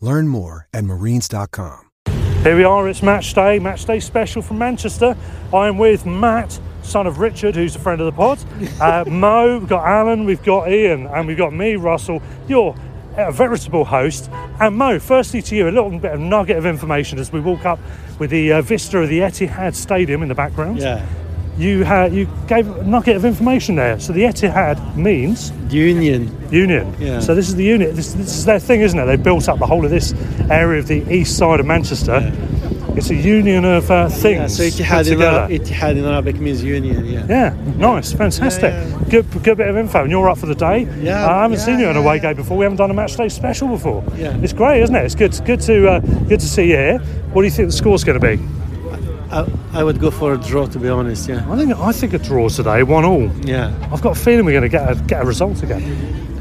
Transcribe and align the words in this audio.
Learn 0.00 0.28
more 0.28 0.66
at 0.72 0.84
marines.com. 0.84 1.90
Here 2.42 2.56
we 2.56 2.64
are, 2.64 2.88
it's 2.88 3.02
match 3.02 3.34
day, 3.34 3.58
match 3.58 3.84
day 3.84 4.00
special 4.00 4.40
from 4.40 4.56
Manchester. 4.56 5.14
I'm 5.52 5.76
with 5.76 6.06
Matt, 6.06 6.58
son 6.82 7.06
of 7.06 7.18
Richard, 7.18 7.54
who's 7.54 7.76
a 7.76 7.78
friend 7.78 8.00
of 8.00 8.06
the 8.06 8.12
pod. 8.12 8.38
Uh, 8.80 9.04
Mo, 9.06 9.58
we've 9.58 9.68
got 9.68 9.84
Alan, 9.84 10.24
we've 10.24 10.42
got 10.42 10.70
Ian, 10.70 11.06
and 11.06 11.26
we've 11.26 11.36
got 11.36 11.52
me, 11.52 11.76
Russell. 11.76 12.22
You're 12.48 12.74
a 13.16 13.30
veritable 13.30 13.84
host. 13.84 14.30
And 14.58 14.76
Mo, 14.76 14.98
firstly 14.98 15.42
to 15.42 15.56
you, 15.56 15.68
a 15.68 15.70
little 15.70 15.98
bit 15.98 16.12
of 16.12 16.20
nugget 16.20 16.56
of 16.56 16.64
information 16.64 17.18
as 17.18 17.30
we 17.30 17.40
walk 17.40 17.66
up 17.66 17.78
with 18.18 18.30
the 18.30 18.52
uh, 18.52 18.62
vista 18.62 18.98
of 18.98 19.10
the 19.10 19.18
Etihad 19.18 19.74
Stadium 19.74 20.22
in 20.22 20.28
the 20.28 20.34
background. 20.34 20.78
Yeah. 20.78 21.04
You, 21.60 21.84
had, 21.84 22.14
you 22.14 22.26
gave 22.48 22.66
a 22.68 22.84
nugget 22.84 23.16
of 23.16 23.24
information 23.26 23.74
there. 23.74 24.00
So 24.00 24.12
the 24.14 24.22
Etihad 24.22 24.96
means 24.96 25.52
Union. 25.68 26.34
Union. 26.50 26.94
Yeah. 26.98 27.20
So 27.20 27.34
this 27.34 27.48
is 27.48 27.54
the 27.54 27.64
unit. 27.64 27.94
This, 27.94 28.14
this 28.14 28.34
is 28.38 28.44
their 28.46 28.58
thing, 28.58 28.80
isn't 28.80 28.98
it? 28.98 29.04
They 29.04 29.16
built 29.16 29.48
up 29.48 29.58
the 29.58 29.66
whole 29.66 29.84
of 29.84 29.90
this 29.90 30.14
area 30.50 30.78
of 30.80 30.86
the 30.88 31.02
east 31.12 31.36
side 31.36 31.60
of 31.60 31.66
Manchester. 31.66 32.32
It's 32.96 33.10
a 33.10 33.14
union 33.14 33.64
of 33.64 33.90
uh, 33.90 34.08
things. 34.08 34.58
Yeah, 34.58 34.70
so 34.70 34.84
put 35.04 35.06
Ittihad 35.06 35.12
in. 35.12 35.22
Arab, 35.22 35.50
Ittihad 35.50 35.96
in 35.96 36.04
Arabic 36.04 36.36
means 36.40 36.64
union, 36.64 37.04
yeah. 37.06 37.26
Yeah, 37.28 37.54
nice, 37.76 38.12
fantastic. 38.12 38.72
Yeah, 38.72 38.88
yeah. 38.88 39.04
Good, 39.10 39.30
good 39.44 39.56
bit 39.58 39.68
of 39.68 39.76
info. 39.76 40.02
And 40.02 40.10
you're 40.10 40.28
up 40.28 40.38
for 40.38 40.46
the 40.46 40.54
day. 40.56 40.88
Yeah, 40.98 41.24
Uh, 41.24 41.30
I 41.30 41.42
haven't 41.42 41.58
yeah, 41.58 41.64
seen 41.64 41.78
you 41.78 41.88
in 41.88 41.96
a 41.96 42.00
yeah, 42.00 42.04
away 42.04 42.16
yeah. 42.16 42.22
game 42.22 42.36
before. 42.36 42.56
We 42.56 42.64
haven't 42.64 42.78
done 42.78 42.90
a 42.90 42.94
match 42.94 43.16
day 43.16 43.28
special 43.28 43.68
before. 43.68 44.02
Yeah. 44.16 44.36
It's 44.42 44.52
great, 44.52 44.82
isn't 44.82 44.96
it? 44.96 45.04
It's 45.04 45.14
good, 45.14 45.38
good 45.44 45.60
to, 45.62 45.88
uh, 45.88 46.00
good 46.00 46.40
to 46.40 46.48
see 46.48 46.70
you 46.70 46.76
here. 46.76 46.98
What 47.32 47.42
do 47.42 47.46
you 47.46 47.52
think 47.52 47.68
the 47.68 47.76
score's 47.76 48.02
going 48.02 48.18
to 48.20 48.36
be? 48.36 48.42
I, 49.30 49.46
I 49.72 49.84
would 49.84 50.00
go 50.00 50.10
for 50.10 50.32
a 50.34 50.38
draw, 50.38 50.66
to 50.66 50.78
be 50.78 50.88
honest, 50.88 51.28
yeah. 51.28 51.46
I 51.50 51.56
think, 51.56 51.72
I 51.76 51.92
think 51.92 52.12
a 52.14 52.18
draw 52.18 52.48
today, 52.48 52.82
one 52.82 53.04
all. 53.04 53.30
Yeah. 53.46 53.72
I've 53.92 54.02
got 54.02 54.16
a 54.16 54.20
feeling 54.20 54.44
we're 54.44 54.52
going 54.52 54.62
to 54.62 54.68
get 54.68 54.90
a, 54.90 54.94
get 55.04 55.22
a 55.22 55.24
result 55.26 55.62
again. 55.62 55.82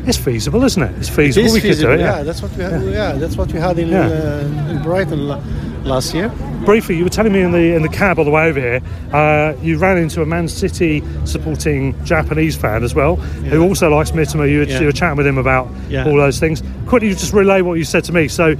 It's 0.08 0.18
feasible, 0.18 0.64
isn't 0.64 0.82
it? 0.82 0.98
It's 0.98 1.10
feasible. 1.10 1.46
is 1.48 1.54
we 1.54 1.60
feasible, 1.60 1.92
could 1.92 1.98
do 1.98 2.04
it. 2.04 2.06
yeah. 2.06 2.24
That's 2.24 2.42
what 2.42 2.52
we 2.58 2.64
had. 2.64 2.82
Yeah, 2.86 3.12
that's 3.14 3.38
what 3.38 3.52
we 3.54 3.60
had 3.60 3.78
in, 3.78 3.90
Yeah. 3.90 4.08
uh, 4.08 4.72
in 4.72 4.82
Brighton 4.82 5.28
la- 5.28 5.42
last 5.84 6.14
year. 6.16 6.30
briefly, 6.66 6.98
you 6.98 7.04
were 7.04 7.10
telling 7.10 7.32
me 7.32 7.42
in 7.42 7.52
the 7.52 7.74
in 7.76 7.82
the 7.84 7.90
cab 7.90 8.18
all 8.20 8.26
the 8.26 8.32
way 8.32 8.48
over 8.50 8.60
here, 8.60 8.82
uh, 9.14 9.54
you 9.62 9.78
ran 9.78 9.98
into 9.98 10.22
a 10.22 10.26
Man 10.26 10.48
City 10.48 11.04
supporting 11.26 11.94
Japanese 12.06 12.56
fan 12.56 12.84
as 12.84 12.96
well, 12.96 13.16
who 13.18 13.62
also 13.62 13.90
likes 13.90 14.12
Mitoma. 14.12 14.50
You 14.50 14.60
were, 14.60 14.64
Yeah. 14.66 14.80
you 14.80 14.86
were 14.88 14.92
chatting 14.92 15.18
with 15.18 15.28
him 15.28 15.38
about 15.38 15.68
Yeah. 15.90 16.06
all 16.06 16.16
those 16.18 16.40
things. 16.40 16.64
Quickly, 16.88 17.10
just 17.12 17.34
relay 17.34 17.62
what 17.62 17.76
you 17.76 17.84
said 17.84 18.04
to 18.06 18.14
me. 18.14 18.28
So, 18.28 18.56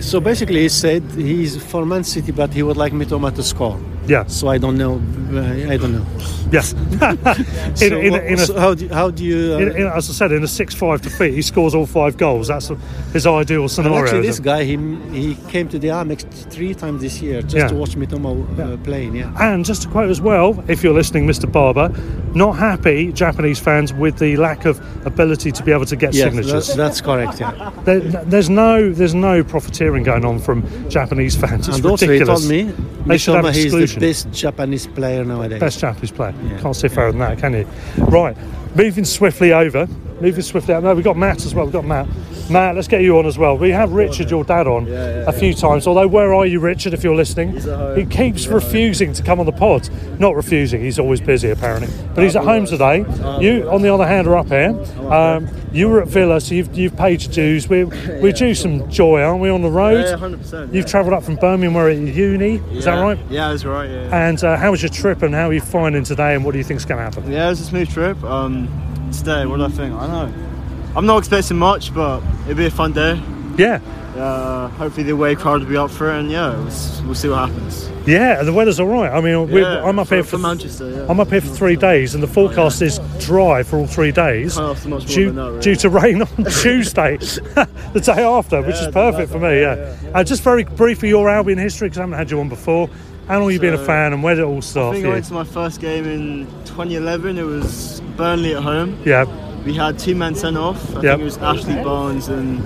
So 0.00 0.20
basically, 0.20 0.62
he 0.62 0.68
said 0.68 1.02
he's 1.12 1.62
for 1.62 1.86
Man 1.86 2.04
City, 2.04 2.32
but 2.32 2.52
he 2.52 2.62
would 2.62 2.76
like 2.76 2.92
Mitoma 2.92 3.34
to 3.34 3.42
score. 3.42 3.78
Yeah, 4.06 4.26
So 4.26 4.48
I 4.48 4.58
don't 4.58 4.76
know. 4.76 5.00
Uh, 5.32 5.72
I 5.72 5.76
don't 5.76 5.92
know. 5.92 6.06
yes. 6.52 6.72
in, 6.74 7.76
So 7.76 7.98
in, 7.98 8.12
what- 8.12 8.24
in 8.24 8.34
a, 8.38 8.46
so 8.46 8.58
how 8.60 8.74
do 8.74 8.84
you, 8.84 8.92
how 8.94 9.10
do 9.10 9.24
you? 9.24 9.54
Uh, 9.54 9.96
as 9.96 10.08
I 10.10 10.12
said, 10.12 10.32
in 10.32 10.42
a 10.44 10.48
six-five 10.48 11.02
defeat, 11.02 11.34
he 11.34 11.42
scores 11.42 11.74
all 11.74 11.86
five 11.86 12.16
goals. 12.16 12.48
That's 12.48 12.70
his 13.12 13.26
ideal 13.26 13.62
and 13.62 13.70
scenario. 13.70 14.04
actually, 14.04 14.26
this 14.26 14.38
guy 14.40 14.64
he 14.64 14.76
he 15.12 15.34
came 15.48 15.68
to 15.68 15.78
the 15.78 15.88
Amex 15.88 16.24
three 16.52 16.74
times 16.74 17.02
this 17.02 17.20
year 17.22 17.42
just 17.42 17.56
Yeah. 17.56 17.68
to 17.68 17.74
watch 17.74 17.96
Mitoma 17.96 18.32
uh, 18.58 18.76
playing. 18.84 19.16
Yeah. 19.16 19.32
And 19.40 19.64
just 19.64 19.82
to 19.82 19.88
quote 19.88 20.10
as 20.10 20.20
well, 20.20 20.62
if 20.68 20.82
you're 20.84 20.94
listening, 20.94 21.26
Mr. 21.26 21.50
Barber, 21.50 21.88
not 22.34 22.52
happy 22.56 23.12
Japanese 23.12 23.58
fans 23.58 23.92
with 23.92 24.18
the 24.18 24.36
lack 24.36 24.64
of 24.66 24.78
ability 25.06 25.50
to 25.52 25.62
be 25.62 25.72
able 25.72 25.86
to 25.86 25.96
get 25.96 26.14
Yes, 26.14 26.24
signatures. 26.24 26.52
that's, 26.52 26.74
that's 26.74 27.00
correct. 27.00 27.40
Yeah. 27.40 27.72
There, 27.84 28.00
there's 28.00 28.50
no 28.50 28.92
there's 28.92 29.14
no 29.14 29.42
profiteering 29.42 30.04
going 30.04 30.24
on 30.24 30.38
from 30.38 30.62
Japanese 30.90 31.34
fans. 31.36 31.68
It's 31.68 31.78
and 31.78 31.86
also, 31.86 32.06
he 32.06 32.12
ridiculous. 32.12 32.40
told 32.42 32.50
me 32.50 32.62
They 33.06 33.18
should 33.18 33.34
have 33.36 33.44
Mitoma 33.46 33.54
best 34.00 34.30
Japanese 34.32 34.86
player 34.86 35.24
nowadays. 35.24 35.60
Best 35.60 35.80
Japanese 35.80 36.10
player. 36.10 36.34
Yeah. 36.44 36.60
Can't 36.60 36.76
say 36.76 36.88
fairer 36.88 37.10
than 37.12 37.20
that, 37.20 37.38
can 37.38 37.52
you? 37.52 37.66
Right, 37.98 38.36
moving 38.74 39.04
swiftly 39.04 39.52
over. 39.52 39.86
Moving 40.20 40.42
swiftly. 40.42 40.80
No, 40.80 40.94
we've 40.94 41.04
got 41.04 41.16
Matt 41.16 41.44
as 41.44 41.54
well. 41.54 41.64
We've 41.64 41.72
got 41.72 41.84
Matt. 41.84 42.06
Matt, 42.50 42.74
let's 42.74 42.88
get 42.88 43.02
you 43.02 43.18
on 43.18 43.26
as 43.26 43.38
well. 43.38 43.56
We 43.56 43.70
have 43.70 43.92
Richard, 43.92 44.30
your 44.30 44.44
dad, 44.44 44.66
on 44.66 44.86
a 44.88 45.32
few 45.32 45.54
times. 45.54 45.86
Although, 45.86 46.08
where 46.08 46.34
are 46.34 46.46
you, 46.46 46.60
Richard? 46.60 46.92
If 46.92 47.02
you're 47.02 47.14
listening, 47.16 47.58
he 47.96 48.04
keeps 48.04 48.46
refusing 48.46 49.12
to 49.14 49.22
come 49.22 49.40
on 49.40 49.46
the 49.46 49.52
pod. 49.52 49.88
Not 50.20 50.34
refusing. 50.36 50.80
He's 50.82 50.98
always 50.98 51.20
busy 51.20 51.50
apparently, 51.50 51.88
but 52.14 52.22
he's 52.24 52.36
at 52.36 52.44
home 52.44 52.66
today. 52.66 52.98
You, 53.40 53.68
on 53.70 53.82
the 53.82 53.92
other 53.92 54.06
hand, 54.06 54.26
are 54.26 54.36
up 54.36 54.48
here. 54.48 54.70
Um, 55.10 55.48
you 55.72 55.88
were 55.88 56.02
at 56.02 56.08
Villa, 56.08 56.40
so 56.40 56.54
you've, 56.54 56.76
you've 56.76 56.96
paid 56.96 57.22
your 57.22 57.32
dues. 57.32 57.68
We're 57.68 57.86
we're 58.20 58.32
due 58.32 58.54
some 58.54 58.88
joy, 58.90 59.22
aren't 59.22 59.40
we, 59.40 59.48
on 59.48 59.62
the 59.62 59.70
road? 59.70 60.04
Yeah, 60.04 60.16
100%. 60.16 60.72
You've 60.72 60.86
travelled 60.86 61.14
up 61.14 61.24
from 61.24 61.34
Birmingham, 61.36 61.74
where 61.74 61.88
at 61.90 61.96
uni. 61.96 62.56
Is 62.72 62.84
that 62.84 63.00
right? 63.00 63.18
Yeah, 63.28 63.50
that's 63.50 63.64
right. 63.64 63.90
Yeah. 63.90 64.28
And 64.28 64.42
uh, 64.44 64.56
how 64.56 64.70
was 64.70 64.82
your 64.82 64.90
trip, 64.90 65.22
and 65.22 65.34
how 65.34 65.48
are 65.48 65.52
you 65.52 65.60
finding 65.60 66.04
today, 66.04 66.34
and 66.34 66.44
what 66.44 66.52
do 66.52 66.58
you 66.58 66.64
think's 66.64 66.84
going 66.84 66.98
to 66.98 67.04
happen? 67.04 67.30
yeah, 67.32 67.46
it 67.46 67.50
was 67.50 67.60
a 67.60 67.64
smooth 67.64 67.90
trip. 67.90 68.22
Um, 68.22 68.68
today, 69.12 69.46
what 69.46 69.56
do 69.56 69.64
I 69.64 69.68
think? 69.68 69.94
I 69.94 70.06
don't 70.06 70.32
know. 70.32 70.53
I'm 70.96 71.06
not 71.06 71.18
expecting 71.18 71.58
much, 71.58 71.92
but 71.94 72.22
it'll 72.44 72.54
be 72.56 72.66
a 72.66 72.70
fun 72.70 72.92
day. 72.92 73.20
Yeah, 73.56 73.80
Uh, 74.16 74.68
hopefully 74.68 75.02
the 75.04 75.12
away 75.12 75.34
crowd 75.34 75.60
will 75.60 75.68
be 75.68 75.76
up 75.76 75.90
for 75.90 76.08
it, 76.12 76.18
and 76.20 76.30
yeah, 76.30 76.50
we'll, 76.50 77.06
we'll 77.06 77.14
see 77.16 77.28
what 77.28 77.48
happens. 77.48 77.88
yeah, 78.06 78.42
the 78.44 78.52
weather's 78.52 78.78
all 78.78 78.86
right. 78.86 79.10
I 79.12 79.20
mean, 79.20 79.48
Yeah, 79.48 79.82
I'm 79.84 79.98
up 79.98 80.06
for- 80.08 80.14
here 80.16 80.22
for 80.24 80.30
for, 80.30 80.38
Manchester, 80.38 80.88
yeah. 80.90 81.06
I'm 81.08 81.18
up 81.18 81.30
here 81.30 81.40
for 81.40 81.48
three 81.48 81.74
days, 81.76 82.14
and 82.14 82.22
the 82.22 82.26
forecast 82.28 82.80
is 82.82 83.00
dry 83.18 83.62
for 83.64 83.76
all 83.78 83.86
three 83.88 84.12
days. 84.12 84.56
Can't 84.56 84.68
much 84.86 84.86
more 84.86 85.00
Due, 85.00 85.30
that, 85.32 85.42
really. 85.42 85.60
due 85.60 85.76
to 85.76 85.88
rain 85.88 86.22
on 86.22 86.28
Tuesday, 86.62 87.16
the 87.18 88.00
day 88.04 88.22
after, 88.24 88.62
which 88.62 88.76
is 88.76 88.88
perfect 88.92 89.32
for 89.32 89.38
me. 89.40 89.60
Yeah. 89.62 89.96
Uh, 90.14 90.22
just 90.24 90.42
very 90.42 90.62
briefly, 90.64 91.08
your 91.08 91.28
Albion 91.28 91.58
history, 91.58 91.86
because 91.88 91.98
I 91.98 92.02
haven't 92.02 92.18
had 92.18 92.30
you 92.30 92.38
on 92.40 92.48
before. 92.48 92.88
How 93.26 93.40
long 93.40 93.50
you 93.50 93.58
been 93.58 93.74
a 93.74 93.78
fan, 93.84 94.12
and 94.12 94.22
where 94.22 94.34
did 94.34 94.42
it 94.42 94.46
all 94.46 94.58
I 94.58 94.60
start 94.60 94.94
think 94.94 95.04
for 95.06 95.10
I 95.10 95.14
went 95.14 95.24
to 95.26 95.32
my 95.32 95.44
first 95.44 95.80
game 95.80 96.04
in 96.06 96.46
2011. 96.66 97.38
It 97.38 97.42
was 97.42 98.00
Burnley 98.16 98.54
at 98.54 98.62
home. 98.62 98.98
Yeah, 99.04 99.24
We 99.64 99.72
had 99.74 99.98
two 99.98 100.14
men 100.14 100.34
sent 100.34 100.56
off. 100.58 100.90
I 100.96 101.00
Yep. 101.00 101.02
think 101.02 101.20
it 101.20 101.24
was 101.24 101.38
Ashley 101.38 101.74
Barnes 101.82 102.28
and 102.28 102.62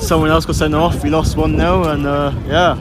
someone 0.00 0.30
else 0.30 0.44
got 0.44 0.56
sent 0.56 0.74
off. 0.74 1.02
We 1.02 1.08
lost 1.10 1.36
1 1.36 1.56
0, 1.56 1.84
and 1.84 2.06
uh, 2.06 2.32
yeah, 2.46 2.74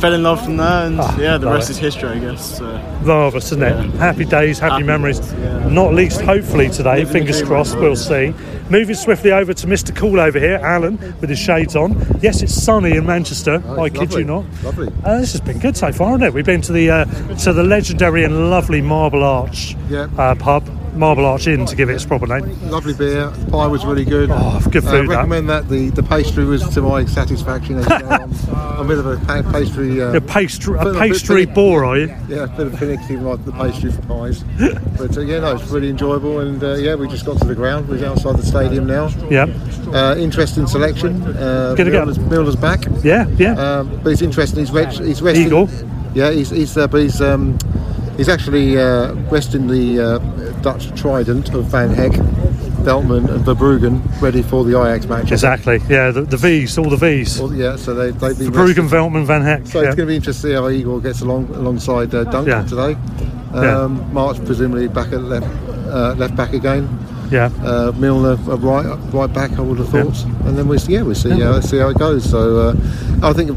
fell 0.00 0.12
in 0.12 0.22
love 0.24 0.44
from 0.44 0.56
there, 0.56 0.86
and 0.86 1.00
Ah, 1.00 1.16
yeah, 1.18 1.38
the 1.38 1.46
love 1.46 1.54
rest 1.56 1.70
it. 1.70 1.74
is 1.74 1.78
history, 1.78 2.08
I 2.10 2.18
guess. 2.18 2.58
So. 2.58 2.64
marvellous, 3.04 3.46
isn't 3.52 3.62
it? 3.62 3.76
Yeah. 3.94 3.98
Happy 3.98 4.24
days, 4.24 4.58
happy, 4.58 4.72
Happy 4.72 4.84
memories. 4.84 5.20
days, 5.20 5.34
yeah. 5.40 5.68
Not 5.68 5.94
least, 5.94 6.20
hopefully 6.20 6.68
today. 6.68 6.98
Living 6.98 7.12
Fingers 7.12 7.42
crossed, 7.42 7.74
right? 7.74 7.82
we'll 7.82 7.96
see. 7.96 8.34
Moving 8.70 8.96
swiftly 8.96 9.32
over 9.32 9.54
to 9.54 9.66
Mr. 9.66 9.94
Cool 9.94 10.18
over 10.20 10.38
here, 10.38 10.56
Alan, 10.62 10.98
with 11.20 11.30
his 11.30 11.38
shades 11.38 11.74
on. 11.76 11.96
Yes, 12.20 12.42
it's 12.42 12.52
sunny 12.60 12.96
in 12.96 13.06
Manchester. 13.06 13.62
I 13.80 13.88
kid 13.88 14.12
you 14.12 14.24
not. 14.24 14.44
Lovely. 14.64 14.88
Uh, 15.04 15.20
this 15.20 15.32
has 15.32 15.40
been 15.40 15.58
good 15.58 15.76
so 15.76 15.90
far, 15.92 16.08
hasn't 16.08 16.24
it? 16.24 16.34
We've 16.34 16.44
been 16.44 16.60
to 16.62 16.72
the 16.72 16.90
uh, 16.90 17.04
to 17.36 17.52
the 17.54 17.62
legendary 17.62 18.24
and 18.24 18.50
lovely 18.50 18.82
Marble 18.82 19.22
Arch 19.24 19.74
Yeah. 19.88 20.08
uh, 20.18 20.34
pub. 20.34 20.68
Marble 20.94 21.24
Arch 21.26 21.46
Inn 21.46 21.64
to 21.66 21.76
give 21.76 21.88
it 21.90 21.94
its 21.94 22.04
proper 22.04 22.26
name. 22.26 22.44
Lovely 22.70 22.92
beer. 22.94 23.30
Pie 23.50 23.66
was 23.66 23.84
really 23.84 24.04
good. 24.04 24.30
Oh, 24.32 24.60
good 24.70 24.84
Uh, 24.84 24.90
food, 24.90 25.08
that. 25.10 25.16
recommend 25.16 25.48
that. 25.48 25.68
The, 25.68 25.90
the 25.90 26.02
pastry 26.02 26.44
was 26.44 26.66
to 26.70 26.82
my 26.82 27.04
satisfaction. 27.04 27.78
I'm, 27.88 28.80
a 28.80 28.84
bit 28.84 28.98
of 28.98 29.06
a 29.06 29.16
pa- 29.24 29.42
pastry. 29.52 30.00
Uh, 30.02 30.14
A 30.14 30.20
pastry, 30.20 30.78
a 30.78 30.94
pastry 30.94 31.46
bore, 31.46 31.84
are 31.84 31.96
you? 31.98 32.06
Yeah, 32.28 32.44
a 32.44 32.48
bit 32.48 32.66
of 32.68 32.78
finicky 32.78 33.16
like 33.16 33.44
the 33.44 33.52
pastry 33.52 33.92
for 33.92 34.02
pies. 34.02 34.42
but 34.98 35.16
uh, 35.16 35.20
yeah, 35.20 35.40
no, 35.40 35.54
it's 35.54 35.68
really 35.70 35.88
enjoyable. 35.90 36.40
And 36.40 36.62
uh, 36.62 36.74
yeah, 36.74 36.94
we 36.94 37.06
just 37.08 37.24
got 37.26 37.38
to 37.38 37.44
the 37.46 37.54
ground. 37.54 37.88
We're 37.88 38.04
outside 38.06 38.36
the 38.36 38.44
stadium 38.46 38.86
now. 38.86 39.08
Yeah, 39.30 39.46
Uh, 39.92 40.16
interesting 40.18 40.66
selection. 40.66 41.22
Uh, 41.22 41.74
go- 41.76 41.84
Milner's, 41.84 42.18
Milner's 42.18 42.56
back. 42.56 42.84
yeah, 43.02 43.26
yeah. 43.38 43.52
Um, 43.54 44.00
but 44.02 44.10
it's 44.12 44.22
interesting. 44.22 44.60
He's, 44.60 44.70
rest, 44.70 45.00
he's 45.00 45.22
resting. 45.22 45.46
Igor. 45.46 45.68
Yeah, 46.14 46.30
he's, 46.32 46.50
he's 46.50 46.76
uh, 46.76 46.86
but 46.88 47.02
he's 47.02 47.20
um, 47.20 47.58
he's 48.18 48.28
actually 48.28 48.76
uh, 48.76 49.14
resting 49.30 49.66
the 49.68 49.98
uh, 49.98 50.60
Dutch 50.60 50.94
trident 51.00 51.54
of 51.54 51.64
Van 51.66 51.88
Hecke, 51.94 52.18
Veltman, 52.84 53.28
and 53.30 53.44
Verbruggen 53.46 54.02
ready 54.20 54.42
for 54.42 54.64
the 54.64 54.78
Ajax 54.78 55.06
match. 55.06 55.32
exactly. 55.32 55.78
Yeah, 55.88 56.10
the, 56.10 56.22
the 56.22 56.36
V's, 56.36 56.76
all 56.76 56.90
the 56.90 56.96
V's. 56.96 57.40
Well, 57.40 57.54
yeah, 57.54 57.76
so 57.76 57.94
they, 57.94 58.10
they've 58.10 58.38
been 58.38 58.52
Bruggen, 58.52 58.66
resting. 58.66 58.88
Veltman, 58.88 59.24
Van 59.24 59.42
Hecke. 59.42 59.66
So 59.68 59.80
yeah. 59.80 59.86
it's 59.88 59.96
going 59.96 60.06
to 60.06 60.12
be 60.12 60.16
interesting 60.16 60.50
to 60.50 60.56
see 60.56 60.60
how 60.60 60.68
Igor 60.68 61.00
gets 61.00 61.22
along 61.22 61.48
alongside 61.54 62.14
uh, 62.14 62.24
Duncan 62.24 62.46
Yeah. 62.46 62.64
today. 62.66 62.96
Yeah. 63.54 63.78
Um, 63.84 64.12
March 64.12 64.36
presumably 64.44 64.88
back 64.88 65.10
at 65.12 65.22
left 65.22 65.46
uh, 65.88 66.14
left 66.18 66.36
back 66.36 66.52
again. 66.52 66.86
yeah. 67.30 67.50
Uh, 67.62 67.92
Milner 67.96 68.32
uh, 68.50 68.56
right 68.58 68.84
right 69.14 69.32
back, 69.32 69.52
I 69.52 69.62
would 69.62 69.78
have 69.78 69.88
thought, 69.88 70.14
yeah. 70.14 70.48
and 70.48 70.58
then 70.58 70.68
we 70.68 70.76
see 70.78 70.92
yeah 70.92 71.02
we 71.02 71.14
see 71.14 71.30
yeah, 71.30 71.50
uh, 71.52 71.60
see 71.62 71.78
how 71.78 71.88
it 71.88 71.98
goes. 71.98 72.28
So 72.28 72.58
uh, 72.58 72.74
I 73.22 73.32
think 73.32 73.50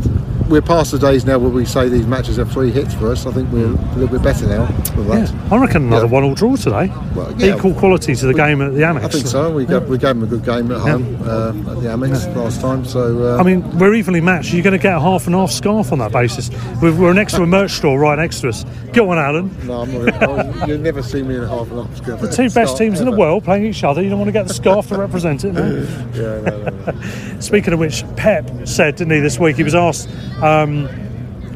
we're 0.52 0.62
past 0.62 0.92
the 0.92 1.00
days 1.00 1.24
now 1.26 1.40
where 1.40 1.50
we 1.50 1.66
say 1.66 1.88
these 1.90 2.06
matches 2.06 2.38
are 2.38 2.46
free 2.46 2.70
hits 2.72 2.94
for 2.94 3.10
us. 3.12 3.26
I 3.26 3.32
think 3.32 3.50
we're 3.52 3.66
a 3.68 3.96
little 3.96 4.10
bit 4.10 4.22
better 4.22 4.46
now 4.48 4.68
with 4.96 5.08
that. 5.08 5.30
Yeah, 5.32 5.50
I 5.50 5.58
reckon 5.58 5.84
another 5.88 6.06
Yeah. 6.06 6.12
one-all 6.12 6.36
draw 6.36 6.56
today. 6.58 6.92
Well, 7.16 7.34
yeah. 7.38 7.56
Equal 7.56 7.74
quality 7.74 8.16
to 8.16 8.26
the 8.28 8.34
game 8.34 8.62
at 8.62 8.74
the 8.74 8.82
Amex. 8.82 9.04
I 9.06 9.08
think 9.08 9.28
so. 9.28 9.50
We 9.52 9.66
gave, 9.66 9.88
we 9.88 9.98
gave 9.98 10.10
them 10.10 10.24
a 10.24 10.28
good 10.28 10.44
game 10.44 10.72
at 10.72 10.82
home 10.82 11.18
uh, 11.24 11.50
at 11.50 11.82
the 11.82 11.88
Amex 11.88 12.36
last 12.36 12.60
time. 12.62 12.84
So 12.86 13.36
uh, 13.36 13.38
I 13.40 13.44
mean, 13.44 13.80
we're 13.80 13.94
evenly 13.96 14.22
matched. 14.22 14.54
You're 14.54 14.64
going 14.64 14.78
to 14.78 14.82
get 14.84 14.96
a 14.96 15.00
half 15.00 15.26
and 15.26 15.36
half 15.36 15.52
scarf 15.52 15.92
on 15.94 16.00
that 16.00 16.12
basis. 16.12 16.50
We're, 16.82 16.94
we're 16.96 17.14
next 17.14 17.34
to 17.36 17.44
a 17.44 17.48
merch 17.48 17.72
store 17.72 17.98
right 17.98 18.18
next 18.20 18.42
to 18.42 18.50
us. 18.50 18.66
Go 18.94 19.10
on, 19.12 19.18
Alan. 19.18 19.56
no, 19.66 19.84
I'm 19.84 20.06
not, 20.06 20.68
you'll 20.68 20.80
never 20.80 21.02
see 21.02 21.24
me 21.24 21.36
in 21.36 21.44
a 21.44 21.48
half 21.48 21.72
and 21.72 21.88
half 21.88 21.96
scarf. 21.96 22.20
The 22.20 22.28
two 22.30 22.50
best 22.50 22.78
teams 22.78 23.00
in 23.00 23.06
the 23.10 23.16
world 23.16 23.46
playing 23.46 23.66
each 23.66 23.84
other. 23.86 24.02
You 24.04 24.10
don't 24.10 24.20
want 24.20 24.28
to 24.28 24.34
get 24.34 24.48
the 24.50 24.54
scarf 24.54 24.88
to 24.90 24.98
represent 24.98 25.46
it. 25.46 25.54
No? 25.54 25.88
Yeah, 26.12 26.42
no, 26.42 26.58
no, 26.64 26.92
no. 26.92 27.02
Speaking 27.40 27.72
of 27.74 27.80
which, 27.80 28.04
Pep 28.18 28.50
said, 28.66 28.98
didn't 28.98 29.14
he, 29.14 29.20
this 29.22 29.40
week? 29.40 29.56
He 29.56 29.64
was 29.64 29.74
asked, 29.76 30.10
um, 30.42 30.88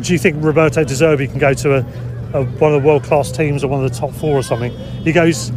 "Do 0.02 0.14
you 0.14 0.20
think 0.20 0.44
Roberto 0.44 0.84
De 0.84 0.94
Zerbi 0.94 1.30
can 1.30 1.40
go 1.40 1.54
to 1.54 1.76
a, 1.76 1.80
a, 2.34 2.44
one 2.44 2.74
of 2.74 2.82
the 2.82 2.88
world-class 2.88 3.32
teams 3.32 3.64
or 3.64 3.68
one 3.68 3.84
of 3.84 3.92
the 3.92 3.98
top 3.98 4.12
four 4.12 4.38
or 4.38 4.44
something?" 4.44 4.72
He 5.04 5.12
goes, 5.12 5.52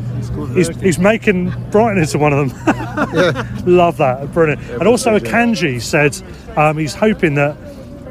"He's, 0.55 0.69
he's 0.81 0.99
making 0.99 1.51
Brighton 1.71 2.03
into 2.03 2.19
one 2.19 2.33
of 2.33 2.51
them." 2.65 3.67
Love 3.67 3.97
that, 3.99 4.33
brilliant. 4.33 4.61
and 4.71 4.87
also, 4.87 5.19
Akanji 5.19 5.81
said 5.81 6.17
um, 6.57 6.79
he's 6.79 6.95
hoping 6.95 7.35
that 7.35 7.57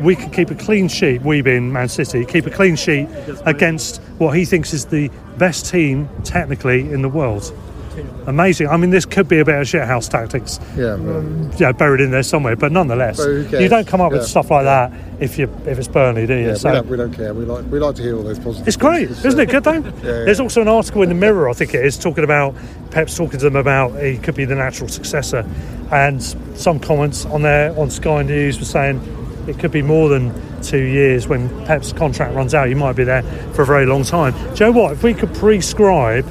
we 0.01 0.15
can 0.15 0.29
keep 0.31 0.51
a 0.51 0.55
clean 0.55 0.87
sheet. 0.87 1.21
We 1.21 1.41
being 1.41 1.71
Man 1.71 1.89
City, 1.89 2.25
keep 2.25 2.45
a 2.45 2.51
clean 2.51 2.75
sheet 2.75 3.07
against 3.45 4.01
what 4.17 4.35
he 4.35 4.45
thinks 4.45 4.73
is 4.73 4.85
the 4.85 5.09
best 5.37 5.65
team 5.65 6.09
technically 6.23 6.91
in 6.91 7.01
the 7.01 7.09
world. 7.09 7.53
Amazing. 8.27 8.67
I 8.67 8.77
mean, 8.77 8.89
this 8.89 9.05
could 9.05 9.27
be 9.27 9.39
a 9.39 9.45
bit 9.45 9.55
of 9.55 9.67
shithouse 9.67 10.09
tactics 10.09 10.59
yeah. 10.75 10.95
well, 10.95 11.51
yeah, 11.57 11.71
buried 11.71 12.01
in 12.01 12.11
there 12.11 12.23
somewhere. 12.23 12.55
But 12.55 12.71
nonetheless, 12.71 13.17
But 13.17 13.61
you 13.61 13.69
don't 13.69 13.87
come 13.87 14.01
up 14.01 14.11
with 14.11 14.25
stuff 14.25 14.51
like 14.51 14.65
that 14.65 14.91
if 15.19 15.37
you 15.37 15.45
if 15.65 15.77
it's 15.79 15.87
Burnley, 15.87 16.27
do 16.27 16.35
you? 16.35 16.47
Yeah, 16.47 16.53
so 16.55 16.69
we, 16.69 16.75
don't, 16.75 16.87
we 16.87 16.97
don't 16.97 17.13
care. 17.13 17.33
We 17.33 17.45
like 17.45 17.65
we 17.65 17.79
like 17.79 17.95
to 17.95 18.01
hear 18.01 18.15
all 18.15 18.23
those 18.23 18.39
positive. 18.39 18.67
it's 18.67 18.77
great, 18.77 19.07
things. 19.07 19.25
isn't 19.25 19.39
it? 19.39 19.49
Good 19.49 19.63
though. 19.63 19.73
yeah. 19.83 20.01
There's 20.01 20.39
also 20.39 20.61
an 20.61 20.67
article 20.67 21.01
in 21.01 21.09
the 21.09 21.15
Mirror, 21.15 21.49
I 21.49 21.53
think 21.53 21.73
it 21.73 21.85
is, 21.85 21.97
talking 21.97 22.23
about 22.23 22.55
Pep's 22.91 23.15
talking 23.15 23.39
to 23.39 23.45
them 23.45 23.55
about 23.55 24.01
he 24.01 24.17
could 24.17 24.35
be 24.35 24.45
the 24.45 24.55
natural 24.55 24.89
successor, 24.89 25.45
and 25.91 26.21
some 26.55 26.79
comments 26.79 27.25
on 27.25 27.41
there 27.41 27.77
on 27.79 27.89
Sky 27.89 28.23
News 28.23 28.59
were 28.59 28.65
saying 28.65 29.01
it 29.47 29.57
could 29.59 29.71
be 29.71 29.81
more 29.81 30.09
than 30.09 30.33
two 30.61 30.83
years 30.83 31.27
when 31.27 31.49
Pep's 31.65 31.93
contract 31.93 32.35
runs 32.35 32.53
out. 32.53 32.67
He 32.67 32.73
might 32.73 32.95
be 32.95 33.03
there 33.03 33.23
for 33.53 33.61
a 33.61 33.65
very 33.65 33.85
long 33.85 34.03
time. 34.03 34.33
Joe, 34.55 34.67
you 34.67 34.73
know 34.73 34.79
what? 34.81 34.93
If 34.93 35.03
we 35.03 35.13
could 35.13 35.33
prescribe 35.33 36.25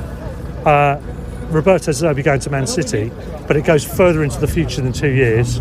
uh, 0.66 1.00
Roberto 1.50 1.90
Zerbi 1.92 2.24
going 2.24 2.40
to 2.40 2.50
Man 2.50 2.66
City, 2.66 3.10
but 3.46 3.56
it 3.56 3.64
goes 3.64 3.84
further 3.84 4.22
into 4.24 4.38
the 4.40 4.46
future 4.48 4.80
than 4.80 4.92
two 4.92 5.10
years, 5.10 5.60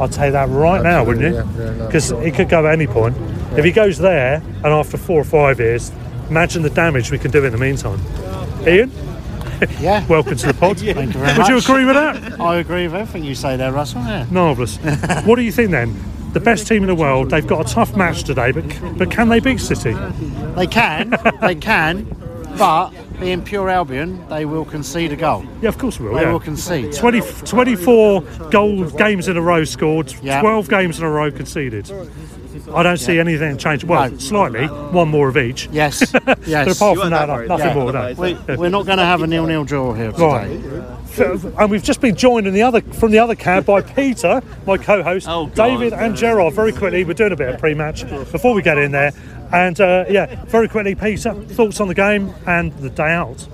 I'd 0.00 0.12
take 0.12 0.32
that 0.32 0.48
right 0.48 0.82
now, 0.82 1.04
wouldn't 1.04 1.24
you? 1.32 1.38
Absolutely, 1.38 1.64
yeah, 1.64 1.70
yeah, 1.72 1.78
no. 1.78 1.86
Because 1.86 2.10
it 2.12 2.34
could 2.34 2.48
go 2.48 2.66
at 2.66 2.72
any 2.72 2.86
point. 2.86 3.16
If 3.56 3.64
he 3.64 3.72
goes 3.72 3.98
there 3.98 4.36
and 4.36 4.66
after 4.66 4.96
four 4.96 5.20
or 5.20 5.24
five 5.24 5.60
years, 5.60 5.92
imagine 6.28 6.62
the 6.62 6.70
damage 6.70 7.10
we 7.10 7.18
can 7.18 7.30
do 7.30 7.44
in 7.44 7.52
the 7.52 7.58
meantime. 7.58 8.00
Ian, 8.66 8.90
Yeah. 9.80 10.06
welcome 10.06 10.36
to 10.36 10.46
the 10.46 10.54
pod. 10.54 10.78
Thank 10.80 11.14
you 11.14 11.20
very 11.20 11.36
Would 11.38 11.48
you 11.48 11.58
agree 11.58 11.84
with 11.84 11.94
that? 11.94 12.40
I 12.40 12.56
agree 12.56 12.84
with 12.84 12.94
everything 12.94 13.24
you 13.24 13.34
say 13.34 13.56
there, 13.56 13.72
Russell. 13.72 14.00
Yeah. 14.02 14.26
Marvellous. 14.30 14.76
what 15.26 15.36
do 15.36 15.42
you 15.42 15.52
think 15.52 15.70
then? 15.70 15.94
The 16.32 16.40
best 16.40 16.66
team 16.66 16.82
in 16.82 16.86
the 16.86 16.94
world. 16.94 17.30
They've 17.30 17.46
got 17.46 17.68
a 17.68 17.74
tough 17.74 17.94
match 17.96 18.22
today, 18.24 18.52
but 18.52 18.64
but 18.96 19.10
can 19.10 19.28
they 19.28 19.40
beat 19.40 19.60
City? 19.60 19.92
They 20.54 20.66
can, 20.68 21.12
they 21.40 21.56
can, 21.56 22.04
but 22.56 22.90
being 23.20 23.42
pure 23.42 23.68
Albion, 23.68 24.26
they 24.28 24.44
will 24.46 24.64
concede 24.64 25.12
a 25.12 25.16
goal. 25.16 25.44
Yeah, 25.60 25.68
of 25.68 25.78
course 25.78 26.00
we 26.00 26.08
will. 26.08 26.14
They 26.16 26.22
yeah. 26.22 26.32
will 26.32 26.40
concede. 26.40 26.92
20, 26.94 27.20
24 27.44 28.22
goal 28.50 28.90
games 28.90 29.28
in 29.28 29.36
a 29.36 29.42
row 29.42 29.64
scored, 29.64 30.14
Yeah. 30.22 30.40
12 30.40 30.68
games 30.68 30.98
in 30.98 31.04
a 31.04 31.10
row 31.10 31.30
conceded. 31.30 31.90
I 32.74 32.82
don't 32.82 32.96
see 32.98 33.18
anything 33.18 33.56
change. 33.58 33.84
Well, 33.84 34.10
No. 34.10 34.16
slightly, 34.18 34.66
one 34.66 35.08
more 35.08 35.28
of 35.28 35.36
each. 35.36 35.68
Yes, 35.72 36.10
But 36.24 36.46
yes. 36.46 36.76
apart 36.76 36.98
from 36.98 37.10
that, 37.10 37.28
no- 37.28 37.44
nothing 37.46 37.66
Yeah. 37.68 37.74
more. 37.74 37.92
No. 37.92 38.14
We, 38.16 38.34
we're 38.56 38.68
not 38.68 38.86
going 38.86 38.98
to 38.98 39.04
have 39.04 39.22
a 39.22 39.26
nil-nil 39.26 39.64
draw 39.64 39.92
here 39.92 40.12
today. 40.12 40.56
Right. 40.56 41.44
And 41.58 41.70
we've 41.70 41.82
just 41.82 42.00
been 42.00 42.14
joined 42.16 42.46
in 42.46 42.54
the 42.54 42.62
other 42.62 42.80
from 42.80 43.10
the 43.10 43.18
other 43.18 43.34
cab 43.34 43.66
by 43.66 43.80
Peter, 43.82 44.40
my 44.66 44.78
co-host, 44.78 45.26
Oh, 45.28 45.48
David 45.48 45.92
and 45.92 46.16
Gerard. 46.16 46.54
Very 46.54 46.72
quickly, 46.72 47.04
we're 47.04 47.14
doing 47.14 47.32
a 47.32 47.36
bit 47.36 47.48
of 47.54 47.60
pre-match 47.60 48.08
before 48.08 48.54
we 48.54 48.62
get 48.62 48.78
in 48.78 48.92
there. 48.92 49.12
And 49.52 49.80
uh, 49.80 50.04
yeah, 50.08 50.44
very 50.46 50.68
quickly, 50.68 50.94
Peter, 50.94 51.34
thoughts 51.34 51.80
on 51.80 51.88
the 51.88 51.94
game 51.94 52.32
and 52.46 52.72
the 52.74 52.90
day 52.90 53.10
out. 53.10 53.46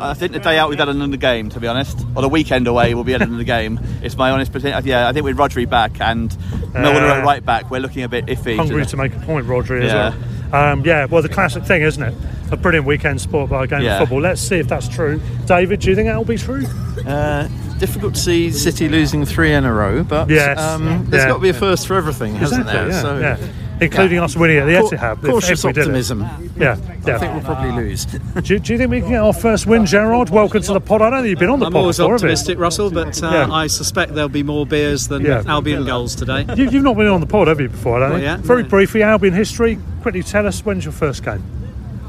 I 0.00 0.14
think 0.14 0.32
the 0.32 0.38
day 0.38 0.58
out 0.58 0.68
we've 0.70 0.78
had 0.78 0.88
another 0.88 1.16
game, 1.16 1.48
to 1.50 1.60
be 1.60 1.66
honest, 1.66 1.98
or 2.14 2.22
the 2.22 2.28
weekend 2.28 2.66
away 2.68 2.94
we'll 2.94 3.02
be 3.04 3.12
had 3.12 3.22
another 3.22 3.44
game. 3.44 3.80
It's 4.02 4.16
my 4.16 4.30
honest 4.30 4.54
opinion. 4.54 4.80
Yeah, 4.86 5.08
I 5.08 5.12
think 5.12 5.24
with 5.24 5.36
Rodri 5.36 5.68
back 5.68 6.00
and 6.00 6.34
Milner 6.72 7.00
at 7.06 7.24
right 7.24 7.44
back, 7.44 7.68
we're 7.70 7.80
looking 7.80 8.04
a 8.04 8.08
bit 8.08 8.26
iffy. 8.26 8.56
Hungry 8.56 8.86
to 8.86 8.96
make 8.96 9.14
a 9.14 9.18
point, 9.20 9.46
Rodri, 9.46 9.82
as 9.82 9.92
Yeah. 9.92 10.14
well. 10.50 10.72
Um, 10.72 10.84
yeah, 10.84 11.04
well, 11.06 11.20
the 11.20 11.28
classic 11.28 11.64
thing, 11.64 11.82
isn't 11.82 12.02
it? 12.02 12.14
A 12.52 12.56
brilliant 12.56 12.86
weekend 12.86 13.20
sport 13.20 13.50
by 13.50 13.64
a 13.64 13.66
game 13.66 13.82
Yeah. 13.82 13.94
of 13.94 13.98
football. 14.00 14.20
Let's 14.20 14.40
see 14.40 14.56
if 14.56 14.68
that's 14.68 14.88
true. 14.88 15.20
David, 15.46 15.80
do 15.80 15.90
you 15.90 15.96
think 15.96 16.06
that'll 16.06 16.24
be 16.24 16.38
true? 16.38 16.64
Uh, 17.06 17.48
difficult 17.78 18.14
to 18.14 18.20
see 18.20 18.50
City 18.52 18.88
losing 18.88 19.24
three 19.26 19.52
in 19.52 19.64
a 19.64 19.72
row, 19.72 20.04
but 20.04 20.30
Yes. 20.30 20.58
um, 20.60 21.06
there's 21.10 21.24
Yeah. 21.24 21.28
got 21.30 21.34
to 21.36 21.42
be 21.42 21.48
a 21.50 21.54
first 21.54 21.86
for 21.88 21.96
everything, 21.96 22.36
hasn't 22.36 22.62
Exactly, 22.68 22.92
there? 22.92 23.20
yeah, 23.20 23.36
so, 23.78 23.84
yeah. 23.84 23.90
Including 23.90 24.18
us 24.18 24.36
winning 24.36 24.58
at 24.58 24.66
the 24.66 24.74
Cau- 24.74 24.88
Etihad. 24.96 25.24
if- 25.24 25.30
cautious 25.30 25.58
if 25.60 25.64
we 25.64 25.72
did 25.72 25.80
it. 25.80 25.82
optimism. 25.84 26.20
Yeah, 26.56 26.76
yeah. 27.06 27.14
I 27.14 27.18
think 27.18 27.32
we'll 27.34 27.42
probably 27.44 27.72
lose. 27.84 28.04
Do, 28.06 28.58
do 28.58 28.72
you 28.72 28.78
think 28.78 28.90
we 28.90 29.00
can 29.00 29.10
get 29.10 29.20
our 29.20 29.32
first 29.32 29.66
win, 29.66 29.86
Gerard? 29.86 30.30
Welcome 30.30 30.62
to 30.62 30.72
the 30.72 30.80
pod. 30.80 31.02
I 31.02 31.10
know 31.10 31.22
that 31.22 31.28
you've 31.28 31.38
been 31.38 31.50
on 31.50 31.60
the 31.60 31.66
I'm 31.66 31.72
pod 31.72 31.80
always 31.82 31.96
before, 31.98 32.14
optimistic, 32.14 32.58
Russell, 32.58 32.90
but 32.90 33.22
uh, 33.22 33.30
Yeah. 33.30 33.52
I 33.52 33.66
suspect 33.68 34.14
there'll 34.14 34.28
be 34.28 34.42
more 34.42 34.66
beers 34.66 35.08
than 35.08 35.24
Yeah. 35.24 35.42
Albion 35.46 35.84
goals 35.84 36.14
today. 36.14 36.44
You, 36.56 36.68
you've 36.70 36.82
not 36.82 36.96
been 36.96 37.06
on 37.06 37.20
the 37.20 37.26
pod, 37.26 37.48
have 37.48 37.60
you, 37.60 37.68
before? 37.68 37.96
I 37.96 38.00
don't 38.00 38.08
Not 38.10 38.14
think? 38.16 38.24
yet, 38.24 38.40
Very 38.40 38.62
no. 38.64 38.68
briefly, 38.68 39.02
Albion 39.02 39.34
history. 39.34 39.78
Quickly 40.02 40.22
tell 40.22 40.46
us 40.46 40.64
when's 40.64 40.84
your 40.84 40.92
first 40.92 41.24
game? 41.24 41.42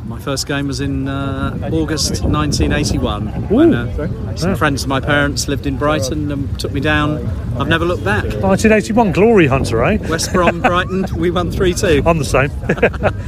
My 0.09 0.17
first 0.19 0.47
game 0.47 0.65
was 0.65 0.81
in 0.81 1.07
uh, 1.07 1.69
August 1.71 2.23
1981 2.23 3.47
when 3.49 3.75
uh, 3.75 4.35
some 4.35 4.49
Yeah. 4.49 4.55
friends 4.55 4.81
of 4.81 4.89
my 4.89 4.99
parents 4.99 5.47
lived 5.47 5.67
in 5.67 5.77
Brighton 5.77 6.31
and 6.31 6.59
took 6.59 6.71
me 6.71 6.79
down. 6.81 7.27
I've 7.59 7.67
never 7.67 7.85
looked 7.85 8.03
back. 8.03 8.23
1981 8.23 9.11
Glory 9.11 9.45
Hunter, 9.45 9.83
eh? 9.83 9.97
West 10.09 10.33
Brom, 10.33 10.61
Brighton, 10.63 11.05
we 11.15 11.29
won 11.29 11.51
3 11.51 11.75
2. 11.75 12.01
I'm 12.07 12.17
the 12.17 12.25
same. 12.25 12.49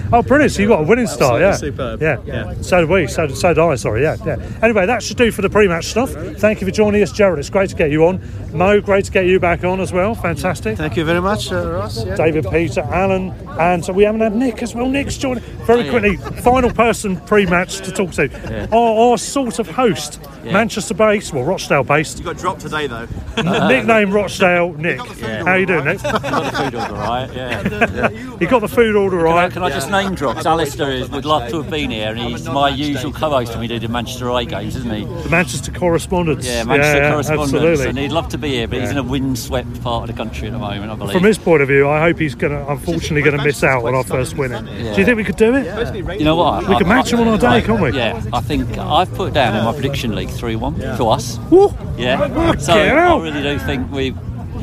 oh, 0.11 0.23
brilliant! 0.23 0.53
So 0.53 0.63
you 0.63 0.69
got 0.69 0.79
a 0.81 0.88
winning 0.88 1.05
start, 1.05 1.41
yeah. 1.41 1.50
Absolutely 1.50 1.77
superb. 1.77 2.01
Yeah, 2.01 2.17
Yeah. 2.25 2.61
So 2.61 2.79
did 2.79 2.89
we. 2.89 3.05
So, 3.05 3.27
so 3.27 3.50
did 3.53 3.59
I. 3.59 3.75
Sorry, 3.75 4.01
yeah, 4.01 4.17
yeah. 4.25 4.38
Anyway, 4.63 4.88
that 4.88 5.03
should 5.03 5.17
do 5.17 5.31
for 5.31 5.43
the 5.43 5.50
pre-match 5.51 5.85
stuff. 5.85 6.09
Thank 6.39 6.61
you 6.61 6.67
for 6.67 6.71
joining 6.71 7.03
us, 7.03 7.11
Gerald. 7.11 7.38
It's 7.38 7.51
great 7.51 7.69
to 7.69 7.75
get 7.75 7.91
you 7.91 8.07
on. 8.07 8.19
Mo, 8.53 8.81
great 8.81 9.05
to 9.05 9.11
get 9.11 9.27
you 9.27 9.39
back 9.39 9.63
on 9.63 9.79
as 9.81 9.93
well. 9.93 10.15
Fantastic. 10.15 10.77
Thank 10.79 10.97
you 10.97 11.05
very 11.05 11.21
much, 11.21 11.51
uh, 11.51 11.71
Ross. 11.73 12.03
Yeah. 12.05 12.15
David, 12.15 12.47
Peter, 12.50 12.81
Alan, 12.81 13.29
and 13.59 13.85
so 13.85 13.93
we 13.93 14.03
haven't 14.03 14.21
had 14.21 14.35
Nick 14.35 14.63
as 14.63 14.73
well. 14.73 14.88
Nick's 14.89 15.17
joining. 15.17 15.43
Very 15.65 15.89
quickly, 15.89 16.17
final 16.41 16.71
person 16.71 17.17
pre-match 17.21 17.77
to 17.81 17.91
talk 17.91 18.11
to. 18.11 18.67
Our, 18.71 19.11
our 19.11 19.17
sort 19.17 19.59
of 19.59 19.67
host, 19.69 20.19
Manchester 20.43 20.93
based, 20.93 21.33
well, 21.33 21.43
Rochdale 21.43 21.83
based. 21.83 22.17
You 22.19 22.25
got 22.25 22.37
dropped 22.37 22.61
today 22.61 22.87
though. 22.87 23.07
Uh, 23.37 23.67
nickname 23.67 24.11
Rochdale, 24.11 24.73
Nick. 24.73 24.99
How 24.99 25.55
you 25.55 25.65
doing, 25.65 25.85
Nick? 25.85 26.01
Got 26.01 26.21
the 26.21 26.51
food 26.57 26.73
was 26.73 26.83
alright, 26.89 27.33
yeah. 27.33 28.09
You 28.41 28.47
got 28.47 28.59
the 28.59 28.67
food 28.67 28.95
order 28.95 29.19
Can 29.19 29.27
I, 29.27 29.31
right. 29.33 29.51
can 29.51 29.63
I 29.63 29.69
just 29.69 29.91
name 29.91 30.15
drop? 30.15 30.35
'Cause 30.37 30.45
Alistair 30.47 30.91
is, 30.91 31.09
would 31.11 31.25
love 31.25 31.49
to 31.51 31.61
have 31.61 31.69
been 31.69 31.91
here, 31.91 32.09
and 32.09 32.19
he's 32.19 32.47
my 32.47 32.69
usual 32.69 33.11
co-host 33.11 33.51
when 33.51 33.59
we 33.59 33.67
do 33.67 33.77
the 33.79 33.87
Manchester 33.87 34.27
away 34.27 34.45
games, 34.45 34.75
isn't 34.75 34.91
he? 34.91 35.05
The 35.05 35.29
Manchester 35.29 35.71
correspondence. 35.71 36.45
Yeah, 36.47 36.63
Manchester 36.63 36.97
yeah, 36.97 37.11
correspondence, 37.11 37.53
Absolutely. 37.53 37.87
and 37.89 37.97
he'd 37.99 38.11
love 38.11 38.29
to 38.29 38.37
be 38.39 38.49
here, 38.49 38.67
but 38.67 38.79
he's 38.79 38.89
in 38.89 38.97
a 38.97 39.03
windswept 39.03 39.81
part 39.83 40.09
of 40.09 40.15
the 40.15 40.21
country 40.21 40.47
at 40.47 40.53
the 40.53 40.59
moment, 40.59 40.91
I 40.91 40.95
believe. 40.95 41.13
From 41.13 41.23
his 41.23 41.37
point 41.37 41.61
of 41.61 41.67
view, 41.67 41.87
I 41.87 41.99
hope 42.01 42.17
he's 42.17 42.33
going 42.35 42.53
to, 42.53 42.67
unfortunately, 42.71 43.21
going 43.21 43.37
to 43.37 43.43
miss 43.43 43.63
out 43.63 43.85
on 43.85 43.93
our 43.93 44.03
first 44.03 44.35
winning. 44.37 44.65
Yeah. 44.67 44.93
Do 44.93 44.99
you 45.01 45.05
think 45.05 45.17
we 45.17 45.23
could 45.23 45.35
do 45.37 45.50
it? 45.55 46.20
You 46.20 46.25
know 46.25 46.36
what? 46.36 46.67
We 46.67 46.75
could 46.77 46.88
match 46.88 47.12
him 47.12 47.20
on 47.22 47.27
our 47.27 47.38
day, 47.38 47.62
can't 47.62 47.81
we? 47.81 47.91
Yeah, 47.91 48.22
I 48.34 48.41
think 48.41 48.77
I've 48.77 49.13
put 49.13 49.34
down 49.34 49.55
in 49.55 49.63
my 49.63 49.74
prediction 49.74 50.15
league 50.15 50.29
3 50.29 50.55
1 50.55 50.75
to 50.79 51.08
us. 51.08 51.38
Woo. 51.50 51.74
Yeah. 51.98 52.17
Fucking 52.27 52.60
So 52.62 52.74
I 52.74 53.22
really 53.22 53.41
do 53.41 53.60
think 53.60 53.91
we. 53.91 54.15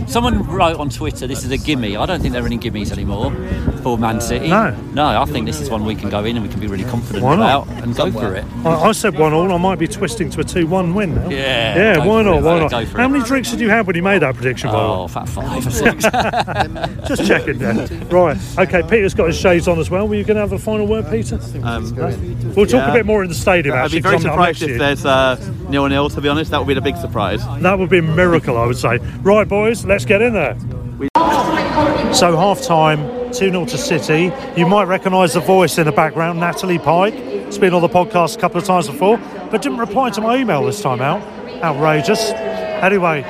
Someone 0.08 0.42
wrote 0.46 0.78
on 0.78 0.88
Twitter, 0.88 1.26
"This 1.26 1.44
is 1.44 1.50
a 1.50 1.58
gimme." 1.58 1.96
I 1.96 2.06
don't 2.06 2.20
think 2.20 2.32
there 2.32 2.42
are 2.42 2.46
any 2.46 2.58
gimmies 2.58 2.90
anymore 2.92 3.30
for 3.82 3.98
Man 3.98 4.20
City. 4.20 4.48
No. 4.48 4.74
no. 4.94 5.06
I 5.20 5.24
think 5.26 5.46
this 5.46 5.60
is 5.60 5.68
one 5.70 5.84
we 5.84 5.94
can 5.94 6.08
go 6.08 6.24
in 6.24 6.36
and 6.36 6.44
we 6.44 6.50
can 6.50 6.60
be 6.60 6.66
really 6.66 6.84
confident 6.84 7.24
Why 7.24 7.36
not? 7.36 7.66
about 7.68 7.82
and 7.84 7.94
go 7.94 8.10
for 8.10 8.34
it. 8.34 8.44
I, 8.64 8.70
I 8.70 8.92
said 8.92 9.18
one 9.18 9.32
all. 9.32 9.52
I 9.52 9.56
might 9.58 9.78
be 9.78 9.86
twisting 9.86 10.30
to 10.30 10.40
a 10.40 10.44
two-one 10.44 10.94
win 10.94 11.14
now. 11.14 11.28
Yeah, 11.28 11.76
Yeah. 11.98 12.04
Why 12.04 12.22
not? 12.22 12.38
it, 12.38 12.42
Why 12.42 12.58
not? 12.60 12.72
How 12.72 12.78
it. 12.80 13.08
many 13.08 13.22
drinks 13.24 13.50
did 13.50 13.60
you 13.60 13.68
have 13.70 13.86
when 13.86 13.96
you 13.96 14.02
made 14.02 14.22
that 14.22 14.34
prediction? 14.34 14.70
by 14.70 14.76
the 14.76 14.78
way? 14.88 14.94
Oh, 14.94 15.08
fat 15.08 15.28
five 15.28 15.66
or 15.66 15.70
six. 15.70 16.04
Just 17.08 17.26
checking. 17.26 17.60
Yeah. 17.60 17.86
Right. 18.10 18.36
Okay. 18.58 18.82
Peter's 18.88 19.14
got 19.14 19.26
his 19.28 19.38
shades 19.38 19.68
on 19.68 19.78
as 19.78 19.90
well. 19.90 20.08
Were 20.08 20.14
you 20.14 20.24
going 20.24 20.36
to 20.36 20.40
have 20.40 20.52
a 20.52 20.58
final 20.58 20.86
word, 20.86 21.08
Peter? 21.10 21.38
Um, 21.62 21.94
We'll 22.56 22.66
talk 22.66 22.72
yeah. 22.86 22.90
a 22.90 22.94
bit 22.94 23.06
more 23.06 23.22
in 23.22 23.28
the 23.28 23.34
stadium. 23.34 23.74
I'd 23.76 23.84
actually, 23.84 23.98
be 23.98 24.02
very 24.02 24.16
'cause 24.16 24.24
I'm- 24.26 24.32
I'm 24.40 24.54
surprised 24.54 24.62
if 24.62 24.78
there's 24.78 25.04
uh, 25.04 25.36
nil 25.68 25.86
nil. 25.88 26.08
To 26.10 26.20
be 26.20 26.28
honest, 26.28 26.50
that 26.50 26.58
would 26.58 26.66
be 26.66 26.74
the 26.74 26.80
big 26.80 26.96
surprise. 26.96 27.40
That 27.60 27.78
would 27.78 27.90
be 27.90 27.98
a 27.98 28.02
miracle, 28.02 28.56
I 28.56 28.66
would 28.66 28.76
say. 28.78 28.98
Right, 29.22 29.46
boys, 29.46 29.84
let's 29.84 29.97
get 30.04 30.22
in 30.22 30.32
there. 30.32 30.56
So, 32.14 32.36
half 32.36 32.62
time, 32.62 32.98
2 33.32 33.32
0 33.32 33.64
to 33.66 33.78
City. 33.78 34.32
You 34.56 34.66
might 34.66 34.84
recognise 34.84 35.34
the 35.34 35.40
voice 35.40 35.78
in 35.78 35.84
the 35.84 35.92
background, 35.92 36.40
Natalie 36.40 36.78
Pike. 36.78 37.14
It's 37.14 37.58
been 37.58 37.74
on 37.74 37.82
the 37.82 37.88
podcast 37.88 38.36
a 38.36 38.40
couple 38.40 38.58
of 38.58 38.64
times 38.64 38.88
before, 38.88 39.18
but 39.50 39.62
didn't 39.62 39.78
reply 39.78 40.10
to 40.10 40.20
my 40.20 40.36
email 40.38 40.64
this 40.64 40.80
time 40.80 41.00
out. 41.00 41.22
Outrageous. 41.62 42.30
Anyway, 42.30 43.22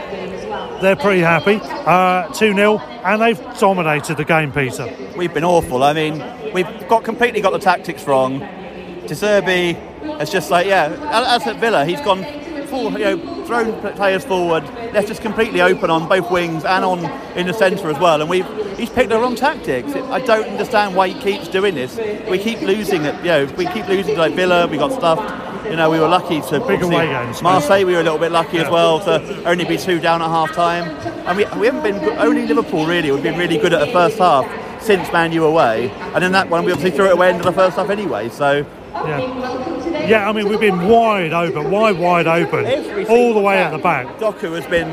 they're 0.80 0.96
pretty 0.96 1.20
happy. 1.20 1.60
Uh, 1.62 2.28
2 2.32 2.54
0, 2.54 2.78
and 2.78 3.20
they've 3.20 3.58
dominated 3.58 4.16
the 4.16 4.24
game, 4.24 4.52
Peter. 4.52 4.88
We've 5.16 5.34
been 5.34 5.44
awful. 5.44 5.82
I 5.82 5.92
mean, 5.92 6.22
we've 6.52 6.88
got 6.88 7.04
completely 7.04 7.40
got 7.40 7.50
the 7.50 7.58
tactics 7.58 8.06
wrong. 8.06 8.38
De 8.38 9.14
Zerbi 9.14 9.74
has 10.18 10.30
just 10.30 10.50
like 10.50 10.66
yeah, 10.66 10.86
as 11.10 11.46
at 11.46 11.56
Villa, 11.56 11.84
he's 11.84 12.00
gone 12.00 12.24
full, 12.66 12.92
you 12.92 12.98
know, 12.98 13.37
thrown 13.48 13.80
players 13.96 14.24
forward, 14.26 14.62
left 14.92 15.10
us 15.10 15.18
completely 15.18 15.62
open 15.62 15.88
on 15.88 16.06
both 16.06 16.30
wings 16.30 16.66
and 16.66 16.84
on 16.84 16.98
in 17.36 17.46
the 17.46 17.54
centre 17.54 17.88
as 17.90 17.98
well. 17.98 18.20
And 18.20 18.28
we've 18.28 18.46
he's 18.76 18.90
picked 18.90 19.08
the 19.08 19.18
wrong 19.18 19.34
tactics. 19.34 19.94
I 19.94 20.20
don't 20.20 20.46
understand 20.46 20.94
why 20.94 21.08
he 21.08 21.20
keeps 21.20 21.48
doing 21.48 21.74
this. 21.74 21.96
We 22.28 22.38
keep 22.38 22.60
losing 22.60 23.06
it. 23.06 23.16
You 23.16 23.30
know, 23.30 23.44
we 23.56 23.64
keep 23.66 23.88
losing 23.88 24.14
to 24.14 24.20
like 24.20 24.34
Villa. 24.34 24.66
We 24.66 24.76
got 24.76 24.92
stuffed. 24.92 25.66
You 25.66 25.76
know, 25.76 25.90
we 25.90 25.98
were 25.98 26.08
lucky 26.08 26.40
to 26.42 26.60
Big 26.60 26.82
away 26.82 27.06
games. 27.06 27.42
Marseille, 27.42 27.84
we 27.84 27.94
were 27.94 28.00
a 28.00 28.02
little 28.02 28.18
bit 28.18 28.32
lucky 28.32 28.58
as 28.58 28.70
well 28.70 29.00
to 29.00 29.44
only 29.44 29.64
be 29.64 29.78
two 29.78 29.98
down 29.98 30.20
at 30.20 30.28
half 30.28 30.52
time. 30.52 30.84
And 31.26 31.36
we, 31.38 31.44
we 31.58 31.66
haven't 31.66 31.82
been 31.82 31.98
good, 32.04 32.18
only 32.18 32.46
Liverpool 32.46 32.86
really. 32.86 33.10
We've 33.10 33.22
been 33.22 33.38
really 33.38 33.56
good 33.58 33.72
at 33.72 33.80
the 33.80 33.92
first 33.92 34.18
half 34.18 34.46
since 34.82 35.10
Man 35.10 35.32
U 35.32 35.44
away. 35.44 35.90
And 36.14 36.22
in 36.22 36.32
that 36.32 36.50
one, 36.50 36.64
we 36.66 36.72
obviously 36.72 36.94
threw 36.96 37.06
it 37.06 37.12
away 37.12 37.30
into 37.30 37.44
the 37.44 37.52
first 37.52 37.76
half 37.76 37.88
anyway. 37.88 38.28
So 38.28 38.66
Yeah. 38.92 39.87
Yeah, 40.08 40.28
I 40.28 40.32
mean, 40.32 40.48
we've 40.48 40.60
been 40.60 40.88
wide 40.88 41.32
open, 41.32 41.70
wide, 41.70 41.98
wide 41.98 42.26
open, 42.26 42.66
all 43.08 43.34
the 43.34 43.40
way 43.40 43.58
at 43.58 43.70
the 43.70 43.78
back. 43.78 44.06
Doku 44.18 44.54
has 44.54 44.66
been 44.66 44.88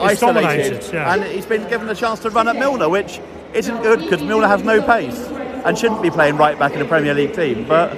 isolated, 0.00 0.84
yeah. 0.92 1.12
and 1.14 1.24
he's 1.24 1.46
been 1.46 1.68
given 1.68 1.86
the 1.86 1.94
chance 1.94 2.20
to 2.20 2.30
run 2.30 2.48
at 2.48 2.56
Milner, 2.56 2.88
which 2.88 3.20
isn't 3.52 3.82
good 3.82 4.00
because 4.00 4.22
Milner 4.22 4.48
has 4.48 4.62
no 4.62 4.82
pace 4.82 5.18
and 5.64 5.78
shouldn't 5.78 6.02
be 6.02 6.10
playing 6.10 6.36
right 6.36 6.58
back 6.58 6.72
in 6.72 6.80
a 6.82 6.84
Premier 6.84 7.14
League 7.14 7.34
team. 7.34 7.66
But 7.66 7.94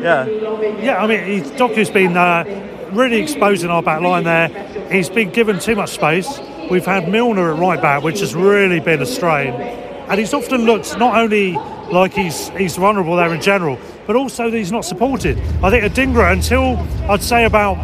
yeah, 0.00 0.26
Yeah, 0.26 1.02
I 1.02 1.06
mean, 1.06 1.24
he's, 1.24 1.50
Doku's 1.52 1.90
been 1.90 2.16
uh, 2.16 2.44
really 2.92 3.20
exposing 3.20 3.70
our 3.70 3.82
back 3.82 4.00
line 4.00 4.24
there. 4.24 4.48
He's 4.90 5.10
been 5.10 5.30
given 5.30 5.58
too 5.58 5.76
much 5.76 5.90
space. 5.90 6.40
We've 6.70 6.86
had 6.86 7.08
Milner 7.08 7.52
at 7.52 7.58
right 7.58 7.80
back, 7.80 8.02
which 8.02 8.20
has 8.20 8.34
really 8.34 8.80
been 8.80 9.00
a 9.02 9.06
strain. 9.06 9.52
And 9.54 10.18
he's 10.18 10.34
often 10.34 10.64
looked 10.64 10.98
not 10.98 11.16
only 11.16 11.52
like 11.92 12.14
he's 12.14 12.48
he's 12.50 12.76
vulnerable 12.76 13.16
there 13.16 13.32
in 13.34 13.40
general, 13.40 13.78
but 14.08 14.16
also 14.16 14.50
that 14.50 14.56
he's 14.56 14.72
not 14.72 14.86
supported. 14.86 15.38
I 15.62 15.68
think 15.68 15.84
Adingra, 15.84 16.32
until 16.32 16.78
I'd 17.10 17.22
say 17.22 17.44
about 17.44 17.76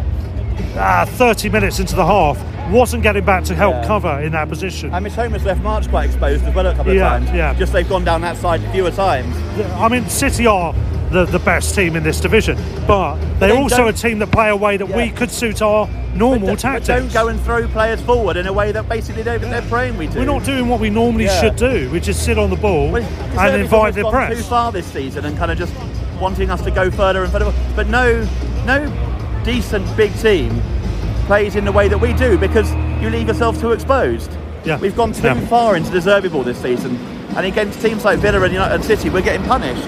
uh, 0.75 1.05
30 1.05 1.49
minutes 1.49 1.79
into 1.79 1.95
the 1.95 2.03
half, 2.05 2.43
wasn't 2.71 3.03
getting 3.03 3.23
back 3.23 3.43
to 3.43 3.53
help 3.53 3.75
Yeah. 3.75 3.85
cover 3.87 4.19
in 4.21 4.31
that 4.31 4.49
position. 4.49 4.91
and 4.91 5.05
Mitoma's 5.05 5.45
left 5.45 5.61
March 5.61 5.87
quite 5.87 6.05
exposed 6.09 6.43
as 6.43 6.55
well 6.55 6.65
a 6.65 6.73
couple 6.73 6.93
Yeah, 6.95 7.17
of 7.17 7.25
times. 7.25 7.37
yeah. 7.37 7.53
Just 7.53 7.73
they've 7.73 7.87
gone 7.87 8.03
down 8.03 8.21
that 8.21 8.37
side 8.37 8.59
fewer 8.71 8.89
times. 8.89 9.35
I 9.77 9.87
mean, 9.87 10.09
City 10.09 10.47
are 10.47 10.73
the, 11.11 11.25
the 11.25 11.37
best 11.37 11.75
team 11.75 11.95
in 11.95 12.01
this 12.01 12.19
division, 12.19 12.57
but 12.87 13.17
they're 13.39 13.49
they 13.49 13.55
also 13.55 13.87
a 13.87 13.93
team 13.93 14.17
that 14.17 14.31
play 14.31 14.49
a 14.49 14.55
way 14.55 14.77
that 14.77 14.87
we 14.89 15.11
could 15.11 15.29
suit 15.29 15.61
our 15.61 15.87
normal 16.15 16.47
But 16.49 16.59
tactics. 16.59 16.87
don't 16.87 17.13
go 17.13 17.27
and 17.27 17.39
throw 17.41 17.67
players 17.67 18.01
forward 18.01 18.35
in 18.35 18.47
a 18.47 18.53
way 18.53 18.71
that 18.71 18.89
basically 18.89 19.21
they're, 19.21 19.37
they're 19.37 19.61
praying 19.63 19.95
we 19.99 20.07
do. 20.07 20.17
We're 20.17 20.25
not 20.25 20.43
doing 20.43 20.67
what 20.67 20.79
we 20.79 20.89
normally 20.89 21.25
Yeah. 21.25 21.39
should 21.41 21.55
do. 21.57 21.87
We 21.91 21.99
just 21.99 22.23
sit 22.25 22.39
on 22.39 22.49
the 22.49 22.55
ball 22.55 22.89
Well, 22.89 23.03
and 23.37 23.61
invite 23.61 23.95
almost 23.95 23.95
the 23.97 24.09
press. 24.09 24.37
too 24.37 24.43
far 24.43 24.71
this 24.71 24.87
season 24.87 25.25
and 25.25 25.37
kind 25.37 25.51
of 25.51 25.57
just 25.59 25.73
wanting 26.19 26.49
us 26.49 26.61
to 26.63 26.71
go 26.71 26.89
further 26.91 27.23
and 27.23 27.31
further. 27.31 27.53
But 27.75 27.87
no, 27.87 28.27
no 28.65 29.41
decent 29.43 29.85
big 29.97 30.13
team 30.19 30.61
plays 31.27 31.55
in 31.55 31.65
the 31.65 31.71
way 31.71 31.87
that 31.87 31.97
we 31.97 32.13
do 32.13 32.37
because 32.37 32.71
you 33.01 33.09
leave 33.09 33.27
yourself 33.27 33.59
too 33.59 33.71
exposed. 33.71 34.31
Yeah. 34.63 34.79
We've 34.79 34.95
gone 34.95 35.11
too 35.13 35.23
Yeah. 35.23 35.39
far 35.47 35.75
into 35.75 35.91
the 35.91 35.99
De 36.01 36.05
Zerbi 36.09 36.31
ball 36.31 36.43
this 36.43 36.57
season, 36.61 36.97
and 37.35 37.45
against 37.45 37.81
teams 37.81 38.03
like 38.05 38.19
Villa 38.19 38.41
and 38.41 38.53
United 38.53 38.83
City, 38.83 39.09
we're 39.09 39.21
getting 39.21 39.45
punished. 39.45 39.87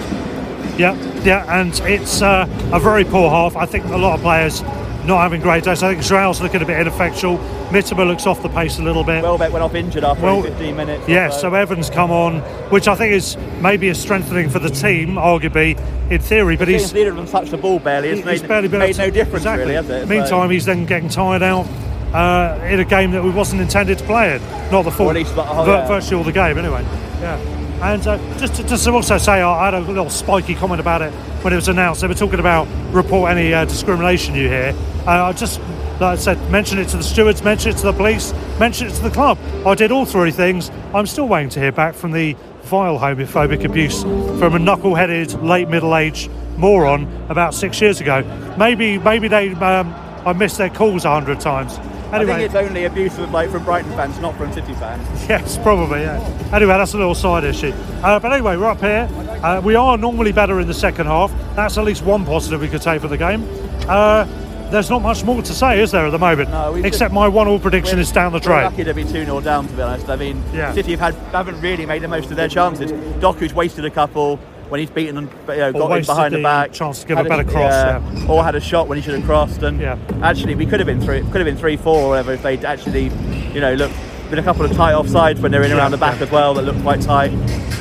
Yeah, 0.78 0.96
yeah, 1.24 1.60
and 1.60 1.74
it's 1.86 2.22
uh, 2.22 2.48
a 2.72 2.80
very 2.80 3.04
poor 3.04 3.30
half. 3.32 3.56
I 3.56 3.66
think 3.66 3.86
a 3.86 3.98
lot 3.98 4.14
of 4.16 4.22
players 4.22 4.62
not 5.08 5.22
having 5.22 5.42
great 5.42 5.64
days. 5.64 5.82
I 5.82 5.94
think 5.96 6.06
Joao's 6.06 6.42
looking 6.42 6.62
a 6.62 6.66
bit 6.66 6.80
ineffectual. 6.80 7.38
Mitoma 7.70 8.06
looks 8.06 8.28
off 8.28 8.42
the 8.44 8.50
pace 8.50 8.78
a 8.78 8.84
little 8.84 9.04
bit. 9.04 9.24
Welbeck 9.24 9.52
went 9.52 9.64
off 9.64 9.74
injured 9.74 10.04
after 10.04 10.22
Well, 10.24 10.44
15 10.44 10.76
minutes. 10.76 11.08
Yeah, 11.08 11.30
so 11.30 11.54
Evans 11.54 11.90
come 11.90 12.12
on, 12.12 12.40
which 12.70 12.88
I 12.88 12.96
think 12.96 13.14
is 13.14 13.38
maybe 13.62 13.90
a 13.90 13.96
strengthening 13.96 14.50
for 14.50 14.60
the 14.60 14.70
team, 14.70 15.16
arguably 15.16 15.80
in 16.12 16.20
theory. 16.20 16.58
But 16.58 16.68
he's 16.68 16.82
James 16.82 16.94
Leader 16.94 17.12
hasn't 17.12 17.30
touched 17.30 17.52
the 17.52 17.58
ball 17.58 17.80
barely. 17.80 18.10
It's 18.10 18.18
he's 18.28 18.42
made, 18.42 18.48
barely 18.48 18.68
been 18.68 18.80
made 18.80 18.96
to- 18.96 19.02
no 19.02 19.10
difference 19.10 19.44
exactly. 19.46 19.64
really, 19.64 19.76
has 19.76 19.90
it? 19.90 20.02
So- 20.02 20.08
Meantime, 20.08 20.50
he's 20.50 20.66
then 20.66 20.86
getting 20.86 21.10
tired 21.10 21.42
out 21.42 21.66
uh, 22.14 22.60
in 22.66 22.80
a 22.80 22.86
game 22.86 23.12
that 23.12 23.24
we 23.24 23.30
wasn't 23.30 23.62
intended 23.62 23.98
to 23.98 24.04
play 24.06 24.36
in. 24.36 24.42
Not 24.72 24.84
the 24.84 24.92
full, 24.92 25.10
at 25.10 25.16
least, 25.16 25.34
oh, 25.38 25.66
yeah. 25.66 25.88
virtually 25.88 26.18
all 26.18 26.24
the 26.24 26.32
game 26.32 26.58
anyway. 26.58 26.84
Yeah. 27.22 27.57
And 27.82 28.06
uh, 28.08 28.18
just 28.40 28.56
to, 28.56 28.64
just 28.64 28.86
to 28.86 28.92
also 28.92 29.18
say, 29.18 29.42
I 29.42 29.66
had 29.66 29.74
a 29.76 29.80
little 29.80 30.10
spiky 30.10 30.56
comment 30.56 30.82
about 30.82 31.02
it 31.02 31.12
when 31.44 31.54
it 31.54 31.56
was 31.56 31.68
announced. 31.68 32.02
They 32.02 32.08
were 32.08 32.16
talking 32.16 32.40
about 32.40 32.68
report 32.92 33.30
any 33.32 33.54
uh, 33.54 33.66
discrimination 33.66 34.34
you 34.34 34.48
hear. 34.48 34.76
Uh, 35.06 35.26
I 35.26 35.34
just, 35.34 35.60
like 36.00 36.02
I 36.02 36.16
said, 36.16 36.52
mention 36.52 36.80
it 36.80 36.88
to 36.90 36.98
the 36.98 37.04
stewards, 37.04 37.44
mention 37.44 37.72
it 37.72 37.78
to 37.78 37.84
the 37.84 37.94
police, 37.94 38.34
mention 38.60 38.88
it 38.88 38.94
to 38.96 39.04
the 39.04 39.12
club. 39.12 39.38
I 39.66 39.76
did 39.76 39.92
all 39.92 40.06
three 40.06 40.32
things. 40.32 40.72
I'm 40.94 41.06
still 41.06 41.28
waiting 41.28 41.50
to 41.50 41.60
hear 41.60 41.72
back 41.72 41.94
from 41.94 42.12
the 42.14 42.36
vile 42.64 42.98
homophobic 42.98 43.64
abuse 43.64 44.02
from 44.02 44.56
a 44.56 44.60
knuckle-headed, 44.60 45.42
late 45.42 45.70
middle-aged 45.70 46.32
moron 46.58 47.08
about 47.30 47.54
six 47.54 47.80
years 47.80 48.02
ago. 48.02 48.24
Maybe, 48.58 48.98
maybe 48.98 49.28
they, 49.28 49.54
um, 49.54 49.94
I 50.26 50.34
missed 50.34 50.58
their 50.58 50.70
calls 50.70 51.06
a 51.06 51.12
hundred 51.12 51.40
times. 51.40 51.78
I 52.12 52.16
Anyway, 52.18 52.34
think 52.38 52.46
it's 52.46 52.56
only 52.56 52.86
abuse 52.86 53.18
of, 53.18 53.32
like, 53.32 53.50
from 53.50 53.64
Brighton 53.66 53.92
fans, 53.92 54.18
not 54.20 54.36
from 54.38 54.52
City 54.54 54.74
fans. 54.76 55.06
Yes, 55.30 55.58
probably. 55.58 56.02
Yeah. 56.02 56.20
Anyway, 56.54 56.74
that's 56.78 56.94
a 56.94 56.98
little 56.98 57.16
side 57.16 57.44
issue. 57.44 57.74
Uh, 58.02 58.18
but 58.20 58.32
anyway, 58.32 58.56
we're 58.56 58.66
up 58.70 58.80
here. 58.80 59.10
Uh, 59.44 59.60
we 59.64 59.76
are 59.76 59.98
normally 59.98 60.32
better 60.32 60.60
in 60.62 60.68
the 60.68 60.74
second 60.74 61.08
half. 61.08 61.32
That's 61.56 61.78
at 61.78 61.84
least 61.84 62.04
one 62.04 62.26
positive 62.26 62.62
we 62.62 62.70
could 62.70 62.82
take 62.82 63.02
for 63.02 63.10
the 63.10 63.18
game. 63.18 63.46
Uh, 63.90 64.24
there's 64.72 64.90
not 64.90 65.02
much 65.02 65.24
more 65.26 65.42
to 65.42 65.54
say, 65.54 65.82
is 65.82 65.92
there, 65.92 66.06
at 66.06 66.10
the 66.12 66.18
moment? 66.20 66.50
No, 66.50 66.76
Except 66.76 67.00
just- 67.00 67.14
my 67.14 67.28
one-all 67.28 67.60
prediction 67.60 68.00
is 68.00 68.12
down 68.12 68.32
the 68.32 68.40
drain. 68.40 68.64
lucky 68.64 68.84
to 68.86 68.94
be 68.94 69.04
2 69.04 69.10
0 69.26 69.42
down, 69.42 69.68
to 69.68 69.74
be 69.74 69.82
honest. 69.82 70.10
I 70.10 70.16
mean, 70.16 70.42
Yeah. 70.54 70.74
City 70.74 70.92
have 70.96 71.00
had, 71.00 71.16
haven't 71.34 71.60
really 71.62 71.86
made 71.86 72.02
the 72.04 72.08
most 72.08 72.30
of 72.32 72.38
their 72.38 72.48
chances. 72.50 72.92
Doku's 73.22 73.54
wasted 73.54 73.84
a 73.86 73.90
couple 73.90 74.40
when 74.70 74.80
he's 74.80 74.90
beaten 74.90 75.18
and 75.18 75.30
you 75.48 75.56
know, 75.58 75.72
got 75.74 75.98
in 75.98 76.06
behind 76.06 76.34
the, 76.34 76.38
the 76.38 76.44
back. 76.44 76.74
chance 76.74 77.02
to 77.02 77.08
give 77.08 77.18
a 77.18 77.24
better 77.24 77.44
cross, 77.44 77.72
yeah. 77.72 78.26
Or 78.30 78.44
had 78.44 78.56
a 78.56 78.62
shot 78.62 78.88
when 78.88 78.98
he 78.98 79.02
should 79.02 79.16
have 79.16 79.26
crossed. 79.26 79.64
And 79.64 79.82
actually, 80.24 80.56
we 80.56 80.66
could 80.66 80.80
have 80.80 80.88
been 80.88 81.02
three, 81.02 81.22
could 81.22 81.36
have 81.36 81.46
been 81.46 81.58
three, 81.58 81.78
four, 81.78 82.02
or 82.02 82.10
whatever 82.10 82.34
if 82.34 82.44
they'd 82.44 82.66
actually, 82.66 83.06
you 83.54 83.62
know, 83.62 83.74
look. 83.74 83.92
Been 84.30 84.40
a 84.40 84.44
couple 84.44 84.66
of 84.66 84.74
tight 84.74 84.94
offsides 84.94 85.40
when 85.40 85.54
they're 85.54 85.64
in 85.64 85.72
Yeah, 85.72 85.78
around 85.78 85.92
the 85.92 85.98
back 85.98 86.18
yeah. 86.18 86.26
as 86.26 86.32
well 86.32 86.54
that 86.56 86.64
look 86.64 86.76
quite 86.82 87.02
tight. 87.02 87.32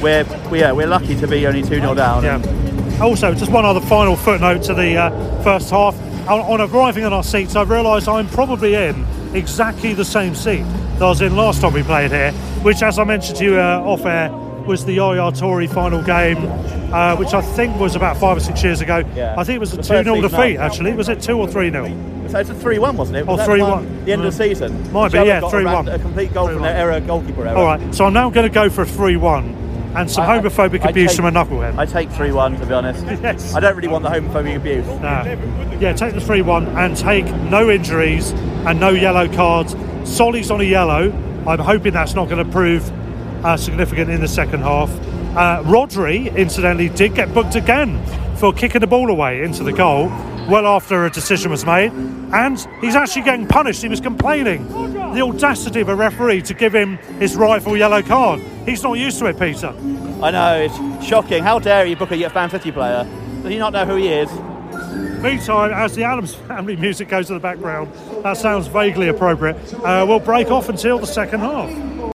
We're, 0.00 0.24
we, 0.48 0.60
yeah, 0.60 0.70
we're 0.70 0.86
lucky 0.86 1.16
to 1.16 1.26
be 1.26 1.44
only 1.44 1.60
2 1.60 1.68
0 1.68 1.94
down. 1.94 2.22
Yeah. 2.22 3.02
Also, 3.02 3.34
just 3.34 3.50
one 3.50 3.64
other 3.64 3.80
final 3.80 4.14
footnote 4.14 4.62
to 4.62 4.74
the 4.74 4.96
uh, 4.96 5.42
first 5.42 5.70
half. 5.70 5.96
On, 6.28 6.60
on 6.60 6.60
arriving 6.60 7.04
on 7.04 7.12
our 7.12 7.24
seats, 7.24 7.56
I 7.56 7.64
realised 7.64 8.08
I'm 8.08 8.28
probably 8.28 8.76
in 8.76 9.04
exactly 9.34 9.92
the 9.92 10.04
same 10.04 10.36
seat 10.36 10.62
that 10.62 11.02
I 11.02 11.08
was 11.08 11.20
in 11.20 11.34
last 11.34 11.62
time 11.62 11.72
we 11.72 11.82
played 11.82 12.12
here, 12.12 12.30
which, 12.62 12.80
as 12.80 13.00
I 13.00 13.02
mentioned 13.04 13.38
to 13.38 13.44
you 13.44 13.60
uh, 13.60 13.82
off 13.84 14.06
air, 14.06 14.30
was 14.66 14.84
the 14.84 14.94
Yaya 14.94 15.30
Touré 15.32 15.68
final 15.72 16.02
game, 16.02 16.38
uh, 16.92 17.16
which 17.16 17.32
I 17.34 17.40
think 17.40 17.78
was 17.78 17.94
about 17.96 18.16
five 18.16 18.36
or 18.36 18.40
six 18.40 18.62
years 18.62 18.80
ago. 18.80 19.02
Yeah. 19.14 19.34
I 19.38 19.44
think 19.44 19.56
it 19.56 19.60
was 19.60 19.72
a 19.72 19.76
2 19.76 19.82
first 19.82 20.04
0 20.04 20.20
defeat, 20.20 20.56
up. 20.56 20.62
actually. 20.64 20.92
Was 20.94 21.08
it 21.08 21.20
2 21.20 21.38
or 21.38 21.48
3 21.48 21.70
0? 21.70 21.86
So 22.28 22.38
it's 22.40 22.50
a 22.50 22.54
3 22.54 22.78
1, 22.78 22.96
wasn't 22.96 23.18
it? 23.18 23.26
Was 23.26 23.40
Oh, 23.40 23.46
3-1. 23.48 24.04
The 24.04 24.12
end 24.12 24.24
of 24.24 24.36
the 24.36 24.44
season. 24.44 24.92
Might 24.92 25.12
be, 25.12 25.18
yeah, 25.18 25.40
3-1. 25.40 25.94
A 25.94 25.98
complete 25.98 26.34
goal 26.34 26.48
from 26.48 26.62
their 26.62 26.76
error, 26.76 26.98
goalkeeper 27.00 27.46
error. 27.46 27.56
All 27.56 27.64
right, 27.66 27.94
so 27.94 28.04
I'm 28.04 28.12
now 28.12 28.30
going 28.30 28.46
to 28.48 28.52
go 28.52 28.68
for 28.68 28.82
a 28.82 28.86
3 28.86 29.16
1. 29.16 29.54
and 29.96 30.10
some 30.10 30.24
I- 30.24 30.34
I- 30.36 30.38
homophobic 30.40 30.84
I 30.84 30.90
abuse 30.90 31.12
take- 31.12 31.16
from 31.16 31.26
a 31.26 31.30
knucklehead. 31.32 31.78
I 31.78 31.86
take 31.86 32.10
3 32.10 32.32
1, 32.32 32.58
to 32.60 32.66
be 32.66 32.74
honest. 32.74 33.04
Yes. 33.22 33.54
I 33.54 33.60
don't 33.60 33.76
really 33.76 33.88
want 33.88 34.02
the 34.04 34.10
homophobic 34.10 34.56
abuse. 34.56 34.86
Nah. 35.00 35.24
Yeah, 35.80 35.92
take 35.94 36.14
the 36.14 36.20
3 36.20 36.42
1 36.42 36.66
and 36.76 36.96
take 36.96 37.24
no 37.50 37.70
injuries 37.70 38.32
and 38.66 38.78
no 38.80 38.90
yellow 38.90 39.28
cards. 39.28 39.74
Solly's 40.04 40.50
on 40.50 40.60
a 40.60 40.64
yellow. 40.64 41.12
I'm 41.46 41.60
hoping 41.60 41.92
that's 41.92 42.14
not 42.14 42.28
going 42.28 42.44
to 42.44 42.50
prove 42.52 42.90
uh, 43.46 43.56
significant 43.56 44.10
in 44.10 44.20
the 44.20 44.28
second 44.28 44.60
half. 44.60 44.90
Uh, 45.36 45.62
Rodri, 45.62 46.34
incidentally, 46.36 46.88
did 46.88 47.14
get 47.14 47.32
booked 47.32 47.54
again 47.54 48.04
for 48.36 48.52
kicking 48.52 48.80
the 48.80 48.86
ball 48.88 49.08
away 49.08 49.42
into 49.42 49.62
the 49.62 49.72
goal 49.72 50.08
well 50.48 50.66
after 50.66 51.06
a 51.06 51.10
decision 51.10 51.50
was 51.50 51.64
made. 51.64 51.92
And 51.92 52.58
he's 52.80 52.96
actually 52.96 53.22
getting 53.22 53.46
punished. 53.46 53.82
He 53.82 53.88
was 53.88 54.00
complaining. 54.00 54.66
The 54.68 55.22
audacity 55.22 55.80
of 55.80 55.88
a 55.88 55.94
referee 55.94 56.42
to 56.42 56.54
give 56.54 56.74
him 56.74 56.96
his 57.20 57.36
rightful 57.36 57.76
yellow 57.76 58.02
card. 58.02 58.40
He's 58.64 58.82
not 58.82 58.94
used 58.94 59.18
to 59.20 59.26
it, 59.26 59.38
Peter. 59.38 59.68
I 60.22 60.30
know, 60.32 60.60
it's 60.62 61.06
shocking. 61.06 61.42
How 61.42 61.60
dare 61.60 61.86
you 61.86 61.94
book 61.94 62.10
a 62.10 62.30
Fan 62.30 62.50
City 62.50 62.72
player? 62.72 63.04
Does 63.42 63.52
he 63.52 63.58
not 63.58 63.72
know 63.72 63.86
who 63.86 63.96
he 63.96 64.08
is? 64.08 64.30
Meantime, 65.22 65.72
as 65.72 65.94
the 65.94 66.02
Addams 66.02 66.34
family 66.48 66.76
music 66.76 67.08
goes 67.08 67.28
to 67.28 67.34
the 67.34 67.40
background, 67.40 67.92
that 68.24 68.36
sounds 68.36 68.66
vaguely 68.66 69.08
appropriate. 69.08 69.56
Uh, 69.74 70.04
we'll 70.06 70.18
break 70.18 70.50
off 70.50 70.68
until 70.68 70.98
the 70.98 71.06
second 71.06 71.40
half. 71.40 72.15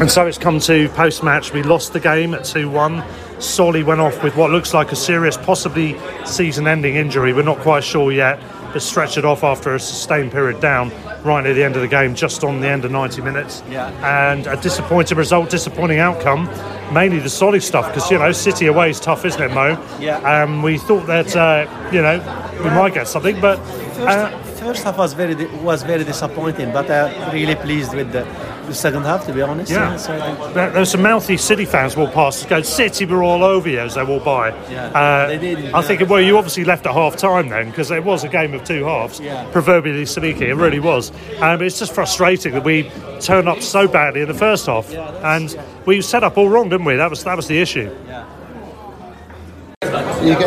And 0.00 0.10
so 0.10 0.26
it's 0.26 0.38
come 0.38 0.58
to 0.60 0.88
post 0.88 1.22
match. 1.22 1.52
We 1.52 1.62
lost 1.62 1.92
the 1.92 2.00
game 2.00 2.32
at 2.32 2.44
2 2.44 2.70
1. 2.70 3.04
Solly 3.38 3.82
went 3.82 4.00
off 4.00 4.22
with 4.24 4.34
what 4.34 4.50
looks 4.50 4.72
like 4.72 4.92
a 4.92 4.96
serious, 4.96 5.36
possibly 5.36 5.94
season 6.24 6.66
ending 6.66 6.96
injury. 6.96 7.34
We're 7.34 7.42
not 7.42 7.58
quite 7.58 7.84
sure 7.84 8.10
yet, 8.10 8.40
but 8.72 8.80
stretched 8.80 9.18
it 9.18 9.26
off 9.26 9.44
after 9.44 9.74
a 9.74 9.78
sustained 9.78 10.32
period 10.32 10.58
down 10.58 10.90
right 11.22 11.44
near 11.44 11.52
the 11.52 11.62
end 11.62 11.76
of 11.76 11.82
the 11.82 11.88
game, 11.88 12.14
just 12.14 12.44
on 12.44 12.62
the 12.62 12.66
end 12.66 12.86
of 12.86 12.90
90 12.90 13.20
minutes. 13.20 13.62
Yeah. 13.68 13.88
And 14.30 14.46
a 14.46 14.56
disappointing 14.56 15.18
result, 15.18 15.50
disappointing 15.50 15.98
outcome. 15.98 16.46
Mainly 16.94 17.18
the 17.18 17.28
Solly 17.28 17.60
stuff, 17.60 17.86
because, 17.88 18.10
you 18.10 18.18
know, 18.18 18.32
City 18.32 18.66
away 18.68 18.88
is 18.88 19.00
tough, 19.00 19.26
isn't 19.26 19.42
it, 19.42 19.52
Mo? 19.52 19.78
Yeah. 20.00 20.16
Um, 20.20 20.62
we 20.62 20.78
thought 20.78 21.06
that, 21.08 21.36
uh, 21.36 21.66
you 21.92 22.00
know, 22.00 22.18
we 22.64 22.70
might 22.70 22.94
get 22.94 23.06
something, 23.06 23.38
but. 23.38 23.58
Uh, 23.98 24.30
First, 24.30 24.60
first 24.60 24.84
half 24.84 24.98
was 24.98 25.12
very 25.14 25.34
was 25.62 25.82
very 25.82 26.04
disappointing, 26.04 26.72
but 26.72 26.90
I'm 26.90 27.32
really 27.32 27.54
pleased 27.54 27.94
with 27.94 28.12
the, 28.12 28.24
the 28.70 28.74
second 28.76 29.02
half, 29.02 29.26
to 29.26 29.32
be 29.32 29.42
honest. 29.42 29.70
Yeah. 29.70 29.96
so 29.96 30.14
I 30.14 30.20
think 30.34 30.54
There, 30.54 30.70
there 30.70 30.80
were 30.80 30.84
some 30.86 31.02
mouthy 31.02 31.36
City 31.36 31.64
fans 31.64 31.96
walk 31.96 32.12
past 32.14 32.42
us 32.42 32.48
going, 32.48 32.64
City 32.64 33.04
were 33.04 33.22
all 33.22 33.44
over 33.44 33.68
you 33.68 33.80
as 33.80 33.94
they 33.96 34.04
walked 34.04 34.24
by. 34.24 34.48
Yeah, 34.70 34.86
uh, 34.86 35.26
they 35.28 35.38
did, 35.38 35.58
I 35.58 35.62
yeah. 35.62 35.82
think, 35.82 36.08
well, 36.08 36.20
you 36.20 36.38
obviously 36.38 36.64
left 36.64 36.86
at 36.86 36.92
half 36.94 37.16
time 37.16 37.48
then 37.48 37.70
because 37.70 37.90
it 37.90 38.02
was 38.04 38.24
a 38.24 38.28
game 38.28 38.54
of 38.54 38.64
two 38.64 38.84
halves, 38.84 39.20
Yeah. 39.20 39.44
proverbially 39.52 40.06
speaking. 40.06 40.48
It 40.48 40.56
really 40.56 40.80
was. 40.80 41.12
Um, 41.40 41.62
it's 41.62 41.78
just 41.78 41.94
frustrating 41.94 42.52
that 42.54 42.64
we 42.64 42.90
turned 43.20 43.48
up 43.48 43.60
so 43.62 43.86
badly 43.86 44.22
in 44.22 44.28
the 44.28 44.34
first 44.34 44.66
half. 44.66 44.90
and 44.92 45.58
we 45.86 46.00
set 46.00 46.24
up 46.24 46.38
all 46.38 46.48
wrong, 46.48 46.68
didn't 46.68 46.86
we? 46.86 46.96
That 46.96 47.10
was, 47.10 47.24
that 47.24 47.36
was 47.36 47.46
the 47.46 47.58
issue. 47.60 47.90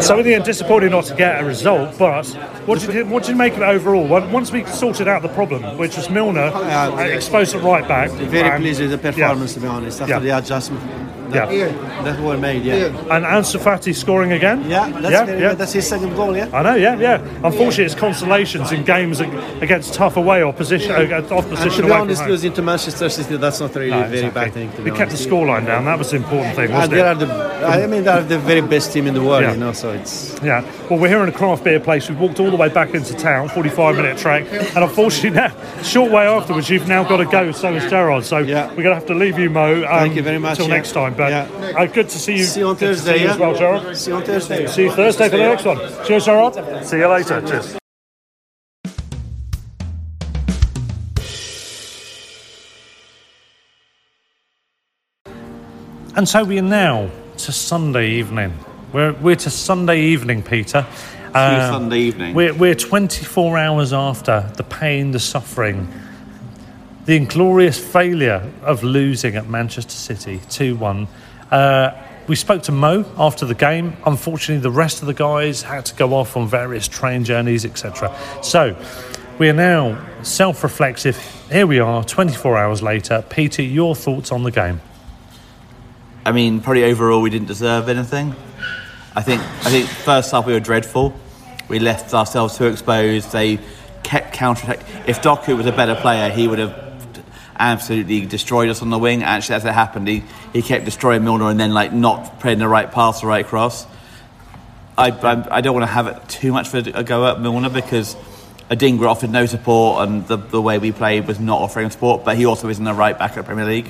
So 0.02 0.20
in 0.20 0.26
the 0.26 0.36
end, 0.36 0.44
disappointing 0.46 0.92
not 0.92 1.06
to 1.06 1.16
get 1.16 1.42
a 1.42 1.46
result. 1.46 1.98
But 1.98 2.28
what 2.68 2.80
did 2.80 2.94
you 2.94 3.06
what 3.06 3.24
did 3.24 3.30
you 3.32 3.36
make 3.36 3.54
of 3.54 3.62
it 3.62 3.66
overall? 3.66 4.08
Once 4.08 4.52
we 4.52 4.64
sorted 4.66 5.08
out 5.08 5.22
the 5.24 5.30
problem, 5.30 5.78
which 5.78 5.96
was 5.98 6.10
Milner 6.10 6.52
uh, 6.54 6.98
exposed 7.06 7.56
at 7.56 7.64
right 7.64 7.88
back, 7.88 8.12
very 8.12 8.50
and- 8.50 8.62
pleased 8.62 8.82
with 8.82 8.92
the 8.92 8.98
performance, 9.00 9.56
to 9.56 9.60
be 9.62 9.68
honest, 9.68 10.02
after 10.02 10.14
Yeah. 10.14 10.20
the 10.20 10.38
adjustment 10.38 10.84
that, 11.34 11.52
Yeah. 11.54 12.04
that 12.04 12.20
were 12.22 12.38
made. 12.38 12.64
Yeah, 12.64 12.86
And 13.14 13.26
Ansu 13.26 13.60
Fati 13.60 13.94
scoring 13.96 14.32
again? 14.32 14.64
yeah, 14.70 14.90
that's 14.90 15.12
yeah, 15.12 15.26
very 15.26 15.42
yeah. 15.42 15.54
That's 15.54 15.74
his 15.74 15.88
second 15.88 16.16
goal. 16.16 16.36
Yeah. 16.36 16.48
I 16.54 16.62
know, 16.64 16.76
yeah, 16.76 16.98
yeah. 16.98 17.22
Unfortunately, 17.44 17.86
it's 17.86 17.96
consolations 17.96 18.72
in 18.72 18.84
games 18.84 19.20
against 19.20 19.94
tough 19.94 20.18
away 20.18 20.44
opposition, 20.44 20.92
uh, 20.92 21.00
And 21.00 21.28
to 21.28 21.82
be 21.82 21.88
away 21.88 21.92
honest, 21.92 22.22
from 22.22 22.32
losing 22.32 22.54
to 22.54 22.62
Manchester 22.62 23.10
City, 23.10 23.38
that's 23.38 23.60
not 23.60 23.76
really 23.76 23.92
No, 23.92 24.04
a 24.04 24.08
very 24.08 24.28
exactly. 24.28 24.42
bad 24.44 24.54
thing. 24.54 24.72
To 24.72 24.78
We 24.84 24.92
be 24.92 24.98
kept 24.98 25.12
the 25.12 25.18
honest. 25.18 25.30
scoreline 25.30 25.66
down. 25.66 25.86
That 25.86 25.98
was 26.00 26.12
the 26.12 26.18
important 26.18 26.56
thing, 26.56 26.72
wasn't 26.72 26.92
they 26.94 27.00
it? 27.00 27.06
are 27.06 27.16
the, 27.16 27.68
I 27.68 27.88
mean, 27.88 28.04
they 28.04 28.12
are 28.12 28.22
the 28.22 28.40
very 28.40 28.62
best 28.62 28.94
team 28.94 29.08
in 29.08 29.14
the 29.14 29.22
world, 29.22 29.44
Yeah. 29.44 29.54
you 29.54 29.60
know. 29.60 29.72
So 29.74 29.92
it's 29.92 30.36
Yeah. 30.44 30.64
Well, 30.90 31.00
we're 31.00 31.08
here 31.10 31.24
in 31.24 31.30
a 31.30 31.32
craft 31.32 31.64
beer 31.64 31.80
place. 31.80 32.10
We've 32.10 32.20
walked 32.20 32.40
all 32.40 32.52
the 32.52 32.58
way 32.58 32.70
back 32.70 32.94
into 32.94 33.14
town, 33.14 33.50
45 33.50 33.96
minute 33.96 34.18
trek, 34.18 34.46
and 34.52 34.84
unfortunately, 34.84 35.32
now 35.42 35.52
short 35.84 36.12
way 36.12 36.26
afterwards, 36.28 36.70
you've 36.70 36.88
now 36.88 37.04
got 37.04 37.18
to 37.18 37.26
go. 37.26 37.52
So 37.52 37.74
has 37.74 37.90
Gerard. 37.90 38.26
So 38.26 38.38
we're 38.38 38.46
going 38.46 38.76
to 38.84 38.94
have 38.96 39.06
to 39.08 39.14
leave 39.16 39.40
you, 39.40 39.50
Mo. 39.50 39.84
Um, 39.84 40.00
Thank 40.04 40.16
you 40.16 40.24
very 40.24 40.40
much, 40.40 40.52
Until 40.60 40.68
yeah. 40.68 40.76
next 40.76 40.92
time. 40.94 41.14
But 41.24 41.32
Yeah. 41.32 41.80
uh, 41.80 41.86
good 41.86 42.10
to 42.10 42.20
see 42.20 42.36
you. 42.38 42.44
See 42.44 42.60
you 42.60 42.68
on 42.68 42.76
good 42.76 42.88
Thursday, 42.98 43.14
see 43.14 43.20
you 43.22 43.26
yeah? 43.28 43.34
as 43.34 43.40
well, 43.40 43.56
Gerard. 43.56 43.98
See 43.98 44.12
you 44.12 44.18
on 44.18 44.24
Thursday. 44.24 44.68
See 44.68 44.84
you 44.84 44.92
Thursday 44.92 45.30
for 45.30 45.38
the 45.38 45.44
next 45.44 45.64
one. 45.66 45.80
Cheers, 46.06 46.26
Gerard. 46.26 46.86
See 46.86 46.98
you 46.98 47.08
later. 47.08 47.42
Cheers. 47.42 47.78
And 56.16 56.28
so 56.28 56.44
we 56.44 56.60
are 56.60 56.62
now 56.62 57.10
to 57.38 57.52
Sunday 57.52 58.10
evening. 58.12 58.54
We're, 58.92 59.14
we're 59.14 59.36
to 59.38 59.50
Sunday 59.50 60.02
evening, 60.02 60.44
Peter. 60.44 60.86
Uh, 61.34 61.72
Sunday 61.72 62.00
evening. 62.00 62.36
We're, 62.36 62.54
we're 62.54 62.76
24 62.76 63.58
hours 63.58 63.94
after 63.94 64.48
the 64.56 64.64
pain, 64.64 65.12
the 65.12 65.20
suffering, 65.20 65.88
the 67.06 67.16
inglorious 67.16 67.78
failure 67.78 68.50
of 68.62 68.84
losing 68.84 69.36
at 69.36 69.48
Manchester 69.48 69.92
City 69.92 70.40
2 70.50 70.76
1. 70.76 71.08
Uh, 71.52 71.92
we 72.28 72.36
spoke 72.36 72.64
to 72.64 72.72
Mo 72.72 73.06
after 73.18 73.46
the 73.46 73.56
game. 73.56 73.98
Unfortunately, 74.06 74.62
the 74.62 74.72
rest 74.72 75.02
of 75.02 75.08
the 75.08 75.14
guys 75.14 75.64
had 75.64 75.86
to 75.88 75.96
go 75.96 76.14
off 76.14 76.38
on 76.38 76.48
various 76.48 76.88
train 76.88 77.26
journeys, 77.26 77.66
etc. 77.66 78.16
So 78.42 78.78
we 79.38 79.50
are 79.50 79.54
now 79.54 80.02
self 80.24 80.64
reflexive. 80.64 81.18
Here 81.52 81.68
we 81.68 81.80
are, 81.80 82.04
24 82.04 82.58
hours 82.58 82.82
later. 82.82 83.24
Peter, 83.30 83.62
your 83.62 83.96
thoughts 83.96 84.32
on 84.32 84.44
the 84.44 84.52
game? 84.52 84.80
I 86.26 86.32
mean, 86.32 86.62
probably 86.62 86.86
overall 86.86 87.22
we 87.22 87.30
didn't 87.30 87.48
deserve 87.48 87.90
anything. 87.90 88.34
I 89.16 89.22
think 89.22 89.42
I 89.42 89.70
think 89.70 89.88
first 89.90 90.32
half 90.32 90.48
we 90.48 90.54
were 90.54 90.62
dreadful. 90.62 91.14
We 91.68 91.80
left 91.80 92.14
ourselves 92.14 92.58
too 92.58 92.68
exposed. 92.68 93.32
They 93.34 93.60
kept 94.04 94.34
counter 94.34 94.76
If 95.08 95.22
Doku 95.22 95.58
was 95.58 95.66
a 95.66 95.72
better 95.72 95.96
player, 95.96 96.30
he 96.30 96.48
would 96.48 96.60
have 96.60 96.83
absolutely 97.58 98.26
destroyed 98.26 98.70
us 98.70 98.82
on 98.82 98.90
the 98.90 99.00
wing. 99.00 99.24
Actually, 99.24 99.56
as 99.56 99.66
it 99.66 99.74
happened, 99.74 100.08
he, 100.08 100.24
he 100.52 100.62
kept 100.62 100.86
destroying 100.86 101.24
Milner 101.24 101.50
and 101.50 101.60
then 101.60 101.74
like 101.74 101.94
not 101.94 102.40
playing 102.40 102.60
the 102.60 102.68
right 102.68 102.92
pass 102.92 103.24
or 103.24 103.28
right 103.28 103.46
cross. 103.46 103.86
I, 104.98 105.10
I, 105.10 105.58
I 105.58 105.62
don't 105.62 105.74
want 105.74 105.88
to 105.88 105.94
have 105.94 106.08
it 106.08 106.30
too 106.30 106.52
much 106.52 106.68
for 106.68 106.78
a 106.78 107.04
go 107.04 107.26
at 107.28 107.42
Milner 107.42 107.70
because 107.70 108.16
Adingra 108.70 109.08
offered 109.08 109.32
no 109.32 109.46
support 109.46 110.08
and 110.08 110.28
the, 110.28 110.38
the 110.38 110.62
way 110.62 110.78
we 110.78 110.92
played 110.92 111.28
was 111.28 111.40
not 111.40 111.62
offering 111.62 111.90
support. 111.90 112.24
But 112.26 112.38
he 112.38 112.46
also 112.46 112.70
isn't 112.70 112.86
a 112.86 112.94
right 112.94 113.18
back 113.18 113.32
at 113.32 113.38
the 113.38 113.44
Premier 113.44 113.66
League. 113.66 113.90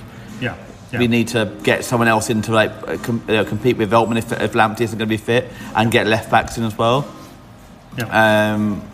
Yeah. 0.91 0.99
We 0.99 1.07
need 1.07 1.29
to 1.29 1.51
get 1.63 1.83
someone 1.85 2.07
else 2.07 2.29
in 2.29 2.43
to 2.43 2.51
like 2.51 2.71
uh, 2.87 2.97
com- 2.97 3.25
uh, 3.27 3.43
compete 3.45 3.77
with 3.77 3.89
Veltman 3.89 4.17
if, 4.17 4.31
if 4.31 4.53
Lamptey 4.53 4.81
isn't 4.81 4.99
going 4.99 5.09
to 5.09 5.13
be 5.13 5.17
fit, 5.17 5.49
and 5.75 5.91
get 5.91 6.05
left 6.05 6.29
backs 6.29 6.59
in 6.59 6.63
as 6.63 6.77
well. 6.77 7.11
Yeah. 7.97 8.53
Um, 8.53 8.87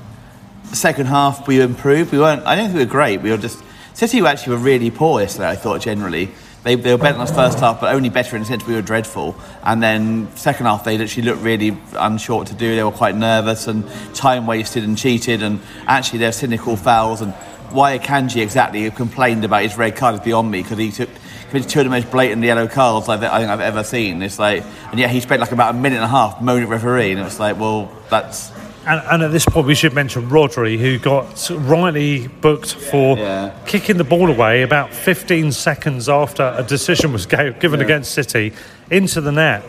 second 0.63 1.07
half 1.07 1.45
we 1.45 1.59
improved. 1.59 2.13
We 2.13 2.19
weren't. 2.19 2.45
I 2.45 2.55
don't 2.55 2.67
think 2.67 2.77
we 2.77 2.85
were 2.85 2.89
great. 2.89 3.21
We 3.21 3.31
were 3.31 3.37
just 3.37 3.61
City 3.93 4.19
actually 4.21 4.55
were 4.55 4.61
really 4.61 4.91
poor 4.91 5.21
yesterday. 5.21 5.49
I 5.49 5.55
thought 5.55 5.81
generally 5.81 6.29
they, 6.63 6.75
they 6.75 6.91
were 6.91 6.97
better 6.97 7.13
than 7.13 7.21
us 7.21 7.31
first 7.31 7.59
half, 7.59 7.79
but 7.79 7.93
only 7.93 8.09
better 8.09 8.35
in 8.35 8.41
the 8.41 8.47
sense 8.47 8.65
we 8.65 8.73
were 8.73 8.81
dreadful. 8.81 9.35
And 9.63 9.81
then 9.81 10.35
second 10.35 10.65
half 10.65 10.83
they 10.83 10.97
literally 10.97 11.29
looked 11.29 11.41
really 11.41 11.77
unsure 11.93 12.45
to 12.45 12.53
do. 12.53 12.75
They 12.75 12.83
were 12.83 12.91
quite 12.91 13.15
nervous 13.15 13.67
and 13.67 13.85
time 14.13 14.45
wasted 14.45 14.83
and 14.83 14.97
cheated. 14.97 15.41
And 15.41 15.61
actually 15.87 16.19
they're 16.19 16.31
cynical 16.31 16.75
fouls 16.75 17.21
and. 17.21 17.33
Akanji 17.69 18.41
exactly 18.41 18.89
complained 18.89 19.45
about 19.45 19.61
his 19.61 19.77
red 19.77 19.95
card 19.95 20.15
is 20.15 20.21
beyond 20.21 20.49
me 20.49 20.63
because 20.63 20.79
he 20.79 20.91
took 20.91 21.07
committed 21.49 21.69
two 21.69 21.79
of 21.79 21.85
the 21.85 21.89
most 21.89 22.09
blatant 22.11 22.43
yellow 22.43 22.67
cards 22.67 23.09
I've, 23.09 23.23
I 23.23 23.39
think 23.39 23.49
I've 23.49 23.59
ever 23.59 23.83
seen. 23.83 24.21
It's 24.21 24.39
like, 24.39 24.63
and 24.91 24.99
yet 24.99 25.09
he 25.09 25.19
spent 25.19 25.41
like 25.41 25.51
about 25.51 25.75
a 25.75 25.77
minute 25.77 25.97
and 25.97 26.05
a 26.05 26.07
half 26.07 26.41
moaning 26.41 26.63
at 26.63 26.69
referee, 26.69 27.11
and 27.11 27.21
it's 27.21 27.39
like, 27.39 27.59
well, 27.59 27.91
that's 28.09 28.51
And, 28.87 29.01
and 29.11 29.23
at 29.23 29.31
this 29.31 29.45
point, 29.45 29.67
we 29.67 29.75
should 29.75 29.93
mention 29.93 30.29
Rodri, 30.29 30.77
who 30.79 30.97
got 30.99 31.49
rightly 31.51 32.27
booked 32.27 32.73
for 32.75 33.17
kicking 33.65 33.97
the 33.97 34.03
ball 34.03 34.29
away 34.31 34.61
about 34.63 34.93
15 34.93 35.51
seconds 35.51 36.07
after 36.09 36.53
a 36.57 36.63
decision 36.63 37.11
was 37.11 37.25
given 37.25 37.79
Yeah. 37.79 37.85
against 37.85 38.11
City 38.13 38.53
into 38.89 39.21
the 39.21 39.31
net, 39.31 39.63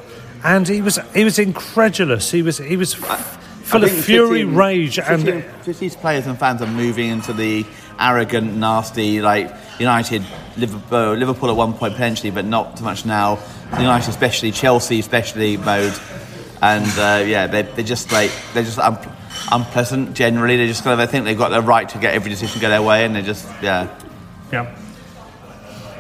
and 0.44 0.66
he 0.66 0.81
was 0.81 0.99
he 1.14 1.25
was 1.25 1.38
incredulous. 1.38 2.31
He 2.31 2.40
was 2.42 2.59
he 2.59 2.77
was 2.77 2.94
f- 2.94 3.37
full 3.64 3.83
I 3.85 3.88
of 3.88 3.92
fury, 4.05 4.40
City- 4.40 4.44
rage, 4.44 4.99
and 4.99 5.23
City- 5.23 5.44
City's 5.64 5.96
players 5.96 6.27
and 6.27 6.38
fans 6.38 6.62
are 6.62 6.66
moving 6.66 7.09
into 7.11 7.33
the 7.33 7.66
arrogant, 7.99 8.57
nasty, 8.57 9.20
like 9.20 9.53
United, 9.79 10.25
Liverpool, 10.57 11.12
Liverpool 11.14 11.51
at 11.51 11.57
one 11.57 11.75
point 11.75 11.92
potentially, 11.94 12.31
but 12.31 12.46
not 12.46 12.79
so 12.79 12.85
much 12.85 13.05
now. 13.05 13.38
United, 13.79 14.09
especially 14.09 14.51
Chelsea, 14.53 14.99
especially 14.99 15.57
mode, 15.59 15.92
and 16.62 16.87
uh, 16.99 17.25
yeah, 17.27 17.46
they 17.46 17.62
they 17.62 17.83
just 17.83 18.12
like 18.12 18.31
they're 18.53 18.64
just 18.64 18.79
un- 18.79 18.99
unpleasant. 19.53 20.14
Generally, 20.14 20.57
they 20.59 20.66
just 20.66 20.85
kind 20.85 21.01
of 21.01 21.07
they 21.07 21.11
think 21.11 21.25
they've 21.25 21.38
got 21.38 21.51
the 21.51 21.62
right 21.62 21.88
to 21.88 21.99
get 21.99 22.14
every 22.14 22.31
decision 22.31 22.61
go 22.61 22.68
their 22.68 22.83
way, 22.83 23.05
and 23.05 23.14
they 23.14 23.23
just 23.23 23.49
yeah. 23.62 23.88
Yeah. 24.53 24.77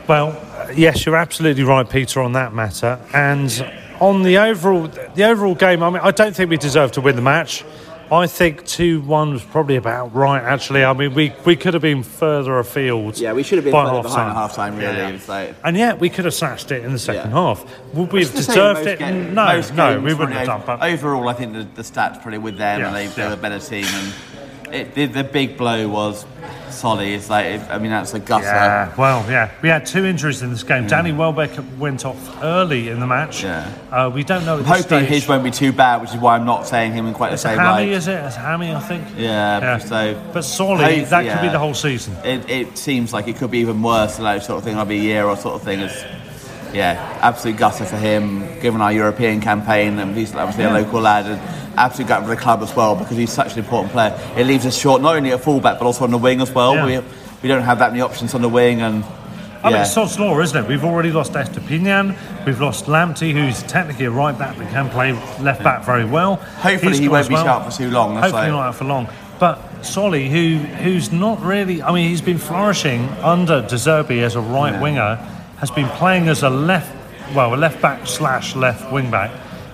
Well, 0.08 0.36
yes, 0.74 1.06
you're 1.06 1.16
absolutely 1.16 1.62
right, 1.62 1.88
Peter, 1.88 2.20
on 2.20 2.32
that 2.32 2.52
matter. 2.52 2.98
And 3.14 3.50
on 4.00 4.22
the 4.22 4.38
overall, 4.38 4.88
the 4.88 5.24
overall 5.24 5.54
game, 5.54 5.82
I 5.82 5.90
mean, 5.90 6.00
I 6.02 6.10
don't 6.10 6.34
think 6.34 6.50
we 6.50 6.56
deserve 6.56 6.92
to 6.92 7.00
win 7.00 7.16
the 7.16 7.22
match. 7.22 7.64
I 8.12 8.26
think 8.26 8.66
2 8.66 9.02
1 9.02 9.32
was 9.32 9.44
probably 9.44 9.76
about 9.76 10.14
right, 10.14 10.42
actually. 10.42 10.84
I 10.84 10.92
mean, 10.92 11.14
we, 11.14 11.32
we 11.44 11.54
could 11.54 11.74
have 11.74 11.82
been 11.82 12.02
further 12.02 12.58
afield. 12.58 13.18
Yeah, 13.18 13.32
we 13.32 13.42
should 13.44 13.58
have 13.58 13.64
been 13.64 13.72
by 13.72 13.84
further 13.84 13.94
half 13.96 14.02
behind 14.02 14.16
time. 14.16 14.30
at 14.30 14.34
half 14.34 14.54
time, 14.54 14.76
really. 14.76 14.96
Yeah. 14.96 15.08
It's 15.10 15.28
like, 15.28 15.54
And 15.64 15.76
yet, 15.76 16.00
we 16.00 16.08
could 16.10 16.24
have 16.24 16.34
slashed 16.34 16.72
it 16.72 16.84
in 16.84 16.92
the 16.92 16.98
second 16.98 17.30
half. 17.30 17.64
Would 17.94 18.12
we 18.12 18.24
have 18.24 18.34
It's 18.34 18.46
the 18.46 18.52
same 18.52 18.58
in 18.66 18.74
deserved 18.74 18.86
it? 18.88 18.98
games- 18.98 19.72
no, 19.72 19.94
no, 19.94 20.00
we 20.00 20.12
wouldn't 20.14 20.32
have 20.36 20.46
done. 20.46 20.62
But 20.66 20.82
Overall, 20.82 21.28
I 21.28 21.34
think 21.34 21.52
the, 21.52 21.62
the 21.62 21.82
stats 21.82 22.20
probably 22.20 22.38
with 22.38 22.56
them, 22.58 22.82
and 22.82 22.94
they, 22.96 23.04
Yes, 23.04 23.14
they're 23.14 23.32
a 23.32 23.36
better 23.36 23.58
team. 23.60 23.84
And 23.86 24.74
it, 24.74 24.94
the, 24.94 25.06
the 25.06 25.24
big 25.24 25.56
blow 25.56 25.88
was 25.88 26.24
Solly. 26.72 27.14
It's 27.14 27.28
like, 27.30 27.68
I 27.70 27.78
mean, 27.78 27.90
that's 27.90 28.14
a 28.14 28.20
gusser. 28.20 28.42
Yeah, 28.42 28.94
well, 28.96 29.24
yeah. 29.30 29.50
We 29.62 29.68
had 29.68 29.86
two 29.86 30.04
injuries 30.04 30.42
in 30.42 30.50
this 30.50 30.62
game. 30.62 30.86
Danny 30.86 31.12
Welbeck 31.12 31.50
went 31.78 32.04
off 32.04 32.42
early 32.42 32.88
in 32.88 33.00
the 33.00 33.06
match. 33.06 33.42
Yeah. 33.44 33.70
Uh, 33.90 34.10
we 34.12 34.24
don't 34.24 34.44
know 34.44 34.58
I'm 34.58 34.64
hoping 34.64 35.04
his 35.06 35.26
won't 35.28 35.44
be 35.44 35.50
too 35.50 35.72
bad, 35.72 36.00
which 36.00 36.10
is 36.10 36.16
why 36.16 36.36
I'm 36.36 36.44
not 36.46 36.66
saying 36.66 36.92
him 36.92 37.06
in 37.06 37.14
quite 37.14 37.32
It's 37.32 37.42
the 37.42 37.50
same 37.50 37.58
hammy, 37.58 37.86
light. 37.86 37.88
is 37.96 38.08
it? 38.08 38.14
It's 38.24 38.36
hammy, 38.36 38.72
I 38.74 38.80
think. 38.80 39.04
Yeah, 39.16 39.78
so. 39.78 40.20
But 40.32 40.42
Solly, 40.42 40.82
Hopefully, 40.84 41.04
that 41.04 41.32
could 41.38 41.42
be 41.46 41.52
the 41.52 41.58
whole 41.58 41.74
season. 41.74 42.14
It, 42.24 42.48
it 42.48 42.78
seems 42.78 43.12
like 43.12 43.28
it 43.28 43.36
could 43.36 43.50
be 43.50 43.58
even 43.58 43.82
worse, 43.82 44.18
like 44.18 44.42
sort 44.42 44.58
of 44.58 44.64
thing, 44.64 44.76
maybe 44.76 44.96
a 44.98 45.02
year 45.02 45.24
or 45.24 45.36
sort 45.36 45.54
of 45.56 45.62
thing. 45.62 45.80
It's, 45.80 46.04
yeah, 46.72 47.18
absolute 47.20 47.56
gutter 47.56 47.84
for 47.84 47.96
him, 47.96 48.60
given 48.60 48.80
our 48.80 48.92
European 48.92 49.40
campaign, 49.40 49.98
and 49.98 50.16
he's 50.16 50.32
obviously 50.34 50.62
Yeah. 50.64 50.78
a 50.78 50.80
local 50.82 51.00
lad, 51.00 51.26
and 51.26 51.40
absolute 51.76 52.08
gutter 52.08 52.24
for 52.24 52.34
the 52.34 52.40
club 52.40 52.62
as 52.62 52.74
well 52.74 52.96
because 52.96 53.16
he's 53.16 53.32
such 53.32 53.52
an 53.54 53.58
important 53.60 53.92
player. 53.92 54.18
It 54.36 54.46
leaves 54.46 54.66
us 54.66 54.76
short 54.76 55.02
not 55.02 55.16
only 55.16 55.32
at 55.32 55.40
fullback 55.40 55.78
but 55.78 55.86
also 55.86 56.04
on 56.04 56.10
the 56.10 56.18
wing 56.18 56.40
as 56.40 56.50
well. 56.52 56.74
Yeah. 56.74 57.00
We 57.00 57.06
we 57.42 57.48
don't 57.48 57.62
have 57.62 57.78
that 57.78 57.90
many 57.92 58.02
options 58.02 58.34
on 58.34 58.42
the 58.42 58.48
wing, 58.50 58.82
and 58.82 59.02
I 59.64 59.70
mean, 59.70 59.80
it's 59.80 59.92
sod's 59.92 60.18
law, 60.18 60.38
isn't 60.40 60.64
it? 60.64 60.68
We've 60.68 60.84
already 60.84 61.10
lost 61.10 61.32
Estupiñán. 61.32 62.16
We've 62.46 62.60
lost 62.60 62.86
Lamptey, 62.86 63.32
who's 63.32 63.62
technically 63.62 64.06
a 64.06 64.10
right 64.10 64.36
back 64.38 64.56
but 64.58 64.68
can 64.68 64.88
play 64.90 65.12
left 65.40 65.62
back 65.62 65.84
very 65.84 66.04
well. 66.04 66.36
Hopefully 66.36 66.98
he 66.98 67.08
won't 67.08 67.28
be 67.28 67.34
sharp 67.36 67.64
for 67.70 67.76
too 67.76 67.90
long, 67.90 68.14
Hopefully 68.16 68.32
like- 68.42 68.50
not 68.50 68.66
out 68.68 68.74
for 68.74 68.84
long. 68.84 69.08
But 69.38 69.58
Solly, 69.82 70.28
who 70.28 70.58
who's 70.58 71.12
not 71.12 71.42
really, 71.42 71.82
I 71.82 71.92
mean, 71.92 72.10
he's 72.10 72.20
been 72.20 72.36
flourishing 72.36 73.08
under 73.22 73.62
De 73.62 73.76
Zerbi 73.76 74.22
as 74.22 74.34
a 74.36 74.40
right 74.42 74.74
Yeah. 74.74 74.80
winger, 74.82 75.16
has 75.60 75.70
been 75.70 75.88
playing 75.88 76.28
as 76.28 76.42
a 76.42 76.50
left, 76.50 76.92
well, 77.34 77.54
a 77.54 77.56
left 77.56 77.80
back 77.80 78.06
slash 78.06 78.54
left 78.54 78.92
wing 78.92 79.10
back, 79.10 79.30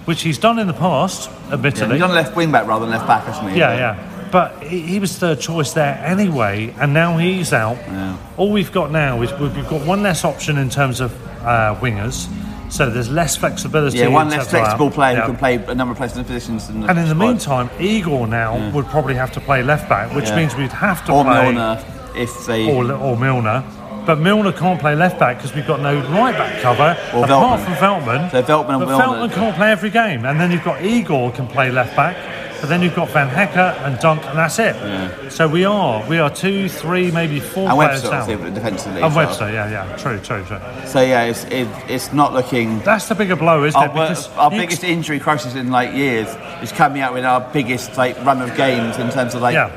which 0.07 0.23
he's 0.23 0.39
done 0.39 0.59
in 0.59 0.67
the 0.67 0.73
past, 0.73 1.31
admittedly. 1.53 1.89
Yeah, 1.89 1.95
he's 1.95 2.03
on 2.03 2.15
left 2.15 2.35
wing 2.37 2.51
back 2.51 2.67
rather 2.67 2.87
than 2.87 2.93
left 2.95 3.07
back, 3.07 3.25
hasn't 3.25 3.51
he? 3.53 3.59
Yeah, 3.59 3.75
yeah. 3.77 4.29
But 4.33 4.63
he, 4.63 4.81
he 4.81 4.99
was 4.99 5.17
third 5.17 5.39
choice 5.41 5.73
there 5.73 5.95
anyway, 6.05 6.75
and 6.81 6.93
now 6.95 7.17
he's 7.19 7.53
out. 7.53 7.77
Yeah. 7.77 8.17
All 8.37 8.51
we've 8.51 8.73
got 8.73 8.91
now 8.91 9.23
is 9.23 9.33
we've 9.39 9.69
got 9.69 9.87
one 9.87 10.03
less 10.03 10.25
option 10.25 10.59
in 10.59 10.69
terms 10.71 11.01
of 11.01 11.13
uh, 11.45 11.77
wingers, 11.81 12.29
so 12.73 12.91
there's 12.91 13.09
less 13.11 13.37
flexibility. 13.37 13.99
Yeah, 13.99 14.09
one 14.09 14.29
less 14.29 14.51
flexible 14.51 14.91
player 14.91 15.17
Yeah. 15.17 15.21
who 15.23 15.27
can 15.33 15.37
play 15.39 15.55
a 15.57 15.75
number 15.75 15.93
of 15.93 15.99
places 15.99 16.17
and 16.19 16.27
positions. 16.27 16.69
In 16.69 16.81
the 16.81 16.89
And 16.89 16.99
in 16.99 17.05
the 17.09 17.15
squad. 17.15 17.27
meantime, 17.29 17.71
Igor 17.81 18.27
now 18.27 18.71
would 18.73 18.87
probably 18.87 19.15
have 19.15 19.33
to 19.33 19.41
play 19.41 19.63
left 19.63 19.89
back, 19.89 20.13
which 20.15 20.27
Yeah. 20.29 20.37
means 20.37 20.57
we'd 20.57 20.73
have 20.73 21.05
to 21.07 21.13
or 21.13 21.25
play 21.25 21.53
Milner 21.53 21.85
if 22.17 22.47
they 22.47 22.69
or, 22.73 22.91
or 22.93 23.17
Milner. 23.17 23.63
But 24.07 24.19
Milner 24.21 24.53
can't 24.53 24.81
play 24.81 24.95
left 24.95 25.19
back 25.19 25.39
because 25.39 25.55
we've 25.55 25.67
got 25.67 25.81
no 25.81 25.97
right 26.11 26.37
back 26.37 26.63
cover 26.63 26.97
Or 27.15 27.25
apart 27.25 27.61
Veltman. 27.61 27.65
from 27.65 27.75
Veltman. 27.75 28.31
So 28.31 28.43
Veltman 28.43 28.71
and 28.77 28.81
but 28.81 28.89
Milner. 28.89 29.05
Veltman 29.29 29.33
can't 29.35 29.57
play 29.57 29.71
every 29.73 29.91
game, 29.91 30.25
and 30.25 30.39
then 30.41 30.51
you've 30.53 30.65
got 30.65 30.83
Igor 30.85 31.33
can 31.33 31.47
play 31.49 31.71
left 31.71 31.97
back. 31.97 32.17
But 32.59 32.71
then 32.71 32.81
you've 32.81 32.95
got 32.95 33.11
Van 33.11 33.29
Hecke 33.29 33.57
and 33.85 33.99
Dunk, 33.99 34.25
and 34.25 34.39
that's 34.39 34.59
it. 34.59 34.75
Yeah. 34.77 35.29
So 35.29 35.47
we 35.47 35.67
are 35.67 36.03
we 36.09 36.19
are 36.19 36.31
two, 36.31 36.71
three, 36.71 37.11
maybe 37.11 37.39
four 37.39 37.69
and 37.69 37.75
players 37.77 38.03
Webster 38.03 38.11
down. 38.11 38.21
obviously 38.23 38.51
defensively. 38.55 39.03
And 39.03 39.11
as 39.11 39.15
well. 39.15 39.27
Webster, 39.27 39.53
yeah, 39.53 39.71
yeah, 39.71 39.97
true, 39.99 40.19
true, 40.21 40.43
true. 40.45 40.59
So 40.87 41.03
yeah, 41.03 41.25
it's 41.25 41.45
it, 41.45 41.69
it's 41.91 42.15
not 42.15 42.33
looking. 42.33 42.79
That's 42.81 43.09
the 43.09 43.15
bigger 43.15 43.37
blow, 43.37 43.65
isn't 43.65 43.79
our, 43.79 43.89
it? 43.89 43.93
Because 43.93 44.29
our 44.37 44.51
you- 44.51 44.61
biggest 44.61 44.85
injury 44.85 45.21
crisis 45.21 45.55
in 45.55 45.71
like 45.71 45.95
years 45.95 46.29
is 46.63 46.73
coming 46.73 47.03
out 47.03 47.13
with 47.13 47.27
our 47.27 47.43
biggest 47.53 47.99
like 47.99 48.17
run 48.25 48.41
of 48.41 48.57
games 48.57 48.97
in 48.97 49.11
terms 49.11 49.35
of 49.35 49.43
like 49.43 49.53
Yeah. 49.55 49.71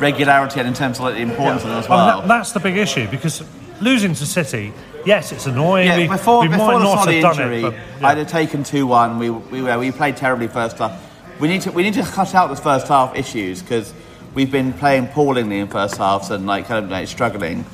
Regularity 0.00 0.60
and 0.60 0.68
in 0.68 0.74
terms 0.74 0.98
of 0.98 1.04
like 1.04 1.14
the 1.14 1.22
importance 1.22 1.64
of 1.64 1.70
it 1.70 1.74
as 1.74 1.88
well. 1.88 2.20
that- 2.20 2.28
that's 2.28 2.52
the 2.52 2.60
big 2.60 2.76
issue 2.76 3.08
because 3.08 3.42
losing 3.80 4.14
to 4.14 4.26
City, 4.26 4.72
yes, 5.04 5.32
it's 5.32 5.46
annoying. 5.46 5.86
yeah, 5.88 5.96
we, 5.96 6.08
before, 6.08 6.42
we 6.42 6.48
before 6.48 6.66
might 6.72 6.78
the 6.78 6.84
not 6.84 7.08
have 7.08 7.22
done 7.22 7.40
injury, 7.40 7.64
it, 7.64 7.74
but 8.00 8.06
I'd 8.06 8.18
have 8.18 8.28
taken 8.28 8.64
two 8.64 8.86
one. 8.86 9.18
We 9.18 9.30
we 9.30 9.62
we 9.76 9.92
played 9.92 10.16
terribly 10.16 10.48
first 10.48 10.78
half. 10.78 10.92
We 11.40 11.48
need 11.48 11.62
to 11.62 11.72
we 11.72 11.82
need 11.82 11.94
to 11.94 12.02
cut 12.02 12.34
out 12.34 12.48
the 12.50 12.56
first 12.56 12.88
half 12.88 13.16
issues 13.16 13.62
because 13.62 13.92
we've 14.34 14.50
been 14.50 14.72
playing 14.72 15.04
appallingly 15.06 15.58
in 15.60 15.68
first 15.68 15.96
halves 15.96 16.30
and 16.30 16.46
like 16.46 16.66
kind 16.66 16.84
of 16.84 16.90
like 16.90 17.06
struggling. 17.08 17.64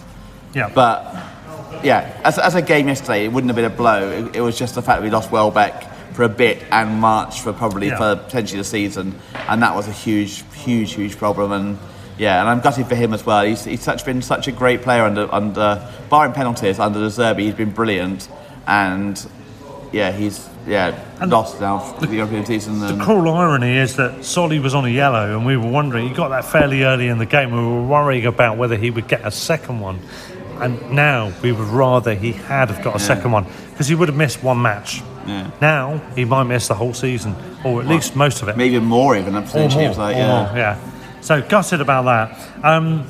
Yeah. 0.54 0.70
But 0.72 1.14
yeah, 1.82 2.20
as, 2.24 2.38
as 2.38 2.54
a 2.54 2.62
game 2.62 2.88
yesterday, 2.88 3.24
it 3.24 3.32
wouldn't 3.32 3.48
have 3.48 3.56
been 3.56 3.64
a 3.64 3.70
blow. 3.74 4.10
It, 4.10 4.36
it 4.36 4.40
was 4.40 4.56
just 4.58 4.74
the 4.74 4.82
fact 4.82 5.00
that 5.00 5.04
we 5.04 5.10
lost 5.10 5.30
Welbeck 5.32 5.82
for 6.14 6.22
a 6.22 6.28
bit 6.28 6.62
and 6.70 7.00
March 7.00 7.40
for 7.40 7.52
probably 7.52 7.88
Yeah. 7.88 7.96
for 7.98 8.16
potentially 8.22 8.58
the 8.60 8.64
season, 8.64 9.18
and 9.48 9.62
that 9.62 9.74
was 9.74 9.88
a 9.88 9.92
huge, 9.92 10.44
huge, 10.54 10.92
huge 10.92 11.16
problem. 11.18 11.50
And 11.52 11.78
yeah, 12.18 12.40
and 12.40 12.48
I'm 12.48 12.60
gutted 12.60 12.86
for 12.86 12.94
him 12.94 13.12
as 13.14 13.24
well. 13.26 13.44
He's, 13.44 13.64
he's 13.64 13.82
such 13.82 14.04
been 14.04 14.22
such 14.22 14.48
a 14.48 14.52
great 14.52 14.82
player 14.82 15.02
under 15.04 15.32
under 15.34 15.86
barring 16.10 16.32
penalties 16.32 16.78
under 16.78 16.98
De 17.00 17.06
Zerbi. 17.06 17.40
He's 17.40 17.54
been 17.54 17.70
brilliant, 17.72 18.28
and 18.66 19.24
yeah, 19.92 20.12
he's 20.12 20.48
yeah 20.66 20.98
lost 21.26 21.60
now 21.60 21.78
for 21.78 22.06
the 22.06 22.16
European 22.16 22.46
season. 22.46 22.80
The 22.80 22.88
And, 22.88 23.00
cruel 23.02 23.28
irony 23.30 23.76
is 23.76 23.96
that 23.96 24.24
Solly 24.24 24.58
was 24.58 24.74
on 24.74 24.84
a 24.84 24.88
yellow, 24.88 25.36
and 25.36 25.44
we 25.46 25.56
were 25.56 25.68
wondering. 25.68 26.08
He 26.08 26.14
got 26.14 26.28
that 26.28 26.44
fairly 26.44 26.84
early 26.84 27.08
in 27.08 27.18
the 27.18 27.26
game. 27.26 27.50
We 27.52 27.58
were 27.58 27.82
worrying 27.82 28.26
about 28.26 28.56
whether 28.58 28.76
he 28.76 28.90
would 28.90 29.08
get 29.08 29.26
a 29.26 29.30
second 29.30 29.80
one, 29.80 29.98
and 30.60 30.92
now 30.92 31.32
we 31.42 31.52
would 31.52 31.68
rather 31.68 32.14
he 32.14 32.32
had 32.32 32.70
have 32.70 32.82
got 32.84 32.96
a 32.96 32.98
Yeah. 32.98 33.06
second 33.06 33.32
one 33.32 33.46
because 33.70 33.88
he 33.88 33.94
would 33.94 34.08
have 34.08 34.16
missed 34.16 34.42
one 34.42 34.62
match. 34.62 35.02
Yeah. 35.26 35.50
Now 35.60 36.00
he 36.14 36.24
might 36.24 36.44
miss 36.44 36.68
the 36.68 36.74
whole 36.74 36.94
season, 36.94 37.34
or 37.64 37.80
at 37.80 37.86
least 37.86 38.14
most 38.14 38.42
of 38.42 38.48
it. 38.48 38.56
maybe 38.56 38.78
more 38.78 39.16
even. 39.16 39.34
Or 39.34 39.40
more, 39.40 39.92
like, 39.94 40.16
yeah. 40.16 40.44
more, 40.46 40.56
yeah. 40.56 40.76
So 41.24 41.40
gutted 41.40 41.80
about 41.80 42.04
that. 42.04 42.64
Um, 42.64 43.06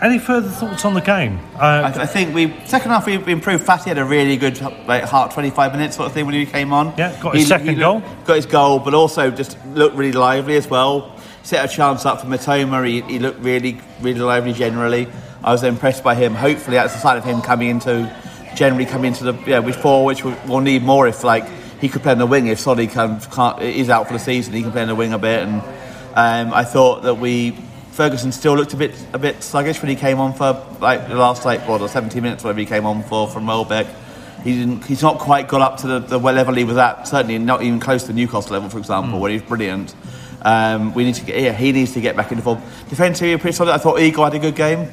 any 0.00 0.18
further 0.18 0.48
thoughts 0.48 0.86
on 0.86 0.94
the 0.94 1.02
game? 1.02 1.38
Uh, 1.54 1.92
I, 1.94 2.02
I 2.02 2.06
think 2.06 2.34
we 2.34 2.54
second 2.64 2.90
half 2.92 3.04
we 3.04 3.16
improved. 3.30 3.66
Fati 3.66 3.84
had 3.88 3.98
a 3.98 4.04
really 4.06 4.38
good 4.38 4.58
like 4.86 5.04
heart 5.04 5.32
twenty 5.32 5.50
five 5.50 5.72
minutes 5.72 5.96
sort 5.96 6.06
of 6.06 6.14
thing 6.14 6.24
when 6.24 6.34
he 6.34 6.46
came 6.46 6.72
on. 6.72 6.94
Yeah, 6.96 7.20
got 7.20 7.36
his 7.36 7.46
second 7.46 7.78
goal. 7.78 8.00
Got 8.24 8.36
his 8.36 8.46
goal, 8.46 8.78
but 8.78 8.94
also 8.94 9.30
just 9.30 9.58
looked 9.66 9.96
really 9.96 10.12
lively 10.12 10.56
as 10.56 10.66
well. 10.70 11.14
Set 11.42 11.62
a 11.62 11.68
chance 11.68 12.06
up 12.06 12.22
for 12.22 12.26
Mitoma. 12.26 12.86
He, 12.88 13.02
he 13.02 13.18
looked 13.18 13.40
really 13.40 13.80
really 14.00 14.20
lively 14.20 14.54
generally. 14.54 15.06
I 15.44 15.52
was 15.52 15.62
impressed 15.62 16.02
by 16.02 16.14
him. 16.14 16.34
Hopefully 16.34 16.76
that's 16.78 16.94
a 16.94 16.98
sign 16.98 17.18
of 17.18 17.24
him 17.24 17.42
coming 17.42 17.68
into 17.68 18.10
generally 18.54 18.86
coming 18.86 19.08
into 19.12 19.24
the 19.24 19.34
yeah 19.46 19.60
before 19.60 20.06
which 20.06 20.24
we- 20.24 20.34
we'll 20.46 20.60
need 20.60 20.82
more 20.82 21.06
if 21.06 21.22
like 21.22 21.44
he 21.82 21.88
could 21.90 22.02
play 22.02 22.12
on 22.12 22.18
the 22.18 22.26
wing 22.26 22.46
if 22.46 22.58
Solly 22.60 22.86
can, 22.86 23.20
can't 23.20 23.60
is 23.60 23.90
out 23.90 24.06
for 24.06 24.14
the 24.14 24.18
season 24.18 24.54
he 24.54 24.62
can 24.62 24.72
play 24.72 24.82
on 24.82 24.88
the 24.88 24.94
wing 24.94 25.12
a 25.12 25.18
bit 25.18 25.42
and 25.46 25.62
um, 26.18 26.52
I 26.52 26.64
thought 26.64 27.02
that 27.04 27.14
we 27.14 27.52
Ferguson 27.92 28.32
still 28.32 28.56
looked 28.56 28.74
a 28.74 28.76
bit 28.76 28.92
a 29.12 29.18
bit 29.20 29.40
sluggish 29.40 29.80
when 29.80 29.88
he 29.88 29.94
came 29.94 30.18
on 30.18 30.32
for 30.32 30.66
like 30.80 31.06
the 31.06 31.14
last 31.14 31.44
like 31.44 31.60
what 31.68 31.78
the 31.78 31.88
70 31.88 32.20
minutes 32.20 32.42
whatever 32.42 32.58
he 32.58 32.66
came 32.66 32.86
on 32.86 33.04
for 33.04 33.28
from 33.28 33.46
Welbeck. 33.46 33.86
He 34.42 34.54
didn't. 34.54 34.84
He's 34.84 35.02
not 35.02 35.18
quite 35.18 35.46
got 35.46 35.60
up 35.60 35.76
to 35.78 35.86
the, 35.86 35.98
the 36.00 36.18
level 36.18 36.54
he 36.54 36.64
was 36.64 36.76
at. 36.76 37.06
Certainly 37.06 37.38
not 37.38 37.62
even 37.62 37.78
close 37.78 38.02
to 38.04 38.12
Newcastle 38.12 38.52
level, 38.52 38.68
for 38.68 38.78
example, 38.78 39.20
where 39.20 39.30
he's 39.30 39.42
brilliant. 39.42 39.94
Um, 40.42 40.92
we 40.92 41.04
need 41.04 41.14
to 41.16 41.24
get. 41.24 41.40
Yeah, 41.40 41.52
he 41.52 41.70
needs 41.70 41.92
to 41.94 42.00
get 42.00 42.16
back 42.16 42.32
into 42.32 42.42
form. 42.42 42.60
Defensively, 42.88 43.36
pretty 43.36 43.56
solid. 43.56 43.72
I 43.72 43.78
thought 43.78 44.00
Igor 44.00 44.24
had 44.24 44.34
a 44.34 44.38
good 44.40 44.56
game. 44.56 44.88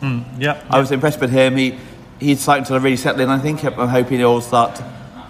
mm, 0.00 0.24
yeah. 0.38 0.64
I 0.70 0.78
was 0.78 0.92
impressed 0.92 1.20
with 1.20 1.30
him. 1.30 1.56
He 1.56 1.76
he's 2.20 2.40
starting 2.40 2.64
to 2.66 2.78
really 2.78 2.96
settle 2.96 3.20
in. 3.20 3.30
I 3.30 3.38
think 3.38 3.64
I'm 3.64 3.88
hoping 3.88 4.18
he'll 4.18 4.40
start 4.40 4.76
to, 4.76 4.84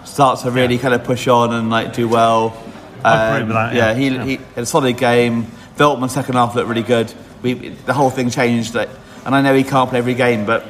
start 0.05 0.39
to 0.41 0.51
really 0.51 0.77
kind 0.77 0.93
of 0.93 1.03
push 1.03 1.27
on 1.27 1.53
and 1.53 1.69
like 1.69 1.93
do 1.93 2.07
well. 2.07 2.55
I 3.03 3.37
agree 3.37 3.47
with 3.47 3.53
that, 3.55 3.73
yeah. 3.75 3.93
he, 3.93 4.07
Yeah. 4.09 4.23
he 4.25 4.35
had 4.37 4.63
a 4.63 4.65
solid 4.65 4.97
game. 4.97 5.45
Veltman 5.77 6.09
second 6.09 6.35
half 6.35 6.55
looked 6.55 6.67
really 6.67 6.83
good. 6.83 7.13
We 7.41 7.53
the 7.85 7.93
whole 7.93 8.09
thing 8.09 8.29
changed. 8.29 8.75
Like, 8.75 8.89
and 9.25 9.33
I 9.33 9.41
know 9.41 9.53
he 9.55 9.63
can't 9.63 9.89
play 9.89 9.99
every 9.99 10.13
game, 10.13 10.45
but 10.45 10.65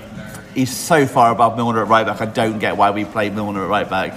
he's 0.53 0.75
so 0.75 1.05
far 1.07 1.31
above 1.31 1.57
Milner 1.57 1.81
at 1.81 1.87
right 1.87 2.05
back. 2.05 2.21
I 2.21 2.25
don't 2.25 2.59
get 2.59 2.77
why 2.77 2.91
we 2.91 3.05
play 3.05 3.29
Milner 3.29 3.63
at 3.63 3.69
right 3.69 3.89
back. 3.89 4.13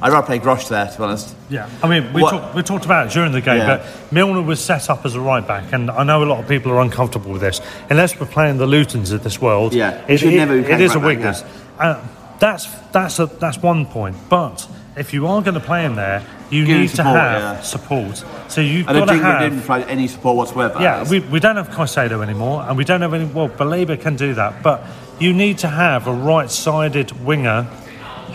I'd 0.00 0.12
rather 0.12 0.24
play 0.28 0.38
Gross 0.38 0.68
there, 0.68 0.86
to 0.86 0.96
be 0.96 1.02
honest. 1.02 1.34
Yeah, 1.50 1.68
I 1.82 1.88
mean, 1.88 2.12
we, 2.12 2.20
talk, 2.20 2.54
we 2.54 2.62
talked 2.62 2.84
about 2.84 3.08
it 3.08 3.12
during 3.12 3.32
the 3.32 3.40
game, 3.40 3.58
Yeah. 3.58 3.78
but 3.78 4.12
Milner 4.12 4.42
was 4.42 4.64
set 4.64 4.88
up 4.90 5.04
as 5.04 5.16
a 5.16 5.20
right 5.20 5.44
back, 5.44 5.72
and 5.72 5.90
I 5.90 6.04
know 6.04 6.22
a 6.22 6.24
lot 6.26 6.38
of 6.38 6.46
people 6.48 6.70
are 6.70 6.78
uncomfortable 6.80 7.32
with 7.32 7.40
this. 7.40 7.60
Unless 7.90 8.20
we're 8.20 8.26
playing 8.28 8.58
the 8.58 8.66
Lutons 8.66 9.10
of 9.10 9.24
this 9.24 9.40
world, 9.40 9.74
Yeah, 9.74 10.00
we 10.06 10.16
should 10.16 10.34
never 10.34 10.52
be 10.54 10.60
it 10.60 10.66
playing 10.66 10.82
is 10.82 10.94
a 10.94 11.00
right 11.00 11.18
back, 11.20 11.34
weakness. 11.34 11.44
Uh, 11.80 12.00
that's 12.38 12.66
that's 12.92 13.18
a, 13.18 13.26
that's 13.26 13.58
one 13.60 13.86
point. 13.86 14.14
But 14.28 14.68
if 14.96 15.12
you 15.12 15.26
are 15.26 15.42
going 15.42 15.54
to 15.54 15.60
play 15.60 15.82
him 15.84 15.96
there, 15.96 16.22
you 16.50 16.64
need 16.64 16.88
to 16.88 16.96
support, 16.96 17.16
have 17.16 17.42
yeah. 17.42 17.60
support. 17.60 18.24
So 18.48 18.60
you've 18.60 18.88
I 18.88 18.92
don't 18.92 19.06
got 19.06 19.12
to 19.14 19.18
have. 19.20 19.40
didn't 19.42 19.58
provide 19.58 19.88
any 19.88 20.08
support 20.08 20.36
whatsoever. 20.36 20.80
Yeah, 20.80 21.08
we, 21.08 21.20
we 21.20 21.40
don't 21.40 21.56
have 21.56 21.68
Caicedo 21.68 22.22
anymore, 22.22 22.62
and 22.66 22.76
we 22.76 22.84
don't 22.84 23.02
have 23.02 23.14
any. 23.14 23.26
Well, 23.26 23.48
Baleba 23.48 24.00
can 24.00 24.16
do 24.16 24.34
that, 24.34 24.62
but 24.62 24.84
you 25.18 25.32
need 25.32 25.58
to 25.58 25.68
have 25.68 26.06
a 26.06 26.12
right-sided 26.12 27.12
winger 27.24 27.64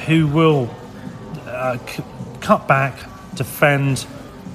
who 0.06 0.28
will 0.28 0.70
uh, 1.48 1.78
c- 1.88 2.04
cut 2.42 2.68
back, 2.68 2.98
defend, 3.36 4.06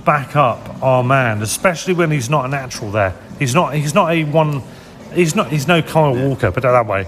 back 0.05 0.37
up 0.37 0.83
our 0.83 1.03
man, 1.03 1.43
especially 1.43 1.95
when 1.95 2.11
he's 2.11 2.29
not 2.31 2.45
a 2.45 2.49
natural 2.49 2.91
there. 2.91 3.15
He's 3.39 3.55
not. 3.55 3.75
He's 3.75 3.95
not 3.95 4.13
a 4.13 4.25
one. 4.25 4.63
He's 5.15 5.35
not. 5.35 5.49
He's 5.49 5.67
no 5.67 5.83
Kyle 5.83 6.15
Walker, 6.15 6.51
but 6.51 6.63
that 6.63 6.87
way. 6.87 7.07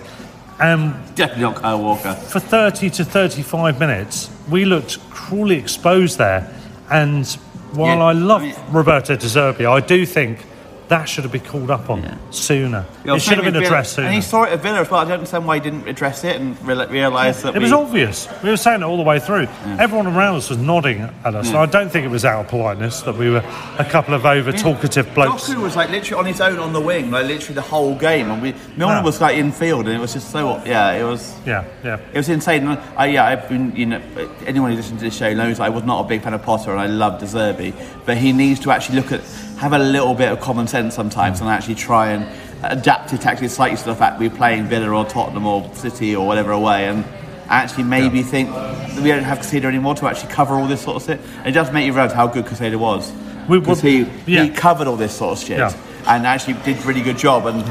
Um, 0.61 0.95
Definitely 1.15 1.43
not 1.45 1.57
Kyle 1.57 1.83
Walker. 1.83 2.13
for 2.15 2.39
30 2.41 2.91
to 2.91 3.05
35 3.05 3.81
minutes, 3.81 4.31
we 4.51 4.65
looked 4.65 4.99
cruelly 5.11 5.57
exposed 5.57 6.19
there. 6.19 6.53
And 6.91 7.27
while 7.73 7.97
Yeah, 7.99 8.05
I 8.05 8.13
love 8.13 8.43
I 8.43 8.47
mean- 8.47 8.55
Roberto 8.71 9.17
De 9.17 9.27
Zerbi, 9.27 9.65
I 9.67 9.81
do 9.81 10.05
think 10.05 10.45
that 10.91 11.09
should 11.09 11.23
have 11.25 11.33
been 11.33 11.41
called 11.45 11.71
up 11.71 11.89
on 11.89 12.19
sooner. 12.33 12.85
Yeah, 13.05 13.15
it 13.15 13.23
should 13.23 13.39
have 13.39 13.45
been 13.45 13.57
addressed 13.57 13.95
Villa. 13.97 14.05
sooner. 14.05 14.07
And 14.09 14.15
he 14.17 14.21
saw 14.21 14.43
it 14.43 14.53
at 14.53 14.61
Villa 14.61 14.81
as 14.81 14.91
well. 14.91 15.01
I 15.01 15.05
don't 15.05 15.13
understand 15.15 15.47
why 15.47 15.55
he 15.55 15.61
didn't 15.61 15.89
address 15.89 16.25
it 16.25 16.41
and 16.41 16.61
re- 16.67 16.85
realise 16.87 17.43
that 17.43 17.55
It 17.55 17.59
we... 17.59 17.65
was 17.65 17.73
obvious. 17.73 18.29
We 18.43 18.51
were 18.51 18.57
saying 18.57 18.81
it 18.83 18.85
all 18.85 18.97
the 18.97 19.05
way 19.05 19.21
through. 19.21 19.47
Everyone 19.79 20.09
around 20.09 20.35
us 20.35 20.51
was 20.51 20.59
nodding 20.59 21.01
at 21.25 21.35
us. 21.35 21.47
Yeah. 21.47 21.51
And 21.53 21.59
I 21.59 21.67
don't 21.67 21.91
think 21.91 22.05
it 22.05 22.11
was 22.11 22.25
out 22.25 22.45
of 22.45 22.51
politeness 22.51 23.03
that 23.03 23.17
we 23.17 23.31
were 23.31 23.43
a 23.79 23.87
couple 23.89 24.15
of 24.15 24.27
over 24.27 24.51
talkative 24.53 25.15
blokes. 25.15 25.49
Doku 25.49 25.63
was 25.63 25.77
like 25.77 25.91
literally 25.91 26.19
on 26.19 26.27
his 26.27 26.41
own 26.41 26.59
on 26.59 26.73
the 26.73 26.81
wing, 26.81 27.11
like 27.13 27.27
literally 27.27 27.55
the 27.55 27.63
whole 27.63 27.95
game, 27.95 28.31
and 28.31 28.43
we 28.43 28.53
Milner 28.77 28.95
Yeah. 28.97 29.03
was 29.05 29.21
like 29.21 29.37
in 29.37 29.53
field, 29.53 29.87
and 29.87 29.97
it 29.97 30.01
was 30.01 30.13
just 30.15 30.31
so 30.31 30.61
yeah, 30.67 30.93
it 30.93 31.05
was 31.05 31.33
Yeah, 31.47 31.65
yeah. 31.85 31.99
it 32.13 32.17
was 32.17 32.29
insane. 32.29 32.67
I, 32.97 33.07
yeah, 33.07 33.27
I've 33.27 33.49
been 33.49 33.75
you 33.77 33.87
know 33.87 34.01
anyone 34.45 34.71
who 34.73 34.77
listens 34.77 34.99
to 34.99 35.05
this 35.05 35.17
show 35.17 35.33
knows 35.35 35.61
I 35.61 35.69
was 35.69 35.85
not 35.85 36.05
a 36.05 36.09
big 36.09 36.23
fan 36.23 36.35
of 36.35 36.43
Potter, 36.43 36.73
and 36.73 36.81
I 36.81 36.87
love 36.87 37.21
De 37.21 37.27
Zerbi, 37.27 37.73
but 38.05 38.17
he 38.17 38.33
needs 38.33 38.59
to 38.61 38.73
actually 38.73 38.97
look 38.97 39.13
at 39.13 39.21
have 39.61 39.73
a 39.75 39.79
little 39.79 40.15
bit 40.15 40.33
of 40.33 40.41
common 40.41 40.67
sense 40.67 40.95
sometimes, 40.95 41.41
and 41.41 41.49
actually 41.51 41.75
try 41.75 42.13
and 42.13 42.27
adapt 42.63 43.11
his 43.11 43.21
tactics 43.21 43.53
slightly 43.55 43.77
to 43.77 43.85
the 43.85 43.95
fact 43.95 44.19
we're 44.19 44.31
playing 44.31 44.65
Villa 44.65 44.89
or 44.91 45.05
Tottenham 45.05 45.47
or 45.47 45.73
City 45.75 46.17
or 46.17 46.27
whatever 46.27 46.51
away, 46.53 46.89
and 46.89 47.05
actually 47.49 47.85
maybe 47.85 48.23
think 48.23 48.49
that 48.51 49.03
we 49.03 49.09
don't 49.11 49.23
have 49.25 49.39
Caicedo 49.41 49.65
anymore 49.65 49.95
to 49.97 50.07
actually 50.07 50.33
cover 50.33 50.55
all 50.55 50.67
this 50.67 50.81
sort 50.81 50.97
of 50.97 51.03
shit. 51.05 51.21
And 51.39 51.49
it 51.49 51.53
does 51.53 51.71
make 51.73 51.85
you 51.87 51.93
realise 51.93 52.13
how 52.13 52.27
good 52.27 52.47
Caicedo 52.47 52.77
was. 52.77 53.13
Because 53.49 53.81
he, 53.81 54.05
he 54.05 54.49
covered 54.51 54.87
all 54.87 54.97
this 54.97 55.15
sort 55.17 55.37
of 55.39 55.45
shit 55.45 55.59
Yeah. 55.59 55.73
and 56.07 56.25
actually 56.27 56.55
did 56.65 56.79
a 56.79 56.83
really 56.87 57.03
good 57.03 57.19
job. 57.19 57.47
And 57.47 57.65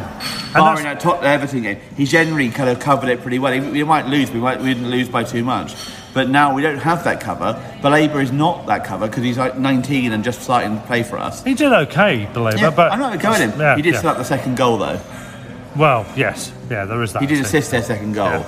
barring 0.54 0.84
that 0.84 1.00
Tot- 1.00 1.24
Everton 1.24 1.62
game, 1.64 1.80
he 1.96 2.04
generally 2.06 2.50
kind 2.50 2.70
of 2.70 2.80
covered 2.80 3.10
it 3.10 3.22
pretty 3.22 3.40
well. 3.40 3.54
We- 3.54 3.72
We 3.72 3.84
might 3.84 4.06
lose, 4.08 4.30
we, 4.30 4.40
might, 4.42 4.60
we 4.60 4.74
didn't 4.74 4.90
lose 4.92 5.08
by 5.10 5.24
too 5.24 5.44
much. 5.44 5.76
But 6.14 6.30
now 6.30 6.54
we 6.56 6.62
don't 6.62 6.80
have 6.80 7.04
that 7.04 7.22
cover. 7.22 7.54
Baleba 7.82 8.22
is 8.24 8.32
not 8.32 8.66
that 8.68 8.84
cover 8.84 9.08
because 9.08 9.24
he's 9.24 9.38
like 9.38 9.58
19 9.58 10.12
and 10.12 10.24
just 10.24 10.42
starting 10.42 10.80
to 10.80 10.88
play 10.88 11.04
for 11.04 11.18
us. 11.18 11.44
He 11.44 11.54
did 11.54 11.72
okay, 11.72 12.28
believe 12.34 12.60
Yeah, 12.60 12.72
but 12.72 12.92
I'm 12.92 13.00
not 13.00 13.20
going 13.20 13.42
him. 13.52 13.60
Yeah, 13.60 13.76
he 13.76 13.82
did 13.82 13.94
yeah. 13.94 14.02
set 14.02 14.12
up 14.12 14.18
the 14.18 14.24
second 14.24 14.58
goal 14.58 14.78
though. 14.78 15.00
Well, 15.76 16.06
yes, 16.16 16.52
yeah, 16.70 16.86
there 16.86 17.02
is 17.04 17.14
that. 17.14 17.22
He 17.22 17.28
did 17.28 17.36
too. 17.38 17.44
assist 17.44 17.72
their 17.72 17.84
second 17.84 18.14
goal. 18.14 18.44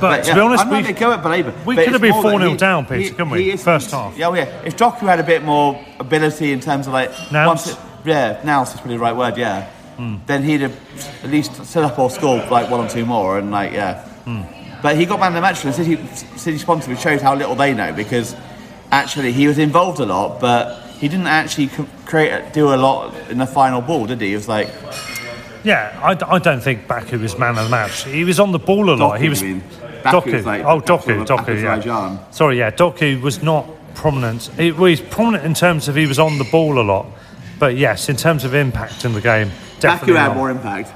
But 0.00 0.22
to 0.24 0.34
be 0.34 0.40
honest, 0.40 0.64
I'm 0.64 0.70
not 0.70 0.86
we- 0.86 0.92
go 0.92 1.12
at 1.12 1.22
Baleba. 1.22 1.64
we 1.66 1.74
could 1.76 1.92
have 1.92 2.00
been 2.00 2.12
4-0 2.14 2.56
down, 2.56 2.86
Peter, 2.86 3.00
he- 3.00 3.10
couldn't 3.10 3.30
we? 3.30 3.50
is- 3.50 3.62
First 3.64 3.90
half. 3.90 4.16
Yeah, 4.16 4.28
oh 4.28 4.34
yeah. 4.34 4.44
If 4.64 4.76
Doku 4.76 5.00
had 5.00 5.18
a 5.20 5.24
bit 5.24 5.42
more 5.42 5.84
ability 5.98 6.52
in 6.52 6.60
terms 6.60 6.86
of 6.86 6.92
like 6.92 7.10
Nous? 7.32 7.46
once 7.46 7.66
it- 7.72 7.76
yeah, 8.04 8.40
now 8.44 8.62
is 8.62 8.70
probably 8.70 8.94
the 8.96 9.02
right 9.02 9.14
word. 9.16 9.36
Yeah, 9.36 9.64
Hmm. 9.96 10.16
then 10.26 10.42
he'd 10.44 10.60
have 10.62 10.76
at 11.24 11.30
least 11.30 11.62
set 11.66 11.82
up 11.84 11.98
or 11.98 12.08
scored 12.08 12.48
like 12.50 12.70
one 12.70 12.80
or 12.80 12.88
two 12.88 13.04
more, 13.04 13.36
and 13.38 13.50
like 13.50 13.72
yeah. 13.72 14.02
Hmm. 14.24 14.42
But 14.82 14.96
he 14.96 15.06
got 15.06 15.20
man 15.20 15.28
of 15.28 15.34
the 15.34 15.40
match 15.40 15.58
for 15.58 15.68
the 15.68 15.72
City 15.72 16.06
City 16.36 16.58
sponsor, 16.58 16.90
which 16.90 17.00
shows 17.00 17.20
how 17.20 17.34
little 17.34 17.54
they 17.54 17.74
know 17.74 17.92
because 17.92 18.34
actually 18.90 19.32
he 19.32 19.46
was 19.46 19.58
involved 19.58 20.00
a 20.00 20.06
lot, 20.06 20.40
but 20.40 20.86
he 20.98 21.08
didn't 21.08 21.26
actually 21.26 21.68
create 22.04 22.52
do 22.52 22.74
a 22.74 22.76
lot 22.76 23.14
in 23.30 23.38
the 23.38 23.46
final 23.46 23.80
ball, 23.80 24.06
did 24.06 24.20
he? 24.20 24.28
He 24.28 24.34
was 24.34 24.48
like 24.48 24.68
Yeah, 25.64 25.98
I 26.02 26.38
don't 26.38 26.60
think 26.60 26.86
Baku 26.86 27.18
was 27.18 27.38
man 27.38 27.58
of 27.58 27.64
the 27.64 27.70
match. 27.70 28.04
He 28.04 28.24
was 28.24 28.40
on 28.40 28.52
the 28.52 28.58
ball 28.58 28.90
a 28.90 28.94
lot. 28.94 29.18
Doku, 29.18 29.22
he 29.22 29.28
was 29.28 29.42
you 29.42 29.54
mean? 29.56 29.64
Baku 30.02 30.30
Doku. 30.30 30.32
was 30.34 30.46
like 30.46 30.64
oh, 30.64 30.80
Doku, 30.80 31.26
Doku. 31.26 31.62
Yeah. 31.62 31.74
Azerbaijan. 31.74 32.32
Sorry, 32.32 32.58
yeah, 32.58 32.70
Doku 32.70 33.20
was 33.20 33.42
not 33.42 33.68
prominent. 33.94 34.44
He, 34.58 34.72
was 34.72 35.00
prominent 35.00 35.44
in 35.44 35.54
terms 35.54 35.88
of 35.88 35.96
he 35.96 36.06
was 36.06 36.18
on 36.18 36.38
the 36.38 36.44
ball 36.44 36.78
a 36.78 36.82
lot, 36.82 37.06
but 37.58 37.76
yes, 37.76 38.08
in 38.08 38.16
terms 38.16 38.44
of 38.44 38.54
impact 38.54 39.04
in 39.04 39.12
the 39.12 39.20
game, 39.20 39.50
definitely 39.78 40.14
Baku 40.14 40.28
had 40.28 40.36
more 40.36 40.50
impact. 40.50 40.92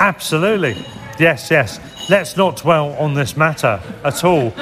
Absolutely. 0.00 0.76
Yes, 1.18 1.50
yes. 1.50 1.80
Let's 2.08 2.36
not 2.36 2.56
dwell 2.56 2.92
on 2.92 3.14
this 3.14 3.36
matter 3.36 3.80
at 4.04 4.24
all. 4.24 4.52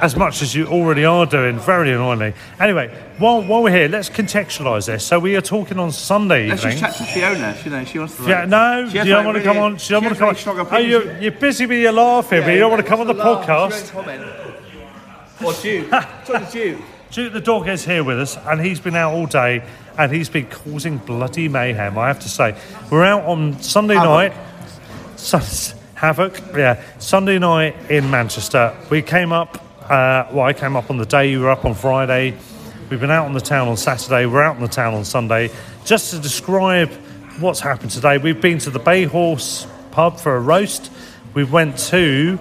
As 0.00 0.16
much 0.16 0.42
as 0.42 0.54
you 0.54 0.66
already 0.66 1.04
are 1.04 1.24
doing, 1.24 1.58
very 1.58 1.92
annoyingly. 1.92 2.34
Anyway, 2.58 2.88
while, 3.18 3.42
while 3.42 3.62
we're 3.62 3.70
here, 3.70 3.88
let's 3.88 4.10
contextualise 4.10 4.86
this. 4.86 5.06
So 5.06 5.20
we 5.20 5.36
are 5.36 5.40
talking 5.40 5.78
on 5.78 5.92
Sunday 5.92 6.48
Let's 6.48 6.64
evening. 6.64 6.78
just 6.78 6.98
chat 6.98 7.06
to 7.06 7.12
Fiona. 7.12 7.56
She, 7.56 7.68
know, 7.70 7.84
she 7.84 7.98
wants 8.00 8.16
to. 8.16 8.24
Yeah, 8.24 8.44
no, 8.44 8.80
you 8.80 9.04
don't 9.04 9.24
want 9.24 9.38
to 9.38 9.44
come 9.44 9.58
on. 9.58 9.72
You 9.72 9.78
don't 9.78 10.02
she 10.02 10.22
want 10.24 10.36
to 10.38 10.44
come 10.44 10.66
on. 10.66 10.74
Oh, 10.74 10.78
you're, 10.78 11.20
you're 11.20 11.32
busy 11.32 11.66
with 11.66 11.78
your 11.78 11.92
laughing, 11.92 12.40
but 12.42 12.50
you 12.50 12.58
don't 12.58 12.70
want 12.70 12.82
to 12.82 12.88
come 12.88 13.00
on 13.00 13.06
the 13.06 13.14
podcast. 13.14 13.94
Or 15.44 15.52
Duke. 15.62 15.90
Talk 15.90 16.26
to 16.26 16.48
Duke. 16.52 16.80
Duke 17.10 17.32
the 17.32 17.40
dog 17.40 17.68
is 17.68 17.84
here 17.84 18.02
with 18.02 18.18
us, 18.18 18.36
and 18.36 18.60
he's 18.60 18.80
been 18.80 18.96
out 18.96 19.14
all 19.14 19.26
day, 19.26 19.62
and 19.96 20.10
he's 20.12 20.28
been 20.28 20.46
causing 20.46 20.98
bloody 20.98 21.48
mayhem. 21.48 21.96
I 21.96 22.08
have 22.08 22.18
to 22.20 22.28
say, 22.28 22.56
we're 22.90 23.04
out 23.04 23.24
on 23.24 23.60
Sunday 23.62 23.94
night. 23.94 24.32
Havoc, 25.94 26.38
yeah. 26.54 26.82
Sunday 26.98 27.38
night 27.38 27.90
in 27.90 28.10
Manchester. 28.10 28.76
We 28.90 29.00
came 29.00 29.32
up. 29.32 29.56
Uh, 29.82 30.28
well, 30.30 30.42
I 30.42 30.52
came 30.52 30.76
up 30.76 30.90
on 30.90 30.98
the 30.98 31.06
day 31.06 31.30
you 31.30 31.40
were 31.40 31.48
up 31.48 31.64
on 31.64 31.74
Friday. 31.74 32.36
We've 32.90 33.00
been 33.00 33.10
out 33.10 33.24
on 33.24 33.32
the 33.32 33.40
town 33.40 33.68
on 33.68 33.78
Saturday. 33.78 34.26
We're 34.26 34.42
out 34.42 34.56
on 34.56 34.60
the 34.62 34.68
town 34.68 34.92
on 34.92 35.06
Sunday. 35.06 35.50
Just 35.86 36.10
to 36.10 36.18
describe 36.18 36.90
what's 37.40 37.60
happened 37.60 37.90
today, 37.90 38.18
we've 38.18 38.40
been 38.40 38.58
to 38.58 38.70
the 38.70 38.78
Bay 38.78 39.04
Horse 39.04 39.66
pub 39.92 40.20
for 40.20 40.36
a 40.36 40.40
roast. 40.40 40.92
We 41.32 41.44
went 41.44 41.78
to 41.88 42.38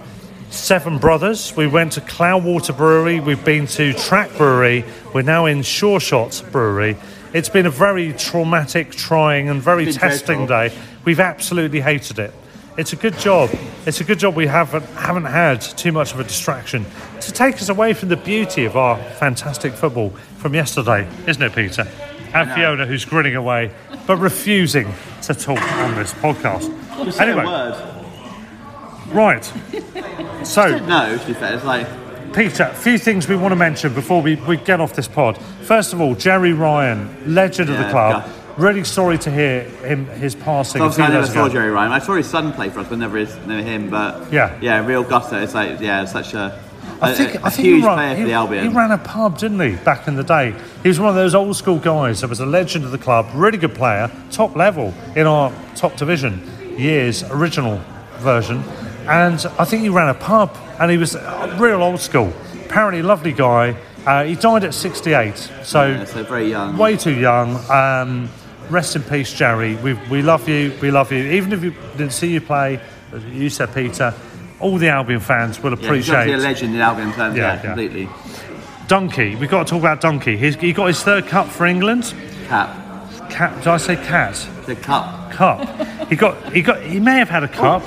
Seven 0.49 0.97
Brothers. 0.97 1.55
We 1.55 1.67
went 1.67 1.93
to 1.93 2.01
Cloudwater 2.01 2.75
Brewery. 2.75 3.21
We've 3.21 3.45
been 3.45 3.65
to 3.67 3.93
Track 3.93 4.35
Brewery. 4.35 4.83
We're 5.13 5.21
now 5.21 5.45
in 5.45 5.61
Sure 5.61 6.01
Shot 6.01 6.43
Brewery. 6.51 6.97
It's 7.33 7.49
been 7.49 7.65
a 7.65 7.71
very 7.71 8.11
traumatic, 8.11 8.91
trying, 8.91 9.47
and 9.47 9.61
very 9.61 9.93
testing 9.93 10.45
dreadful. 10.45 10.47
day. 10.47 10.77
We've 11.05 11.21
absolutely 11.21 11.79
hated 11.79 12.19
it. 12.19 12.33
It's 12.75 12.93
a 12.93 12.95
good 12.95 13.17
job. 13.19 13.49
It's 13.85 14.01
a 14.01 14.03
good 14.03 14.17
job 14.17 14.35
we 14.35 14.47
haven't 14.47 14.83
haven't 14.95 15.25
had 15.25 15.61
too 15.61 15.91
much 15.91 16.13
of 16.13 16.19
a 16.19 16.23
distraction 16.23 16.85
to 17.21 17.31
take 17.31 17.55
us 17.55 17.69
away 17.69 17.93
from 17.93 18.09
the 18.09 18.17
beauty 18.17 18.65
of 18.65 18.75
our 18.75 18.97
fantastic 19.15 19.73
football 19.73 20.09
from 20.37 20.55
yesterday, 20.55 21.07
isn't 21.27 21.41
it, 21.41 21.53
Peter? 21.53 21.87
And. 22.33 22.51
Fiona, 22.51 22.87
who's 22.87 23.05
grinning 23.05 23.35
away 23.35 23.71
but 24.07 24.17
refusing 24.17 24.91
to 25.21 25.33
talk 25.33 25.61
on 25.61 25.95
this 25.95 26.13
podcast. 26.13 26.67
Just 27.05 27.17
say 27.17 27.29
Anyway, 27.29 27.43
a 27.43 27.47
word. 27.47 29.13
right. 29.13 29.53
So, 30.43 30.77
No, 30.79 31.17
to 31.17 31.25
be 31.25 31.33
fair, 31.33 31.53
it's 31.55 31.63
like. 31.63 31.87
Peter, 32.33 32.63
a 32.63 32.73
few 32.75 32.97
things 32.97 33.29
we 33.29 33.35
want 33.37 33.51
to 33.53 33.55
mention 33.55 33.93
before 33.93 34.21
we, 34.21 34.35
we 34.35 34.57
get 34.57 34.81
off 34.81 34.93
this 34.93 35.07
pod. 35.07 35.37
First 35.61 35.93
of 35.93 36.01
all, 36.01 36.15
Gerry 36.15 36.51
Ryan, 36.51 37.33
legend 37.33 37.69
of 37.69 37.77
the 37.77 37.89
club. 37.89 38.27
Really 38.57 38.83
sorry 38.83 39.17
to 39.19 39.31
hear 39.31 39.61
him 39.63 40.05
his 40.07 40.35
passing. 40.35 40.81
a 40.81 40.85
Obviously, 40.85 41.03
I 41.05 41.09
never 41.09 41.25
saw 41.27 41.45
ago. 41.45 41.53
Gerry 41.53 41.71
Ryan. 41.71 41.91
I 41.91 41.99
saw 41.99 42.13
his 42.15 42.27
son 42.27 42.53
play 42.53 42.69
for 42.69 42.81
us, 42.81 42.87
but 42.87 42.99
never 42.99 43.17
his, 43.17 43.35
never 43.47 43.63
him. 43.63 43.89
But 43.89 44.31
Yeah. 44.31 44.53
yeah, 44.61 44.85
real 44.85 45.03
gutter. 45.03 45.39
It's 45.39 45.55
like 45.55 45.79
yeah, 45.81 46.05
such 46.05 46.35
a, 46.35 46.59
I 47.01 47.11
a- 47.11 47.15
think, 47.15 47.35
a 47.35 47.45
I 47.45 47.49
think 47.49 47.65
huge 47.67 47.81
he, 47.81 47.87
ran, 47.87 47.95
player 47.97 48.15
he, 48.15 48.23
the 48.25 48.33
Albion. 48.33 48.69
he 48.69 48.75
ran 48.75 48.91
a 48.91 48.97
pub, 48.99 49.39
didn't 49.39 49.59
he, 49.59 49.75
back 49.83 50.07
in 50.07 50.15
the 50.15 50.23
day? 50.23 50.53
He 50.83 50.87
was 50.87 50.99
one 50.99 51.09
of 51.09 51.15
those 51.15 51.33
old 51.33 51.55
school 51.55 51.79
guys 51.79 52.21
that 52.21 52.29
was 52.29 52.41
a 52.41 52.45
legend 52.45 52.85
of 52.85 52.91
the 52.91 52.97
club, 52.99 53.25
really 53.33 53.57
good 53.57 53.73
player, 53.73 54.11
top 54.29 54.55
level 54.55 54.93
in 55.15 55.25
our 55.25 55.51
top 55.75 55.95
division 55.97 56.41
years, 56.77 57.23
original 57.31 57.81
version. 58.19 58.63
And 59.07 59.43
I 59.57 59.65
think 59.65 59.81
he 59.81 59.89
ran 59.89 60.09
a 60.09 60.13
pub 60.13 60.55
and 60.79 60.91
he 60.91 60.97
was 60.97 61.15
real 61.57 61.81
old 61.81 61.99
school. 61.99 62.31
Apparently, 62.65 63.01
lovely 63.01 63.33
guy. 63.33 63.75
Uh, 64.05 64.25
he 64.25 64.35
died 64.35 64.63
at 64.65 64.73
68, 64.73 65.37
so, 65.63 65.87
Yeah, 65.87 66.03
so 66.05 66.23
very 66.23 66.49
young. 66.49 66.77
way 66.77 66.97
too 66.97 67.13
young. 67.17 67.55
Um, 67.71 68.29
rest 68.69 68.95
in 68.95 69.03
peace, 69.03 69.33
Gerry. 69.33 69.75
We, 69.75 69.93
we 70.09 70.21
love 70.21 70.47
you. 70.47 70.73
We 70.81 70.91
love 70.91 71.11
you. 71.11 71.19
Even 71.31 71.53
if 71.53 71.63
you 71.63 71.71
didn't 71.97 72.13
see 72.13 72.31
you 72.33 72.41
play, 72.41 72.79
as 73.11 73.23
you 73.25 73.49
said, 73.49 73.73
Peter, 73.73 74.13
all 74.59 74.77
the 74.77 74.89
Albion 74.89 75.19
fans 75.19 75.59
will 75.61 75.71
yeah, 75.71 75.77
he's 75.77 75.85
appreciate 75.85 76.33
a 76.33 76.37
legend 76.37 76.75
in 76.75 76.81
Albion 76.81 77.11
terms. 77.13 77.35
Yeah, 77.35 77.43
Yeah, 77.43 77.55
yeah. 77.55 77.61
completely. 77.61 78.09
Donkey, 78.87 79.35
we've 79.35 79.49
got 79.49 79.65
to 79.65 79.71
talk 79.71 79.79
about 79.79 80.01
Donkey. 80.01 80.37
He's, 80.37 80.55
he 80.55 80.73
got 80.73 80.87
his 80.87 81.01
third 81.01 81.27
cup 81.27 81.47
for 81.47 81.65
England. 81.65 82.13
Cap. 82.47 82.69
Cap. 83.29 83.55
Did 83.57 83.67
I 83.67 83.77
say 83.77 83.95
cat? 83.95 84.47
The 84.65 84.75
cup. 84.75 85.31
Cup. 85.31 86.07
He 86.09 86.15
got. 86.15 86.53
He 86.53 86.61
got. 86.61 86.81
He 86.83 86.99
may 86.99 87.17
have 87.17 87.29
had 87.29 87.43
a 87.43 87.47
cup. 87.47 87.81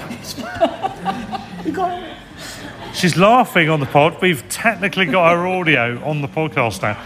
She's 2.95 3.17
laughing 3.17 3.69
on 3.69 3.81
the 3.81 3.87
pod. 3.87 4.17
We've 4.23 4.47
technically 4.49 5.07
got 5.07 5.33
her 5.35 5.47
audio 5.47 6.03
on 6.03 6.23
the 6.23 6.29
podcast 6.29 6.81
now. 6.83 7.01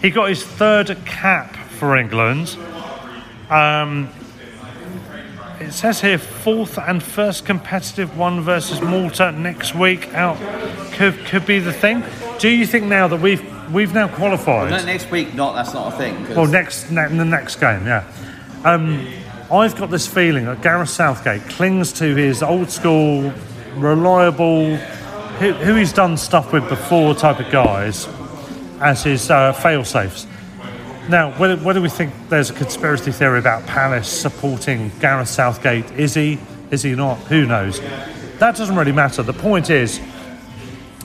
He 0.00 0.10
got 0.10 0.28
his 0.30 0.42
third 0.42 0.96
cap 1.04 1.54
for 1.54 1.96
England. 1.96 2.56
Um, 3.50 4.08
it 5.60 5.72
says 5.72 6.00
here 6.00 6.18
fourth 6.18 6.78
and 6.78 7.02
first 7.02 7.46
competitive 7.46 8.16
one 8.16 8.42
versus 8.42 8.80
Malta 8.80 9.32
next 9.32 9.74
week 9.74 10.12
out 10.14 10.36
could 10.92 11.14
could 11.26 11.46
be 11.46 11.58
the 11.58 11.72
thing. 11.72 12.02
Do 12.38 12.48
you 12.48 12.66
think 12.66 12.84
now 12.84 13.08
that 13.08 13.20
we've 13.20 13.72
we've 13.72 13.94
now 13.94 14.08
qualified? 14.08 14.70
No, 14.70 14.84
next 14.84 15.10
week, 15.10 15.34
not 15.34 15.54
that's 15.54 15.72
not 15.72 15.94
a 15.94 15.96
thing. 15.96 16.34
Well, 16.34 16.46
next 16.46 16.90
ne- 16.90 17.06
in 17.06 17.16
the 17.16 17.24
next 17.24 17.56
game, 17.56 17.86
yeah. 17.86 18.04
Um, 18.64 19.06
I've 19.50 19.76
got 19.76 19.90
this 19.90 20.06
feeling 20.08 20.46
that 20.46 20.60
Gareth 20.60 20.90
Southgate 20.90 21.42
clings 21.42 21.92
to 21.94 22.16
his 22.16 22.42
old 22.42 22.68
school, 22.68 23.32
reliable, 23.76 24.76
who, 25.38 25.52
who 25.52 25.76
he's 25.76 25.92
done 25.92 26.16
stuff 26.16 26.52
with 26.52 26.68
before 26.68 27.14
type 27.14 27.38
of 27.38 27.50
guys 27.52 28.08
as 28.80 29.04
his 29.04 29.30
uh, 29.30 29.52
fail 29.52 29.84
safes. 29.84 30.26
Now, 31.08 31.30
whether, 31.38 31.56
whether 31.58 31.80
we 31.80 31.88
think 31.88 32.12
there's 32.28 32.50
a 32.50 32.54
conspiracy 32.54 33.12
theory 33.12 33.38
about 33.38 33.64
Palace 33.66 34.08
supporting 34.08 34.90
Gareth 35.00 35.28
Southgate, 35.28 35.88
is 35.92 36.14
he? 36.14 36.38
Is 36.70 36.82
he 36.82 36.94
not? 36.96 37.16
Who 37.28 37.46
knows? 37.46 37.80
That 38.40 38.56
doesn't 38.56 38.74
really 38.74 38.92
matter. 38.92 39.22
The 39.22 39.32
point 39.32 39.70
is, 39.70 40.00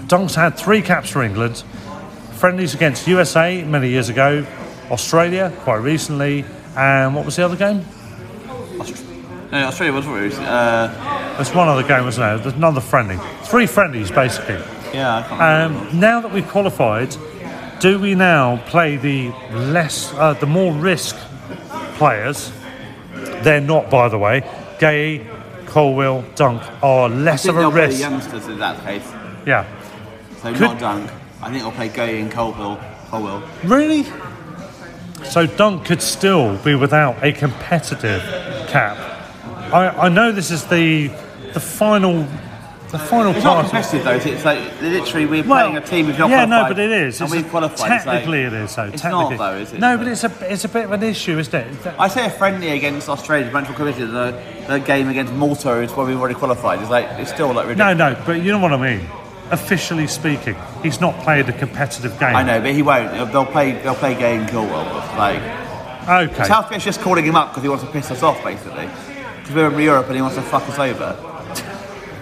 Dunk's 0.07 0.33
had 0.33 0.57
three 0.57 0.81
caps 0.81 1.11
for 1.11 1.23
England, 1.23 1.57
friendlies 2.33 2.73
against 2.73 3.07
USA 3.07 3.63
many 3.63 3.89
years 3.89 4.09
ago, 4.09 4.45
Australia 4.89 5.53
quite 5.59 5.77
recently, 5.77 6.45
and 6.75 7.13
what 7.15 7.23
was 7.23 7.35
the 7.35 7.45
other 7.45 7.55
game? 7.55 7.85
No, 9.51 9.57
Australia 9.67 9.93
was 9.93 10.05
very 10.05 10.21
recent. 10.23 10.47
Uh, 10.47 11.33
There's 11.35 11.53
one 11.53 11.67
other 11.67 11.83
game, 11.87 12.05
wasn't 12.05 12.25
there? 12.25 12.37
There's 12.39 12.55
another 12.55 12.81
friendly. 12.81 13.17
Three 13.43 13.67
friendlies, 13.67 14.09
basically. 14.09 14.55
yeah, 14.93 15.17
I 15.17 15.21
can't 15.27 15.31
remember. 15.73 15.89
Um, 15.91 15.99
now 15.99 16.21
that 16.21 16.31
we've 16.31 16.47
qualified, 16.47 17.15
do 17.81 17.99
we 17.99 18.15
now 18.15 18.57
play 18.67 18.95
the 18.97 19.29
less, 19.51 20.13
uh, 20.13 20.33
the 20.33 20.45
more 20.45 20.71
risk 20.71 21.15
players? 21.97 22.51
They're 23.43 23.59
not, 23.61 23.89
by 23.89 24.07
the 24.07 24.17
way. 24.19 24.43
Gay, 24.79 25.25
Colwill, 25.65 26.23
Dunk 26.35 26.61
are 26.83 27.09
less 27.09 27.45
of 27.47 27.55
a 27.57 27.59
they'll 27.59 27.71
play 27.71 27.87
risk. 27.87 27.99
youngsters 27.99 28.47
in 28.47 28.59
that 28.59 28.83
case. 28.85 29.03
Yeah. 29.45 29.65
So 30.41 30.51
Could- 30.53 30.61
not 30.61 30.79
Dunk. 30.79 31.11
I 31.41 31.49
think 31.49 31.63
they'll 31.63 31.71
play 31.71 31.89
Gay 31.89 32.21
and 32.21 32.31
Colville. 32.31 32.79
Colwill. 33.09 33.41
Really? 33.63 34.05
So 35.23 35.45
Dunk 35.45 35.85
could 35.85 36.01
still 36.01 36.57
be 36.57 36.75
without 36.75 37.23
a 37.23 37.31
competitive 37.31 38.21
cap. 38.67 38.97
I, 39.73 39.87
I 40.05 40.09
know 40.09 40.31
this 40.31 40.51
is 40.51 40.65
the 40.65 41.09
the 41.53 41.59
final 41.59 42.25
the 42.91 42.99
final 42.99 43.31
It's 43.33 43.43
not 43.43 43.55
part. 43.55 43.65
competitive 43.69 44.03
though. 44.03 44.11
is? 44.11 44.25
It's 44.25 44.45
like 44.45 44.59
literally 44.81 45.25
we're 45.25 45.43
Well, 45.43 45.69
playing 45.69 45.77
a 45.77 45.81
team 45.87 46.05
who's 46.07 46.17
not 46.17 46.29
yeah, 46.29 46.45
no, 46.45 46.65
but 46.67 46.77
it 46.77 46.91
is. 46.91 47.21
And 47.21 47.31
we've 47.31 47.47
qualified. 47.49 47.91
It's 47.91 48.05
like- 48.05 48.15
Technically, 48.19 48.41
it 48.43 48.53
is. 48.53 48.71
So 48.71 48.83
It's 48.83 49.01
technically, 49.01 49.37
not 49.37 49.51
though, 49.51 49.57
is 49.57 49.73
it? 49.73 49.79
No, 49.79 49.97
but 49.97 50.07
it's 50.07 50.23
a 50.23 50.31
it's 50.51 50.65
a 50.65 50.69
bit 50.69 50.85
of 50.85 50.91
an 50.91 51.03
issue, 51.03 51.39
isn't 51.39 51.53
it? 51.53 51.93
I 51.97 52.07
say 52.07 52.25
a 52.25 52.29
friendly 52.29 52.69
against 52.71 53.07
Australia, 53.09 53.49
Montreal 53.51 53.77
Committee, 53.77 54.03
the, 54.05 54.39
the 54.67 54.79
game 54.79 55.09
against 55.09 55.33
Malta 55.33 55.79
is 55.81 55.91
where 55.93 56.05
we've 56.05 56.19
already 56.19 56.35
qualified. 56.35 56.79
It's 56.81 56.89
like 56.89 57.05
it's 57.19 57.31
still 57.31 57.47
like 57.53 57.67
ridiculous. 57.67 57.97
No, 57.97 58.09
no, 58.11 58.23
but 58.25 58.41
you 58.43 58.51
know 58.51 58.59
what 58.59 58.73
I 58.73 58.77
mean. 58.77 59.07
Officially 59.51 60.07
speaking, 60.07 60.55
he's 60.81 61.01
not 61.01 61.13
played 61.23 61.49
a 61.49 61.53
competitive 61.53 62.17
game. 62.19 62.35
I 62.35 62.43
know, 62.43 62.61
but 62.61 62.71
he 62.71 62.81
won't. 62.81 63.11
They'll 63.33 63.45
play. 63.45 63.73
They'll 63.73 63.95
play 63.95 64.15
Gay 64.15 64.37
and 64.37 64.47
Colwill. 64.49 64.85
Like 65.17 65.41
Okay. 66.07 66.43
Southgate's 66.45 66.83
just 66.83 66.99
calling 67.01 67.23
him 67.25 67.35
up 67.35 67.49
because 67.49 67.63
he 67.63 67.69
wants 67.69 67.83
to 67.83 67.89
piss 67.91 68.09
us 68.11 68.23
off, 68.23 68.43
basically. 68.43 68.87
Because 69.39 69.53
we're 69.55 69.71
in 69.71 69.79
Europe 69.79 70.07
and 70.07 70.15
he 70.15 70.21
wants 70.21 70.35
to 70.35 70.41
fuck 70.41 70.67
us 70.67 70.79
over. 70.79 71.15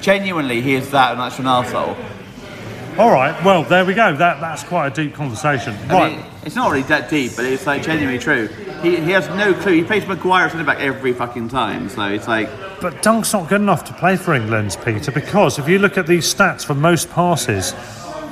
Genuinely, 0.02 0.62
he 0.62 0.76
is 0.76 0.90
that, 0.92 1.12
and 1.12 1.20
that's 1.20 1.40
an 1.40 1.48
asshole. 1.48 1.96
All 2.98 3.12
right. 3.12 3.34
Well, 3.46 3.64
there 3.64 3.86
we 3.86 3.94
go. 3.94 4.14
That 4.16 4.42
that's 4.42 4.64
quite 4.64 4.88
a 4.88 5.04
deep 5.04 5.14
conversation. 5.16 5.74
I 5.90 5.94
Right. 5.94 6.12
mean, 6.18 6.26
it's 6.44 6.56
not 6.56 6.70
really 6.70 6.84
that 6.84 7.10
deep, 7.10 7.34
but 7.36 7.46
it's 7.46 7.66
like 7.66 7.84
genuinely 7.84 8.20
true. 8.20 8.48
He, 8.82 8.96
he 8.98 9.12
has 9.12 9.28
no 9.30 9.54
clue. 9.54 9.74
He 9.74 9.84
plays 9.84 10.06
Maguire 10.08 10.46
at 10.46 10.52
centre 10.52 10.66
back 10.66 10.80
every 10.80 11.14
fucking 11.14 11.50
time, 11.50 11.90
so 11.90 12.04
it's 12.08 12.28
like. 12.28 12.50
But 12.82 13.02
Dunk's 13.02 13.32
not 13.34 13.48
good 13.50 13.62
enough 13.62 13.84
to 13.86 13.94
play 13.94 14.16
for 14.18 14.34
England, 14.34 14.78
Peter, 14.84 15.12
because 15.12 15.60
if 15.60 15.68
you 15.70 15.80
look 15.80 15.98
at 15.98 16.08
these 16.08 16.34
stats 16.34 16.66
for 16.66 16.76
most 16.76 17.10
passes, 17.12 17.74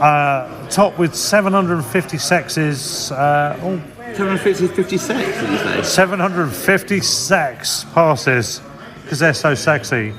uh, 0.01 0.67
top 0.69 0.97
with 0.97 1.15
756 1.15 2.57
is. 2.57 3.11
Uh, 3.11 3.57
oh, 3.61 3.81
756, 4.15 4.75
did 4.75 4.91
you 4.91 4.97
say? 4.97 5.83
756 5.83 7.85
passes, 7.93 8.61
because 9.03 9.19
they're 9.19 9.33
so 9.33 9.53
sexy. 9.55 10.13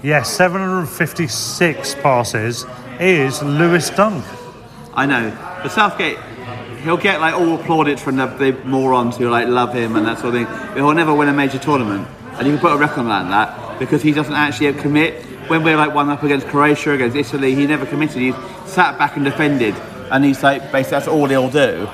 Yes, 0.00 0.30
756 0.36 1.94
passes 1.96 2.64
is 3.00 3.42
Lewis 3.42 3.90
Dunk. 3.90 4.24
I 4.94 5.06
know. 5.06 5.36
But 5.60 5.72
Southgate, 5.72 6.18
he'll 6.84 6.96
get 6.96 7.20
like 7.20 7.34
all 7.34 7.56
applauded 7.56 7.98
from 7.98 8.16
the, 8.16 8.26
the 8.26 8.52
morons 8.64 9.16
who 9.16 9.28
like 9.28 9.48
love 9.48 9.74
him 9.74 9.96
and 9.96 10.06
that 10.06 10.20
sort 10.20 10.36
of 10.36 10.40
thing. 10.40 10.68
But 10.68 10.76
he'll 10.76 10.94
never 10.94 11.12
win 11.12 11.28
a 11.28 11.32
major 11.32 11.58
tournament. 11.58 12.06
And 12.34 12.46
you 12.46 12.52
can 12.52 12.60
put 12.60 12.72
a 12.72 12.76
record 12.76 13.00
on 13.00 13.30
that 13.30 13.80
because 13.80 14.00
he 14.00 14.12
doesn't 14.12 14.34
actually 14.34 14.72
commit. 14.74 15.24
When 15.48 15.64
we're 15.64 15.76
like 15.76 15.92
one 15.92 16.08
up 16.10 16.22
against 16.22 16.46
Croatia, 16.46 16.92
against 16.92 17.16
Italy, 17.16 17.56
he 17.56 17.66
never 17.66 17.84
committed. 17.84 18.22
He's 18.22 18.36
sat 18.66 18.98
back 18.98 19.16
and 19.16 19.24
defended. 19.24 19.74
And 20.12 20.24
he's 20.24 20.44
like, 20.44 20.70
basically, 20.70 20.90
that's 20.90 21.08
all 21.08 21.26
he'll 21.26 21.50
do. 21.50 21.86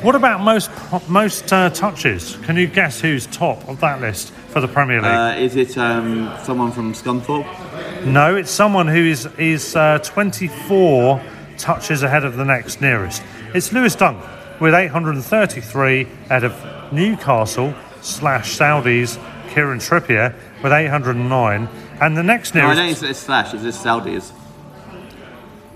What 0.00 0.14
about 0.14 0.40
most 0.40 0.70
most 1.08 1.52
uh, 1.52 1.68
touches? 1.70 2.36
Can 2.44 2.56
you 2.56 2.68
guess 2.68 3.00
who's 3.02 3.26
top 3.26 3.68
of 3.68 3.80
that 3.80 4.00
list 4.00 4.32
for 4.54 4.60
the 4.60 4.68
Premier 4.68 5.02
League? 5.02 5.10
Uh, 5.10 5.34
is 5.36 5.56
it 5.56 5.76
um, 5.76 6.32
someone 6.44 6.70
from 6.70 6.92
Scunthorpe? 6.94 8.06
No, 8.06 8.36
it's 8.36 8.50
someone 8.52 8.86
who 8.86 9.04
is 9.04 9.26
is 9.36 9.74
uh, 9.74 9.98
24 9.98 11.20
touches 11.58 12.02
ahead 12.04 12.24
of 12.24 12.36
the 12.36 12.44
next 12.44 12.80
nearest. 12.80 13.20
It's 13.52 13.72
Lewis 13.72 13.96
Dunk 13.96 14.22
with 14.60 14.72
833 14.72 16.06
out 16.30 16.44
of 16.44 16.92
Newcastle 16.92 17.74
slash 18.00 18.56
Saudis 18.56 19.18
Kieran 19.52 19.80
Trippier 19.80 20.32
with 20.62 20.72
809, 20.72 21.68
and 22.00 22.16
the 22.16 22.22
next 22.22 22.54
No, 22.54 22.60
I 22.60 22.74
nearest. 22.74 22.78
don't 22.78 22.94
think 22.94 23.10
it's 23.10 23.18
Slash, 23.18 23.54
it's 23.54 23.62
just 23.64 23.84
Saudis. 23.84 24.32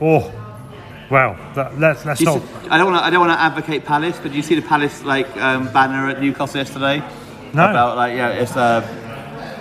oh, 0.01 0.33
well, 1.11 1.37
that, 1.57 1.77
let's 1.81 2.05
let's 2.05 2.21
not. 2.21 2.41
see- 2.43 2.69
I 2.71 2.79
don't 2.79 2.93
want 2.93 3.03
to. 3.03 3.05
I 3.07 3.11
don't 3.11 3.21
want 3.27 3.33
to 3.33 3.41
advocate 3.41 3.85
Palace, 3.85 4.21
but 4.23 4.31
do 4.31 4.37
you 4.37 4.43
see 4.43 4.55
the 4.55 4.63
Palace 4.63 5.03
like 5.03 5.29
um, 5.37 5.73
banner 5.73 6.09
at 6.11 6.21
Newcastle 6.21 6.59
yesterday? 6.59 7.03
No. 7.55 7.71
About 7.71 7.97
like 7.97 8.17
yeah, 8.17 8.31
it's 8.31 8.57
uh, 8.57 8.81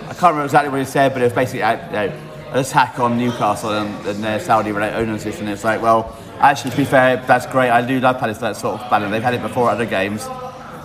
I 0.08 0.14
can't 0.14 0.22
remember 0.22 0.44
exactly 0.44 0.70
what 0.70 0.80
he 0.80 0.84
said, 0.86 1.12
but 1.12 1.22
it 1.22 1.26
was 1.26 1.32
basically 1.32 1.62
uh, 1.62 1.86
you 1.86 1.92
know, 1.92 2.20
an 2.52 2.58
attack 2.58 2.98
on 2.98 3.18
Newcastle 3.18 3.72
and, 3.72 4.06
and 4.06 4.22
their 4.24 4.40
Saudi 4.40 4.70
owners. 4.70 5.26
And 5.26 5.48
it's 5.48 5.64
like, 5.64 5.82
well, 5.82 6.16
actually, 6.38 6.70
to 6.72 6.76
be 6.76 6.84
fair, 6.84 7.16
that's 7.26 7.46
great. 7.46 7.70
I 7.70 7.86
do 7.86 8.00
love 8.00 8.18
Palace 8.18 8.38
for 8.38 8.44
that 8.44 8.56
sort 8.56 8.80
of 8.80 8.90
banner. 8.90 9.10
They've 9.10 9.22
had 9.22 9.34
it 9.34 9.42
before 9.42 9.68
at 9.68 9.74
other 9.74 9.86
games. 9.86 10.26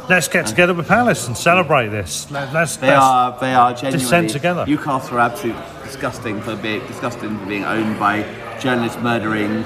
Let's 0.10 0.28
get 0.28 0.48
together 0.48 0.74
with 0.74 0.88
Palace 0.90 1.28
and 1.28 1.38
celebrate 1.38 1.88
this. 1.88 2.30
Let, 2.30 2.54
let's, 2.54 2.76
They 2.76 2.88
let's 2.88 3.02
are 3.02 3.40
they 3.40 3.54
are 3.54 3.74
genuinely 3.74 4.00
descend 4.00 4.30
together. 4.30 4.66
Newcastle 4.68 5.18
are 5.18 5.22
absolutely 5.22 5.64
disgusting 5.84 6.42
for 6.42 6.58
being 6.58 6.86
disgusting 6.88 7.40
for 7.40 7.46
being 7.46 7.64
owned 7.64 7.98
by 7.98 8.24
journalists 8.60 9.02
murdering, 9.02 9.64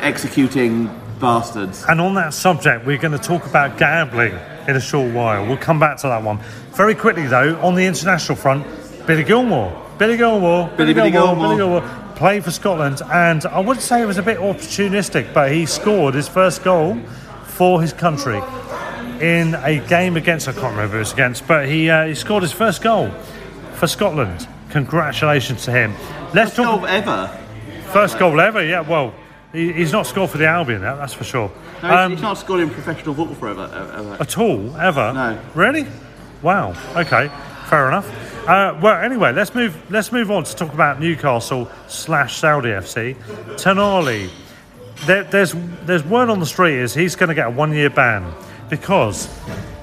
executing 0.00 0.88
bastards. 1.20 1.84
And 1.88 2.00
on 2.00 2.14
that 2.14 2.34
subject, 2.34 2.86
we're 2.86 2.98
going 2.98 3.12
to 3.12 3.18
talk 3.18 3.46
about 3.46 3.78
gambling 3.78 4.38
in 4.66 4.76
a 4.76 4.80
short 4.80 5.12
while. 5.12 5.46
We'll 5.46 5.56
come 5.56 5.78
back 5.80 5.98
to 5.98 6.08
that 6.08 6.22
one. 6.22 6.38
Very 6.72 6.94
quickly, 6.94 7.26
though, 7.26 7.58
on 7.60 7.74
the 7.74 7.84
international 7.86 8.36
front, 8.36 8.66
Billy 9.06 9.24
Gilmour. 9.24 9.98
Billy 9.98 10.16
Gilmour. 10.16 10.76
Billy, 10.76 10.94
Billy 10.94 11.10
Gilmour. 11.10 11.56
Gilmour. 11.56 11.80
Billy 11.80 11.80
Gilmour 11.80 12.16
played 12.16 12.44
for 12.44 12.50
Scotland, 12.50 13.00
and 13.12 13.44
I 13.46 13.60
wouldn't 13.60 13.84
say 13.84 14.02
it 14.02 14.06
was 14.06 14.18
a 14.18 14.22
bit 14.22 14.38
opportunistic, 14.38 15.32
but 15.32 15.52
he 15.52 15.66
scored 15.66 16.14
his 16.14 16.28
first 16.28 16.62
goal 16.64 16.98
for 17.44 17.80
his 17.80 17.92
country 17.92 18.40
in 19.20 19.54
a 19.56 19.78
game 19.88 20.16
against, 20.16 20.48
I 20.48 20.52
can't 20.52 20.70
remember 20.70 20.92
who 20.92 20.96
it 20.96 21.00
was 21.00 21.12
against, 21.12 21.46
but 21.46 21.68
he, 21.68 21.90
uh, 21.90 22.06
he 22.06 22.14
scored 22.14 22.42
his 22.42 22.52
first 22.52 22.82
goal 22.82 23.10
for 23.74 23.86
Scotland. 23.86 24.46
Congratulations 24.70 25.64
to 25.64 25.72
him. 25.72 25.94
Let's 26.34 26.54
talk. 26.54 26.80
Goal 26.80 26.86
ever. 26.86 27.28
First 27.92 28.18
goal 28.18 28.40
ever, 28.40 28.64
yeah. 28.64 28.80
Well, 28.80 29.14
he's 29.52 29.92
not 29.92 30.06
scored 30.06 30.30
for 30.30 30.38
the 30.38 30.46
Albion, 30.46 30.80
that, 30.82 30.96
that's 30.96 31.14
for 31.14 31.24
sure. 31.24 31.50
No, 31.82 31.88
he's- 31.88 31.92
Um, 32.06 32.10
he's 32.12 32.22
not 32.22 32.38
scored 32.38 32.60
in 32.60 32.70
professional 32.70 33.14
football 33.14 33.34
forever. 33.36 33.68
Ever. 33.96 34.16
at 34.20 34.38
all, 34.38 34.76
ever? 34.76 35.12
No. 35.12 35.38
Really? 35.54 35.86
Wow. 36.42 36.74
Okay. 36.96 37.30
Fair 37.66 37.88
enough. 37.88 38.08
Uh, 38.48 38.78
well, 38.80 39.02
anyway, 39.02 39.32
let's 39.32 39.54
move. 39.54 39.76
Let's 39.90 40.10
move 40.10 40.30
on 40.30 40.44
to 40.44 40.56
talk 40.56 40.72
about 40.72 41.00
Newcastle 41.00 41.70
slash 41.86 42.36
Saudi 42.38 42.70
FC. 42.70 43.14
Tonali. 43.56 44.30
There, 45.06 45.22
there's 45.24 45.54
there's 45.84 46.02
word 46.04 46.30
on 46.30 46.40
the 46.40 46.46
street 46.46 46.74
is 46.78 46.94
he's 46.94 47.14
going 47.14 47.28
to 47.28 47.34
get 47.34 47.46
a 47.48 47.50
one 47.50 47.72
year 47.74 47.90
ban 47.90 48.32
because 48.70 49.28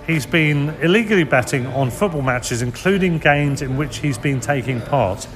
he's 0.07 0.25
been 0.25 0.69
illegally 0.81 1.23
betting 1.25 1.67
on 1.67 1.91
football 1.91 2.23
matches, 2.23 2.61
including 2.63 3.19
games 3.19 3.61
in 3.61 3.77
which 3.77 3.97
he's 3.99 4.17
been 4.17 4.39
taking 4.39 4.81
part. 4.81 5.27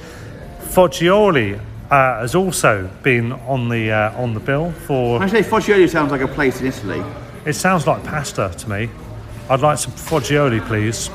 Fagioli 0.62 1.60
uh, 1.90 2.20
has 2.20 2.34
also 2.34 2.88
been 3.02 3.32
on 3.32 3.68
the 3.68 3.90
uh, 3.90 4.22
on 4.22 4.34
the 4.34 4.40
bill 4.40 4.72
for. 4.72 5.22
Actually, 5.22 5.42
Fagioli 5.42 5.88
sounds 5.88 6.10
like 6.10 6.20
a 6.20 6.28
place 6.28 6.60
in 6.60 6.66
Italy. 6.66 7.02
It 7.44 7.54
sounds 7.54 7.86
like 7.86 8.04
pasta 8.04 8.52
to 8.56 8.70
me. 8.70 8.90
I'd 9.48 9.60
like 9.60 9.78
some 9.78 9.92
foggioli, 9.92 10.64
please. 10.66 11.08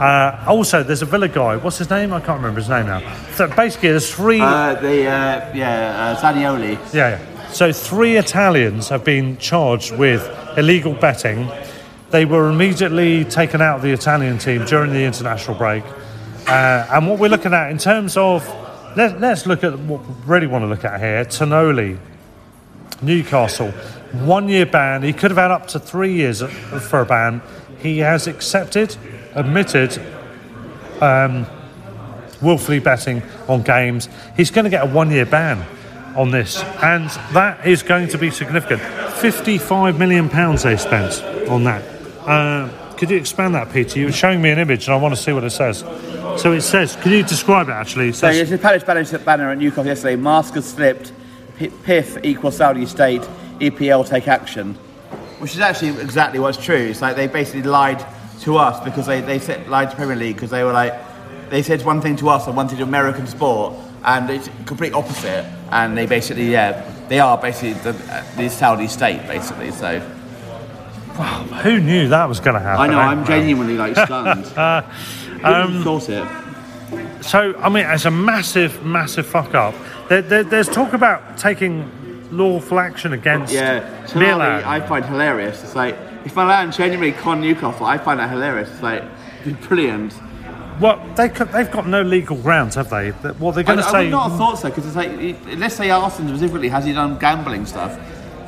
Uh, 0.00 0.44
also, 0.46 0.82
there's 0.82 1.02
a 1.02 1.06
Villa 1.06 1.28
guy. 1.28 1.56
What's 1.56 1.78
his 1.78 1.90
name? 1.90 2.12
I 2.12 2.20
can't 2.20 2.38
remember 2.38 2.60
his 2.60 2.68
name 2.68 2.86
now. 2.86 3.00
So 3.32 3.48
basically, 3.48 3.90
there's 3.90 4.14
three. 4.14 4.40
Uh, 4.40 4.74
the 4.74 5.06
uh, 5.06 5.52
yeah, 5.54 6.16
uh, 6.16 6.20
Zaniolo. 6.20 6.94
Yeah, 6.94 7.18
yeah. 7.18 7.48
So 7.48 7.72
three 7.72 8.16
Italians 8.16 8.88
have 8.90 9.04
been 9.04 9.36
charged 9.38 9.92
with 9.96 10.22
illegal 10.56 10.94
betting. 10.94 11.50
They 12.10 12.24
were 12.24 12.48
immediately 12.48 13.24
taken 13.24 13.60
out 13.60 13.76
of 13.76 13.82
the 13.82 13.90
Italian 13.90 14.38
team 14.38 14.64
during 14.64 14.92
the 14.92 15.04
international 15.04 15.58
break. 15.58 15.84
Uh, 16.46 16.86
and 16.90 17.08
what 17.08 17.18
we're 17.18 17.28
looking 17.28 17.52
at 17.52 17.70
in 17.70 17.78
terms 17.78 18.16
of, 18.16 18.46
let, 18.96 19.20
let's 19.20 19.46
look 19.46 19.64
at 19.64 19.78
what 19.78 20.06
we 20.06 20.14
really 20.26 20.46
want 20.46 20.62
to 20.62 20.66
look 20.66 20.84
at 20.84 21.00
here. 21.00 21.24
Tonali, 21.24 21.98
Newcastle, 23.02 23.70
one 24.12 24.48
year 24.48 24.66
ban. 24.66 25.02
He 25.02 25.12
could 25.12 25.30
have 25.30 25.38
had 25.38 25.50
up 25.50 25.68
to 25.68 25.78
three 25.78 26.14
years 26.14 26.42
for 26.42 27.00
a 27.00 27.06
ban. 27.06 27.42
He 27.78 27.98
has 27.98 28.26
accepted, 28.26 28.96
admitted, 29.34 30.00
um, 31.00 31.46
willfully 32.40 32.78
betting 32.80 33.22
on 33.48 33.62
games. 33.62 34.08
He's 34.36 34.50
going 34.50 34.64
to 34.64 34.70
get 34.70 34.82
a 34.82 34.86
one 34.86 35.10
year 35.10 35.26
ban 35.26 35.64
on 36.16 36.30
this, 36.30 36.62
and 36.82 37.08
that 37.32 37.66
is 37.66 37.82
going 37.82 38.08
to 38.08 38.18
be 38.18 38.30
significant. 38.30 38.80
£55 38.82 39.98
million 39.98 40.28
they 40.56 40.76
spent 40.76 41.22
on 41.48 41.64
that. 41.64 41.82
Uh, 42.26 42.68
could 42.96 43.10
you 43.10 43.16
expand 43.16 43.54
that, 43.54 43.72
Peter? 43.72 44.00
You 44.00 44.06
were 44.06 44.12
showing 44.12 44.42
me 44.42 44.50
an 44.50 44.58
image, 44.58 44.86
and 44.86 44.94
I 44.94 44.96
want 44.96 45.14
to 45.14 45.20
see 45.20 45.32
what 45.32 45.44
it 45.44 45.50
says. 45.50 45.84
So 46.38 46.52
it 46.52 46.62
says, 46.62 46.96
can 46.96 47.12
you 47.12 47.22
describe 47.24 47.68
it 47.68 47.72
actually? 47.72 48.10
It 48.10 48.14
So 48.14 48.28
it's 48.28 48.50
a 48.50 48.58
Palace 48.58 48.84
banner, 48.84 49.18
banner 49.18 49.50
at 49.50 49.58
Newcastle 49.58 49.86
yesterday. 49.86 50.16
Mask 50.16 50.54
has 50.54 50.70
slipped. 50.70 51.12
P- 51.56 51.70
Piff 51.82 52.16
equals 52.24 52.56
Saudi 52.56 52.86
state. 52.86 53.22
EPL 53.60 54.08
take 54.08 54.28
action, 54.28 54.74
which 55.40 55.54
is 55.54 55.60
actually 55.60 56.00
exactly 56.00 56.38
what's 56.38 56.58
true. 56.58 56.76
It's 56.76 57.02
like 57.02 57.16
they 57.16 57.26
basically 57.26 57.62
lied 57.62 58.04
to 58.42 58.56
us 58.56 58.82
because 58.84 59.06
they, 59.06 59.20
they 59.20 59.38
said, 59.38 59.68
lied 59.68 59.90
to 59.90 59.96
Premier 59.96 60.16
League 60.16 60.36
because 60.36 60.50
they 60.50 60.62
were 60.62 60.72
like, 60.72 60.94
they 61.50 61.62
said 61.62 61.84
one 61.84 62.00
thing 62.00 62.14
to 62.16 62.28
us 62.28 62.46
and 62.46 62.56
one 62.56 62.68
thing 62.68 62.78
to 62.78 62.84
American 62.84 63.26
sport, 63.26 63.74
and 64.04 64.30
it's 64.30 64.48
complete 64.66 64.92
opposite. 64.92 65.44
And 65.70 65.98
they 65.98 66.06
basically, 66.06 66.52
yeah, 66.52 66.88
they 67.08 67.18
are 67.18 67.36
basically 67.36 67.72
the, 67.72 67.92
the 68.36 68.48
Saudi 68.48 68.86
state, 68.86 69.26
basically. 69.26 69.72
So 69.72 69.98
Who 71.62 71.80
knew 71.80 72.08
that 72.08 72.28
was 72.28 72.38
going 72.38 72.54
to 72.54 72.60
happen? 72.60 72.82
I 72.82 72.86
know, 72.86 73.00
eh? 73.00 73.02
I'm 73.02 73.24
genuinely 73.26 73.76
like 73.76 73.96
stunned. 73.96 74.44
Who 75.38 75.46
would 75.46 75.54
have 75.56 75.70
um, 75.70 75.84
thought 75.84 76.08
it? 76.08 77.24
So, 77.24 77.54
I 77.58 77.68
mean, 77.68 77.84
it's 77.86 78.04
a 78.04 78.10
massive, 78.10 78.84
massive 78.84 79.26
fuck 79.26 79.54
up. 79.54 79.74
There, 80.08 80.22
there, 80.22 80.44
there's 80.44 80.68
talk 80.68 80.92
about 80.94 81.36
taking 81.36 81.90
lawful 82.30 82.78
action 82.78 83.12
against 83.12 83.52
Yeah, 83.52 84.06
Milan. 84.14 84.64
I 84.64 84.80
find 84.86 85.04
hilarious. 85.04 85.62
It's 85.62 85.74
like 85.74 85.96
if 86.24 86.34
Milan 86.36 86.72
genuinely 86.72 87.12
con 87.12 87.40
Newcastle, 87.40 87.86
I 87.86 87.98
find 87.98 88.20
that 88.20 88.30
hilarious. 88.30 88.70
It's 88.70 88.82
like 88.82 89.04
brilliant. 89.68 90.14
Well, 90.80 91.04
they 91.16 91.28
could, 91.28 91.48
they've 91.48 91.70
got 91.70 91.86
no 91.88 92.02
legal 92.02 92.36
grounds, 92.36 92.76
have 92.76 92.88
they? 92.90 93.10
That- 93.10 93.40
Well, 93.40 93.52
they're 93.52 93.64
going 93.64 93.80
I, 93.80 93.82
to 93.82 93.88
I 93.88 93.92
say. 93.92 94.04
would 94.04 94.10
not 94.10 94.30
have 94.30 94.38
thought 94.38 94.58
so 94.58 94.68
because 94.68 94.86
it's 94.86 94.96
like 94.96 95.10
let's 95.58 95.74
say 95.74 95.90
Arsenal 95.90 96.36
specifically 96.36 96.68
has 96.68 96.84
he 96.84 96.92
done 96.92 97.18
gambling 97.18 97.66
stuff. 97.66 97.98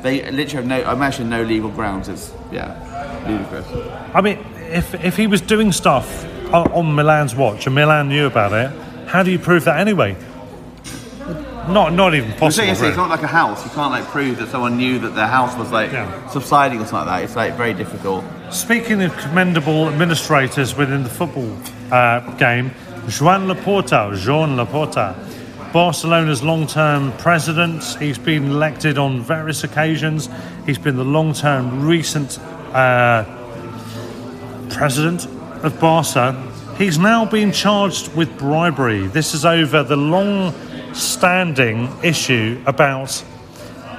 They 0.01 0.21
literally 0.31 0.49
have 0.49 0.65
no. 0.65 0.89
I 0.89 0.93
imagine 0.93 1.29
no 1.29 1.43
legal 1.43 1.69
grounds. 1.69 2.07
It's 2.07 2.33
yeah, 2.51 3.23
ludicrous. 3.27 3.67
I 4.15 4.21
mean, 4.21 4.39
if 4.71 4.93
if 5.03 5.17
he 5.17 5.27
was 5.27 5.41
doing 5.41 5.71
stuff 5.71 6.25
on, 6.53 6.95
Milan's 6.95 7.35
watch 7.35 7.65
and 7.65 7.75
Milan 7.75 8.09
knew 8.09 8.25
about 8.25 8.53
it, 8.53 8.71
how 9.07 9.23
do 9.23 9.31
you 9.31 9.39
prove 9.39 9.65
that 9.65 9.79
anyway? 9.79 10.15
Not 11.67 11.93
not 11.93 12.15
even 12.15 12.31
possible. 12.33 12.67
it's, 12.69 12.81
it's 12.81 12.97
not 12.97 13.09
like 13.09 13.21
a 13.21 13.27
house. 13.27 13.63
You 13.63 13.71
can't 13.71 13.91
like 13.91 14.05
prove 14.05 14.37
that 14.39 14.49
someone 14.49 14.77
knew 14.77 14.97
that 14.99 15.13
their 15.13 15.27
house 15.27 15.55
was 15.55 15.71
like 15.71 15.91
subsiding 16.31 16.79
or 16.79 16.85
something 16.85 17.07
like 17.07 17.21
that. 17.21 17.23
It's 17.23 17.35
like 17.35 17.55
very 17.55 17.73
difficult. 17.73 18.25
Speaking 18.51 19.03
of 19.03 19.15
commendable 19.17 19.87
administrators 19.87 20.75
within 20.75 21.03
the 21.03 21.09
football 21.09 21.55
uh, 21.91 22.19
game, 22.37 22.71
Joan 23.07 23.47
Laporta, 23.47 24.15
Jean 24.17 24.57
Laporta, 24.57 25.15
Barcelona's 25.71 26.43
long-term 26.43 27.13
president. 27.13 27.83
He's 27.99 28.17
been 28.17 28.45
elected 28.45 28.97
on 28.97 29.21
various 29.21 29.63
occasions. 29.63 30.29
He's 30.65 30.77
been 30.77 30.97
the 30.97 31.05
long-term 31.05 31.85
recent 31.85 32.39
uh, 32.73 33.23
president 34.69 35.27
of 35.63 35.79
Barca. 35.79 36.33
He's 36.77 36.97
now 36.97 37.25
been 37.25 37.51
charged 37.51 38.15
with 38.15 38.37
bribery. 38.37 39.07
This 39.07 39.33
is 39.33 39.45
over 39.45 39.83
the 39.83 39.97
long-standing 39.97 41.89
issue 42.03 42.61
about 42.65 43.23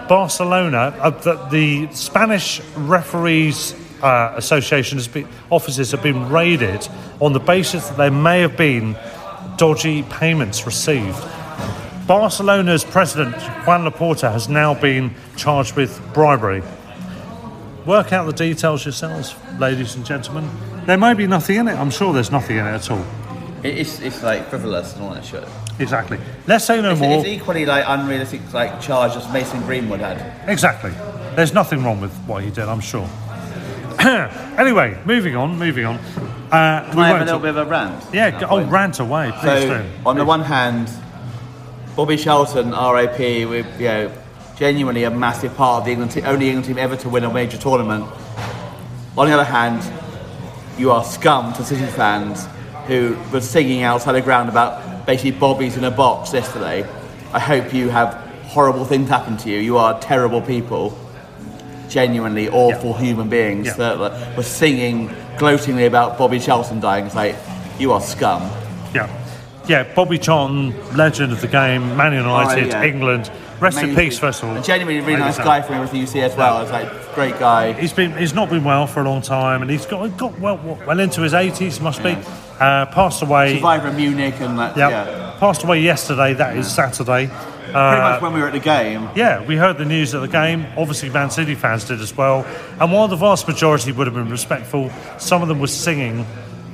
Barcelona, 0.09 0.95
uh, 1.01 1.11
the, 1.11 1.35
the 1.51 1.95
Spanish 1.95 2.61
referees 2.77 3.75
uh, 4.03 4.35
association 4.37 4.99
has 4.99 5.09
been, 5.09 5.27
offices 5.49 5.93
have 5.93 6.03
been 6.03 6.29
raided 6.29 6.87
on 7.21 7.33
the 7.33 7.41
basis 7.41 7.89
that 7.89 7.97
there 7.97 8.11
may 8.11 8.41
have 8.41 8.57
been 8.57 8.97
dodgy 9.57 10.03
payments 10.03 10.67
received. 10.67 11.19
Barcelona's 12.07 12.85
president 12.85 13.35
Juan 13.67 13.85
Laporta 13.85 14.31
has 14.31 14.49
now 14.49 14.75
been 14.75 15.15
charged 15.37 15.77
with 15.77 16.01
bribery. 16.13 16.63
Work 17.87 18.13
out 18.13 18.27
the 18.27 18.33
details 18.33 18.85
yourselves, 18.85 19.35
ladies 19.59 19.95
and 19.95 20.05
gentlemen. 20.05 20.72
There 20.87 20.99
may 20.99 21.15
be 21.15 21.27
nothing 21.27 21.57
in 21.57 21.69
it. 21.69 21.79
I'm 21.79 21.91
sure 21.91 22.13
there's 22.13 22.33
nothing 22.33 22.57
in 22.57 22.67
it 22.67 22.71
at 22.71 22.91
all. 22.91 23.05
It's 23.63 24.01
it's 24.01 24.23
like 24.23 24.49
frivolous 24.49 24.95
and 24.95 25.05
all 25.05 25.15
that 25.15 25.25
shit. 25.25 25.45
Exactly. 25.79 26.19
Let's 26.47 26.65
say 26.65 26.83
no 26.83 26.93
It's, 26.93 27.01
more. 27.01 27.19
it's 27.21 27.29
equally 27.29 27.65
like 27.65 27.85
unrealistic 27.87 28.41
like 28.53 28.81
charge 28.81 29.17
as 29.17 29.33
Mason 29.33 29.61
Greenwood 29.63 30.01
had. 30.01 30.49
Exactly. 30.49 30.91
There's 31.37 31.55
nothing 31.55 31.85
wrong 31.85 32.01
with 32.01 32.15
what 32.27 32.43
he 32.43 32.51
did, 32.51 32.65
I'm 32.65 32.81
sure. 32.81 33.09
anyway, 34.01 34.99
moving 35.05 35.37
on, 35.37 35.59
moving 35.59 35.87
on. 35.87 35.97
Uh, 35.97 36.91
Can 36.91 36.99
I 36.99 37.09
have 37.09 37.23
a 37.23 37.25
little 37.25 37.41
bit 37.41 37.51
of 37.51 37.57
a 37.57 37.65
rant? 37.65 38.05
Yeah, 38.13 38.39
go, 38.41 38.49
oh, 38.51 38.65
rant 38.67 38.99
away, 38.99 39.31
please 39.41 39.63
so, 39.63 39.83
do. 39.83 39.89
on 40.05 40.17
the 40.17 40.25
one 40.25 40.43
hand, 40.43 40.91
Bobby 41.97 42.17
Charlton, 42.17 42.73
RAP, 42.73 43.19
we 43.19 43.59
you 43.59 43.63
know, 43.79 44.13
genuinely 44.57 45.05
a 45.05 45.11
massive 45.11 45.55
part 45.57 45.81
of 45.81 45.85
the 45.87 45.93
England 45.93 46.13
team, 46.13 46.25
only 46.27 46.49
England 46.49 46.67
team 46.67 46.79
ever 46.79 46.97
to 46.97 47.09
win 47.09 47.25
a 47.25 47.33
major 47.33 47.57
tournament. 47.57 48.05
On 49.17 49.27
the 49.29 49.33
other 49.33 49.45
hand, 49.45 49.81
you 50.79 50.91
are 50.91 51.05
scum 51.05 51.53
to 51.55 51.65
City 51.65 51.85
fans 51.87 52.47
who 52.87 53.17
were 53.33 53.41
singing 53.41 53.83
outside 53.83 54.13
the 54.13 54.21
ground 54.21 54.49
about 54.49 55.07
basically 55.07 55.33
Bobby's 55.33 55.77
in 55.77 55.85
a 55.85 55.91
box 55.91 56.33
yesterday. 56.33 56.87
I 57.33 57.39
hope 57.39 57.73
you 57.73 57.89
have 57.89 58.15
horrible 58.47 58.85
things 58.85 59.09
happen 59.09 59.37
to 59.39 59.51
you. 59.51 59.59
You 59.59 59.79
are 59.79 59.99
terrible 60.01 60.41
people, 60.43 60.97
genuinely 61.89 62.49
awful 62.49 62.95
human 62.95 63.29
beings 63.29 63.67
Yeah. 63.69 63.73
that 63.75 63.99
were- 64.37 64.43
singing 64.43 65.11
gloatingly 65.39 65.87
about 65.87 66.19
Bobby 66.19 66.39
Charlton 66.39 66.81
dying. 66.81 67.07
It's 67.07 67.15
like, 67.15 67.37
you 67.79 67.93
are 67.93 68.01
scum. 68.01 68.43
Yeah. 68.95 69.09
Yeah, 69.69 69.85
Bobby 69.95 70.19
Charlton, 70.19 70.75
legend 70.97 71.33
of 71.33 71.41
the 71.41 71.47
game, 71.47 71.97
Man 71.97 72.13
United, 72.13 72.65
oh, 72.75 72.79
yeah. 72.79 72.83
England. 72.85 73.31
Rest 73.63 73.79
in 73.83 73.95
peace, 73.95 74.19
first 74.19 74.43
of 74.43 74.49
all. 74.49 74.57
A 74.57 74.63
genuinely 74.63 75.01
really 75.01 75.21
nice 75.21 75.39
guy 75.39 75.63
from 75.63 75.77
everything 75.77 76.01
you 76.01 76.07
see 76.07 76.21
as 76.21 76.35
well. 76.37 76.61
It's 76.63 76.73
like 76.73 77.15
great 77.15 77.39
guy. 77.39 77.73
He's 77.73 77.93
been 77.93 78.17
he's 78.17 78.35
not 78.35 78.51
been 78.51 78.65
well 78.65 78.87
for 78.87 79.01
a 79.01 79.05
long 79.05 79.23
time, 79.23 79.63
and 79.63 79.71
he's 79.71 79.87
got 79.87 80.17
got 80.19 80.39
well 80.41 80.57
well 80.87 80.99
into 81.01 81.23
his 81.23 81.33
eighties, 81.33 81.81
must 81.81 82.03
be. 82.03 82.17
Uh, 82.61 82.87
passed 82.87 83.23
away. 83.23 83.55
Survivor 83.57 83.89
of 83.89 83.97
Munich 83.97 84.35
and 84.41 84.59
that. 84.59 84.77
Yep. 84.77 84.91
Yeah. 84.91 85.37
Passed 85.41 85.63
away 85.65 85.81
yesterday. 85.81 86.35
That 86.35 86.57
is 86.57 86.73
Saturday. 86.73 87.27
Pretty 87.27 87.75
Uh, 87.79 88.11
much 88.13 88.23
when 88.23 88.33
we 88.35 88.41
were 88.41 88.49
at 88.49 88.53
the 88.53 88.61
game. 88.61 89.09
Yeah, 89.15 89.45
we 89.45 89.57
heard 89.57 89.79
the 89.79 89.85
news 89.85 90.15
at 90.15 90.21
the 90.21 90.29
game. 90.29 90.67
Obviously, 90.77 91.09
Man 91.11 91.31
City 91.31 91.55
fans 91.55 91.85
did 91.85 92.01
as 92.01 92.17
well. 92.17 92.45
And 92.81 92.93
while 92.93 93.09
the 93.09 93.17
vast 93.17 93.49
majority 93.49 93.93
would 93.93 94.07
have 94.07 94.15
been 94.15 94.29
respectful, 94.29 94.91
some 95.19 95.41
of 95.43 95.49
them 95.49 95.59
were 95.59 95.67
singing, 95.69 96.27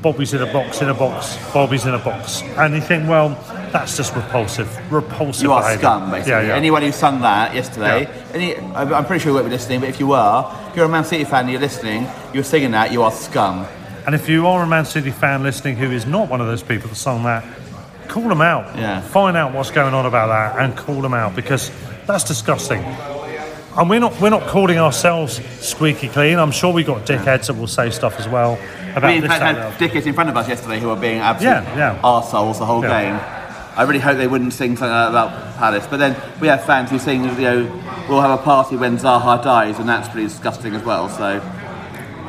Bobby's 0.03 0.35
in 0.35 0.43
a 0.43 0.53
box, 0.53 0.83
in 0.83 0.89
a 0.89 0.95
box, 0.95 1.39
Bobby's 1.55 1.87
in 1.87 1.95
a 1.95 1.99
box. 1.99 2.43
And 2.57 2.75
you 2.75 2.81
think, 2.81 3.09
well, 3.09 3.29
that's 3.73 3.97
just 3.97 4.15
repulsive. 4.15 4.69
Repulsive 4.93 5.43
You 5.45 5.53
are 5.53 5.61
behaviour. 5.63 5.79
scum, 5.81 6.11
basically. 6.11 6.33
Yeah, 6.33 6.41
yeah. 6.49 6.55
Anyone 6.57 6.83
who 6.83 6.93
sung 6.93 7.21
that 7.23 7.55
yesterday, 7.55 8.09
any, 8.33 8.57
I'm 8.57 9.05
pretty 9.05 9.23
sure 9.23 9.31
you 9.31 9.35
won't 9.35 9.47
be 9.47 9.51
listening, 9.53 9.81
but 9.81 9.89
if 9.89 9.99
you 10.01 10.07
were, 10.09 10.55
if 10.71 10.77
you're 10.77 10.87
a 10.87 10.89
Man 10.89 11.05
City 11.05 11.25
fan 11.25 11.43
and 11.43 11.51
you're 11.51 11.61
listening, 11.61 12.07
you're 12.33 12.45
singing 12.45 12.71
that, 12.73 12.93
you 12.93 13.03
are 13.03 13.11
scum. 13.11 13.67
And 14.07 14.15
if 14.15 14.29
you 14.29 14.47
are 14.47 14.63
a 14.63 14.67
Man 14.67 14.85
City 14.85 15.11
fan 15.11 15.43
listening 15.43 15.77
who 15.77 15.91
is 15.91 16.07
not 16.07 16.29
one 16.29 16.41
of 16.41 16.47
those 16.47 16.63
people 16.63 16.89
that 16.89 16.95
sung 16.97 17.23
that, 17.25 17.45
call 18.09 18.29
them 18.29 18.41
out. 18.41 18.75
Yeah. 18.77 19.01
Find 19.03 19.37
out 19.37 19.53
what's 19.53 19.71
going 19.71 19.93
on 19.95 20.07
about 20.07 20.29
that 20.29 20.63
and 20.65 20.77
call 20.77 21.01
them 21.03 21.13
out 21.15 21.37
because 21.37 21.71
that's 22.07 22.25
disgusting. 22.25 22.83
And 23.77 23.89
we're 23.89 24.01
not 24.01 24.19
we're 24.21 24.31
not 24.31 24.49
calling 24.49 24.79
ourselves 24.79 25.41
squeaky 25.65 26.09
clean. 26.09 26.39
I'm 26.41 26.51
sure 26.51 26.73
we 26.73 26.83
got 26.83 27.07
dickheads 27.07 27.47
that 27.47 27.55
will 27.55 27.69
say 27.69 27.91
stuff 27.91 28.19
as 28.19 28.27
well 28.27 28.59
about 28.97 29.05
we 29.11 29.17
in 29.17 29.21
this. 29.21 29.31
fact 29.31 29.43
had 29.43 29.57
other. 29.59 29.77
dickheads 29.77 30.07
in 30.07 30.15
front 30.15 30.31
of 30.31 30.37
us 30.37 30.49
yesterday 30.49 30.81
who 30.81 30.89
were 30.89 30.97
being 30.97 31.19
absolute 31.21 31.49
Yeah, 31.51 31.77
yeah. 31.77 32.01
arseholes 32.03 32.59
the 32.59 32.65
whole 32.67 32.83
Yeah. 32.83 33.03
game. 33.03 33.38
I 33.79 33.85
really 33.85 34.01
hope 34.01 34.17
they 34.19 34.27
wouldn't 34.27 34.53
sing 34.53 34.77
something 34.77 34.91
like 34.91 35.13
that 35.13 35.31
about 35.31 35.57
Palace. 35.57 35.87
But 35.87 35.99
then 35.99 36.17
we 36.41 36.49
have 36.49 36.65
fans 36.65 36.91
who 36.91 36.99
sing, 36.99 37.23
you 37.23 37.31
know, 37.31 37.83
we'll 38.09 38.21
have 38.21 38.39
a 38.39 38.43
party 38.43 38.75
when 38.77 38.99
Zaha 38.99 39.43
dies, 39.43 39.79
and 39.79 39.89
that's 39.89 40.09
pretty 40.09 40.27
disgusting 40.27 40.75
as 40.75 40.83
well. 40.83 41.09
So 41.09 41.35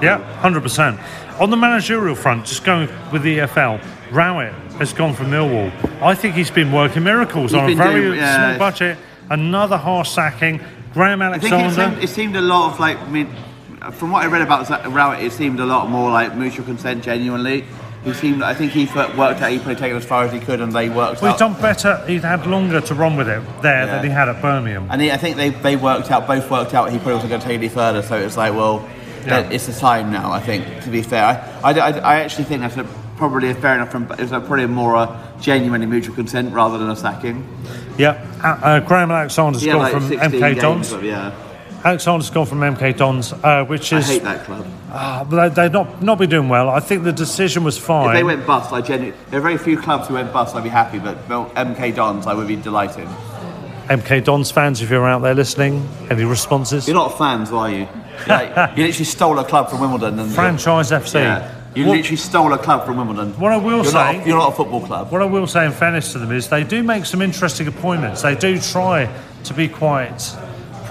Yeah, 0.02 0.20
hundred 0.42 0.62
percent. 0.62 1.00
On 1.40 1.50
the 1.50 1.58
managerial 1.58 2.16
front, 2.16 2.46
just 2.46 2.64
going 2.64 2.88
with 3.12 3.24
the 3.24 3.40
EFL, 3.40 3.82
Rowett 4.12 4.54
has 4.78 4.94
gone 4.94 5.16
from 5.16 5.28
Millwall. 5.32 5.72
I 6.04 6.14
think 6.14 6.36
he's 6.36 6.52
been 6.52 6.72
working 6.72 7.04
miracles 7.04 7.52
He's 7.52 7.60
on 7.62 7.72
a 7.72 7.76
very 7.76 8.02
doing- 8.02 8.20
yeah, 8.20 8.56
small 8.56 8.60
budget. 8.60 8.98
Another 9.32 9.78
harsh 9.78 10.10
sacking. 10.10 10.60
Graham 10.94 11.22
I 11.22 11.38
think 11.40 11.46
it 11.46 11.56
Alexander. 11.56 11.92
seemed, 11.96 12.04
it 12.04 12.10
seemed 12.10 12.36
a 12.36 12.42
lot 12.42 12.74
of 12.74 12.80
like, 12.80 13.00
I 13.00 13.10
mean, 13.10 13.28
from 13.92 14.12
what 14.12 14.24
I 14.24 14.28
read 14.28 14.42
about 14.42 14.70
Rowett, 14.92 15.24
it 15.24 15.32
seemed 15.32 15.60
a 15.60 15.66
lot 15.66 15.90
more 15.90 16.12
like 16.12 16.36
mutual 16.36 16.66
consent 16.66 17.04
genuinely. 17.04 17.66
He 18.04 18.14
seemed, 18.14 18.42
I 18.44 18.54
think 18.54 18.72
he 18.72 18.86
worked 18.86 19.18
out, 19.42 19.52
he 19.52 19.58
probably 19.58 19.76
taken 19.76 19.96
it 19.98 20.00
as 20.00 20.06
far 20.06 20.24
as 20.24 20.32
he 20.32 20.40
could, 20.40 20.62
and 20.62 20.72
they 20.72 20.88
worked 20.90 21.22
Well, 21.22 21.32
out. 21.32 21.34
he's 21.34 21.40
done 21.40 21.62
better. 21.62 22.02
He'd 22.08 22.24
had 22.24 22.48
longer 22.48 22.80
to 22.80 22.96
run 22.96 23.18
with 23.18 23.28
it 23.28 23.42
there 23.62 23.86
Yeah. 23.86 23.96
than 23.96 24.04
he 24.06 24.10
had 24.10 24.30
at 24.30 24.42
Birmingham. 24.42 24.88
And 24.90 25.02
he, 25.02 25.12
I 25.12 25.18
think 25.18 25.36
they, 25.36 25.50
they 25.50 25.76
worked 25.76 26.10
out, 26.10 26.26
both 26.26 26.50
worked 26.50 26.74
out 26.74 26.90
he 26.92 26.98
probably 26.98 27.16
wasn't 27.16 27.30
going 27.32 27.42
to 27.42 27.48
take 27.48 27.56
it 27.56 27.60
any 27.66 27.68
further, 27.70 28.02
so 28.02 28.16
it's 28.16 28.38
like, 28.38 28.54
well, 28.54 28.88
Yeah. 29.28 29.40
it's 29.52 29.68
the 29.68 29.74
time 29.74 30.12
now, 30.14 30.32
I 30.32 30.40
think, 30.40 30.84
to 30.84 30.90
be 30.90 31.02
fair. 31.02 31.26
I, 31.62 31.72
I, 31.72 31.74
I- 31.90 32.00
I 32.00 32.20
actually 32.22 32.46
think 32.46 32.62
that's 32.62 32.78
a, 32.78 32.86
probably 33.18 33.50
a 33.50 33.54
fair 33.56 33.76
enough, 33.76 33.92
from, 33.92 34.04
it 34.14 34.20
was 34.20 34.32
a, 34.32 34.40
probably 34.40 34.66
more 34.68 34.96
a 34.96 35.20
genuinely 35.42 35.86
mutual 35.86 36.16
consent 36.16 36.54
rather 36.54 36.78
than 36.78 36.90
a 36.90 36.96
sacking. 36.96 37.46
Yeah, 37.98 38.26
uh, 38.42 38.48
uh, 38.66 38.80
Graham 38.80 39.12
Alexander's 39.12 39.62
He 39.62 39.68
had 39.68 39.74
gone 39.76 39.82
like 39.84 39.92
from 39.92 40.10
MK 40.32 40.62
Dons. 40.62 40.94
yeah. 41.04 41.32
Alexander's 41.84 42.30
gone 42.30 42.46
from 42.46 42.60
MK 42.60 42.98
Dons, 42.98 43.34
uh, 43.34 43.64
which 43.66 43.94
is. 43.94 44.10
I 44.10 44.14
hate 44.14 44.24
that 44.24 44.46
club. 44.46 44.66
Ah, 44.92 45.26
but 45.30 45.50
they, 45.50 45.64
they've 45.64 45.72
not 45.72 46.02
not 46.02 46.18
been 46.18 46.30
doing 46.30 46.50
well. 46.50 46.70
I 46.70 46.80
think 46.80 47.04
the 47.04 47.14
decision 47.14 47.64
was 47.64 47.78
fine. 47.78 48.10
If 48.10 48.14
they 48.20 48.24
went 48.24 48.46
bust, 48.46 48.72
I 48.74 48.82
genuinely, 48.82 49.18
there 49.30 49.40
are 49.40 49.44
very 49.44 49.58
few 49.58 49.78
clubs 49.78 50.08
who 50.08 50.16
went 50.16 50.34
bust, 50.34 50.56
I'd 50.56 50.64
be 50.64 50.70
happy, 50.70 51.00
but 51.00 51.28
MK 51.30 51.96
Dons, 51.96 52.28
I 52.28 52.34
would 52.34 52.48
be 52.48 52.56
delighted. 52.56 53.08
MK 53.88 54.24
Dons 54.24 54.52
fans, 54.52 54.82
if 54.82 54.90
you're 54.90 55.08
out 55.08 55.22
there 55.22 55.34
listening, 55.34 55.88
any 56.10 56.24
responses? 56.24 56.88
You're 56.88 56.96
not 56.96 57.18
fans, 57.18 57.52
are 57.52 57.70
you? 57.72 57.88
Like, 58.28 58.50
you 58.78 58.84
literally 58.86 59.06
stole 59.06 59.40
a 59.40 59.44
club 59.46 59.70
from 59.70 59.80
Wimbledon. 59.80 60.20
And 60.20 60.32
Franchise 60.32 60.92
FC. 60.92 61.16
Yeah. 61.16 61.56
You 61.76 61.86
What- 61.86 61.98
literally 61.98 62.18
stole 62.18 62.52
a 62.54 62.58
club 62.58 62.86
from 62.86 62.98
Wimbledon. 62.98 63.32
What 63.40 63.52
I 63.52 63.58
will 63.58 63.84
you're 63.84 63.94
Not 63.94 64.12
say- 64.14 64.22
a, 64.22 64.28
you're 64.28 64.38
not 64.38 64.54
a 64.54 64.56
football 64.56 64.82
club. 64.86 65.12
What 65.12 65.22
I 65.22 65.26
will 65.26 65.48
say 65.48 65.66
in 65.66 65.72
fairness 65.72 66.12
to 66.14 66.20
them 66.20 66.32
is 66.32 66.50
they 66.50 66.64
do 66.64 66.84
make 66.84 67.06
some 67.06 67.22
interesting 67.22 67.68
appointments. 67.68 68.22
They 68.24 68.36
do 68.36 68.60
try 68.60 69.10
to 69.46 69.54
be 69.54 69.68
quite 69.68 70.36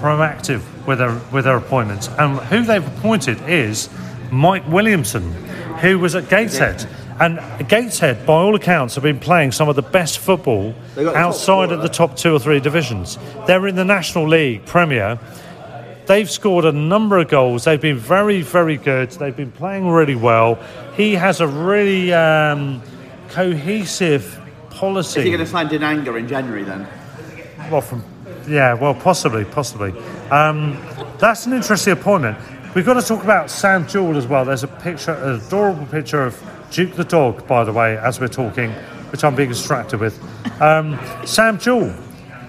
proactive 0.00 0.62
with 0.86 0.98
their 0.98 1.14
with 1.32 1.44
their 1.44 1.56
appointments. 1.56 2.08
And 2.18 2.38
who 2.38 2.62
they've 2.64 2.86
appointed 2.98 3.40
is 3.48 3.88
Mike 4.30 4.66
Williamson, 4.68 5.32
who 5.80 5.98
was 5.98 6.14
at 6.14 6.28
Gateshead. 6.28 6.86
And 7.20 7.40
Gateshead, 7.68 8.24
by 8.24 8.34
all 8.34 8.54
accounts, 8.54 8.94
have 8.94 9.02
been 9.02 9.18
playing 9.18 9.50
some 9.52 9.68
of 9.68 9.74
the 9.74 9.82
best 9.82 10.20
football 10.20 10.74
the 10.94 11.12
outside 11.14 11.72
of 11.72 11.82
the 11.82 11.88
top 11.88 12.16
two 12.16 12.32
or 12.32 12.38
three 12.38 12.60
divisions. 12.60 13.18
They're 13.46 13.66
in 13.66 13.74
the 13.74 13.84
National 13.84 14.28
League 14.28 14.64
Premier. 14.66 15.18
They've 16.06 16.30
scored 16.30 16.64
a 16.64 16.72
number 16.72 17.18
of 17.18 17.28
goals. 17.28 17.64
They've 17.64 17.80
been 17.80 17.98
very, 17.98 18.42
very 18.42 18.76
good. 18.76 19.10
They've 19.10 19.36
been 19.36 19.52
playing 19.52 19.88
really 19.88 20.14
well. 20.14 20.58
He 20.96 21.14
has 21.14 21.40
a 21.40 21.46
really 21.46 22.14
um, 22.14 22.82
cohesive 23.30 24.40
policy. 24.70 25.20
Is 25.20 25.24
he 25.24 25.30
going 25.30 25.44
to 25.44 25.46
sign 25.46 25.68
Dinanga 25.68 26.18
in 26.18 26.28
January 26.28 26.62
then? 26.62 26.86
Well, 27.70 27.82
from 27.82 28.02
yeah, 28.48 28.74
well, 28.74 28.94
possibly, 28.94 29.44
possibly. 29.44 29.92
Um, 30.30 30.76
that's 31.18 31.46
an 31.46 31.52
interesting 31.52 31.92
appointment. 31.92 32.38
We've 32.74 32.84
got 32.84 32.94
to 32.94 33.02
talk 33.02 33.24
about 33.24 33.50
Sam 33.50 33.86
Jewell 33.86 34.16
as 34.16 34.26
well. 34.26 34.44
There's 34.44 34.64
a 34.64 34.68
picture, 34.68 35.12
an 35.12 35.40
adorable 35.40 35.86
picture 35.86 36.22
of 36.22 36.40
Duke 36.70 36.94
the 36.94 37.04
dog, 37.04 37.46
by 37.46 37.64
the 37.64 37.72
way, 37.72 37.96
as 37.98 38.20
we're 38.20 38.28
talking, 38.28 38.70
which 39.10 39.24
I'm 39.24 39.34
being 39.34 39.48
distracted 39.48 40.00
with. 40.00 40.20
Um, 40.60 40.98
Sam 41.24 41.58
Jewell, 41.58 41.94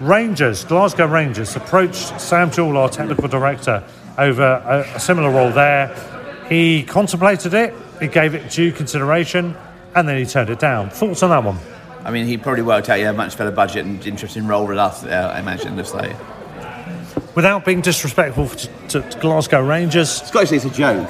Rangers, 0.02 0.66
Glasgow 0.66 1.08
Rangers, 1.08 1.56
approached 1.56 2.20
Sam 2.20 2.52
Jewell, 2.52 2.78
our 2.78 2.90
technical 2.90 3.28
director, 3.28 3.84
over 4.18 4.44
a, 4.44 4.96
a 4.96 5.00
similar 5.00 5.32
role 5.32 5.52
there. 5.52 5.96
He 6.50 6.84
contemplated 6.84 7.54
it, 7.54 7.74
he 8.00 8.08
gave 8.08 8.36
it 8.36 8.50
due 8.50 8.72
consideration, 8.72 9.56
and 9.96 10.08
then 10.08 10.18
he 10.18 10.26
turned 10.26 10.50
it 10.50 10.60
down. 10.60 10.90
Thoughts 10.90 11.24
on 11.24 11.30
that 11.30 11.44
one? 11.44 11.58
I 12.04 12.12
mean, 12.12 12.26
he 12.26 12.38
probably 12.38 12.64
worked 12.64 12.90
out 12.90 12.98
he 12.98 13.04
had 13.04 13.16
a 13.16 13.18
much 13.18 13.38
better 13.38 13.52
budget 13.52 13.86
and 13.86 14.06
interesting 14.06 14.48
role 14.48 14.66
with 14.66 14.78
us, 14.78 15.04
uh, 15.04 15.32
I 15.36 15.40
imagine, 15.40 15.78
if 15.80 15.88
so. 15.88 16.16
Without 17.36 17.66
being 17.66 17.82
disrespectful 17.82 18.48
to, 18.50 18.68
to, 18.88 19.02
to 19.02 19.20
Glasgow 19.20 19.66
Rangers. 19.66 20.10
Scottish 20.10 20.52
League's 20.52 20.66
a 20.66 20.70
joke. 20.70 21.10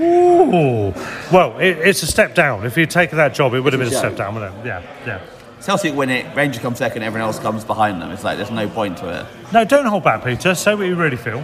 Ooh. 0.00 0.92
Well, 1.32 1.58
it, 1.58 1.78
it's 1.78 2.02
a 2.02 2.06
step 2.06 2.34
down. 2.34 2.66
If 2.66 2.76
you'd 2.76 2.90
taken 2.90 3.16
that 3.18 3.34
job, 3.34 3.54
it 3.54 3.60
would 3.60 3.72
have 3.72 3.80
been 3.80 3.92
a 3.92 3.96
a 3.96 3.98
step 3.98 4.16
down, 4.16 4.34
wouldn't 4.34 4.54
it? 4.58 4.66
Yeah, 4.66 4.82
yeah. 5.06 5.20
Celtic 5.60 5.94
win 5.94 6.10
it, 6.10 6.36
Rangers 6.36 6.60
come 6.60 6.74
second, 6.74 7.02
everyone 7.04 7.26
else 7.26 7.38
comes 7.38 7.64
behind 7.64 8.02
them. 8.02 8.10
It's 8.10 8.22
like 8.22 8.36
there's 8.36 8.50
no 8.50 8.68
point 8.68 8.98
to 8.98 9.20
it. 9.20 9.26
No, 9.52 9.64
don't 9.64 9.86
hold 9.86 10.04
back, 10.04 10.22
Peter. 10.22 10.54
Say 10.54 10.74
what 10.74 10.86
you 10.86 10.94
really 10.94 11.16
feel. 11.16 11.42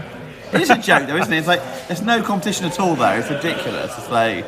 It 0.52 0.60
is 0.60 0.68
a 0.68 0.76
joke 0.76 1.06
though, 1.06 1.16
isn't 1.16 1.32
it? 1.32 1.38
It's 1.38 1.46
like 1.46 1.62
there's 1.86 2.02
no 2.02 2.22
competition 2.22 2.66
at 2.66 2.78
all 2.78 2.96
though. 2.96 3.12
It's 3.12 3.30
ridiculous. 3.30 3.96
It's 3.96 4.10
like 4.10 4.44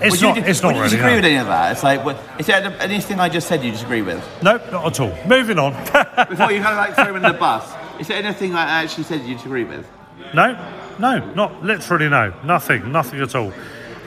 It's 0.00 0.10
would 0.12 0.20
you, 0.20 0.26
not. 0.28 0.34
di- 0.36 0.50
It's 0.50 0.62
not 0.62 0.74
would 0.74 0.76
you 0.78 0.82
disagree 0.84 1.10
no. 1.10 1.16
with 1.16 1.24
any 1.24 1.36
of 1.36 1.46
that? 1.46 1.72
It's 1.72 1.82
like 1.82 2.00
is 2.38 2.46
there 2.46 2.76
anything 2.80 3.20
I 3.20 3.28
just 3.28 3.48
said 3.48 3.62
you 3.64 3.70
disagree 3.70 4.02
with? 4.02 4.22
Nope, 4.42 4.62
not 4.72 4.86
at 4.86 5.00
all. 5.00 5.16
Moving 5.26 5.58
on. 5.58 5.72
Before 6.28 6.50
you 6.52 6.60
kind 6.60 6.72
of 6.72 6.76
like 6.78 6.94
throw 6.94 7.06
him 7.06 7.16
in 7.16 7.22
the 7.22 7.32
bus, 7.32 7.72
is 8.00 8.08
there 8.08 8.16
anything 8.18 8.54
I 8.54 8.82
actually 8.82 9.04
said 9.04 9.22
you 9.22 9.34
disagree 9.34 9.64
with? 9.64 9.86
no, 10.34 10.56
no, 10.98 11.18
not 11.34 11.62
literally. 11.62 12.08
No, 12.08 12.32
nothing, 12.44 12.90
nothing 12.92 13.20
at 13.20 13.34
all. 13.34 13.52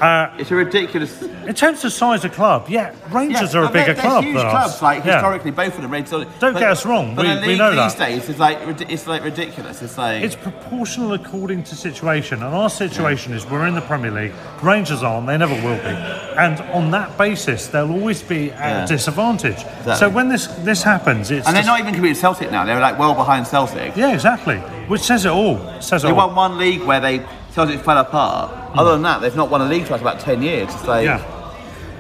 Uh, 0.02 0.30
it's 0.38 0.52
a 0.52 0.56
ridiculous. 0.56 1.22
In 1.22 1.54
terms 1.56 1.84
of 1.84 1.92
size 1.92 2.24
of 2.24 2.32
club, 2.34 2.66
yeah, 2.70 2.92
Rangers 3.10 3.54
Yeah, 3.54 3.60
are 3.62 3.64
a 3.64 3.68
they're- 3.70 3.82
bigger 3.82 3.94
they're 3.94 4.04
club 4.04 4.24
huge 4.24 4.36
than 4.38 4.50
clubs, 4.50 4.74
us. 4.76 4.82
like 4.82 5.04
Yeah. 5.06 5.14
historically, 5.14 5.52
both 5.52 5.76
of 5.76 5.82
them. 5.82 5.92
Rangers- 5.92 6.12
Don't 6.40 6.54
but- 6.54 6.60
get 6.60 6.70
us 6.70 6.86
wrong, 6.86 7.16
But 7.16 7.26
we- 7.26 7.34
the 7.34 7.48
we 7.48 7.58
know 7.58 7.72
these 7.72 7.96
that. 7.96 8.08
days 8.10 8.30
is 8.30 8.38
like 8.40 8.60
it's 8.90 9.08
like 9.08 9.24
ridiculous. 9.24 9.82
It's 9.82 9.98
like 9.98 10.22
It's 10.24 10.36
proportional 10.36 11.14
according 11.14 11.64
to 11.64 11.76
situation, 11.76 12.44
and 12.44 12.54
our 12.54 12.70
situation 12.70 13.34
is 13.34 13.46
we're 13.50 13.66
in 13.66 13.74
the 13.76 13.82
Premier 13.82 14.12
League. 14.12 14.34
Rangers 14.62 15.02
aren't; 15.04 15.26
they 15.28 15.38
never 15.38 15.56
will 15.56 15.78
be. 15.78 15.96
And 16.38 16.62
on 16.74 16.92
that 16.92 17.18
basis, 17.18 17.68
they'll 17.68 17.92
always 17.92 18.22
be 18.22 18.52
at 18.52 18.60
Yeah. 18.70 18.84
a 18.84 18.88
disadvantage. 18.88 19.56
Exactly. 19.80 19.96
So 19.96 20.10
when 20.10 20.30
this 20.30 20.48
this 20.64 20.84
happens, 20.84 21.32
it's 21.32 21.48
and 21.48 21.56
they're 21.56 21.64
just- 21.64 21.68
not 21.68 21.80
even 21.80 21.94
competing 21.94 22.12
with 22.12 22.20
Celtic 22.22 22.52
now. 22.52 22.66
They're 22.66 22.80
like 22.80 23.00
well 23.00 23.16
behind 23.16 23.48
Celtic. 23.48 23.94
yeah, 23.96 24.14
exactly. 24.14 24.58
Which 24.88 25.02
says 25.02 25.26
it 25.26 25.32
all. 25.32 25.60
Says 25.80 26.04
it 26.04 26.08
They 26.08 26.12
all. 26.12 26.28
won 26.28 26.36
one 26.36 26.58
league 26.58 26.84
where 26.84 27.00
they 27.00 27.22
Celtic 27.56 27.84
fell 27.84 27.98
apart. 27.98 28.52
Other 28.74 28.92
than 28.92 29.02
that, 29.04 29.22
they've 29.22 29.36
not 29.36 29.50
won 29.50 29.62
a 29.62 29.66
league 29.66 29.86
for 29.86 29.96
about 29.96 30.20
ten 30.20 30.42
years. 30.42 30.70
Like 30.86 31.06
Yeah. 31.06 31.24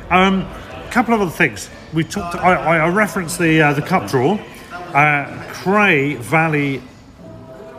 Um, 0.09 0.41
a 0.41 0.89
couple 0.91 1.13
of 1.13 1.21
other 1.21 1.31
things. 1.31 1.69
We 1.93 2.03
talked. 2.03 2.35
I, 2.35 2.53
I 2.53 2.89
referenced 2.89 3.39
the 3.39 3.61
uh, 3.61 3.73
the 3.73 3.81
cup 3.81 4.09
draw. 4.09 4.39
Uh, 4.93 5.43
Cray 5.51 6.15
Valley, 6.15 6.81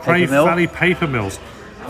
Cray 0.01 0.21
Paper 0.21 0.33
mill? 0.33 0.45
Valley 0.47 0.67
Paper 0.67 1.07
Mills. 1.07 1.39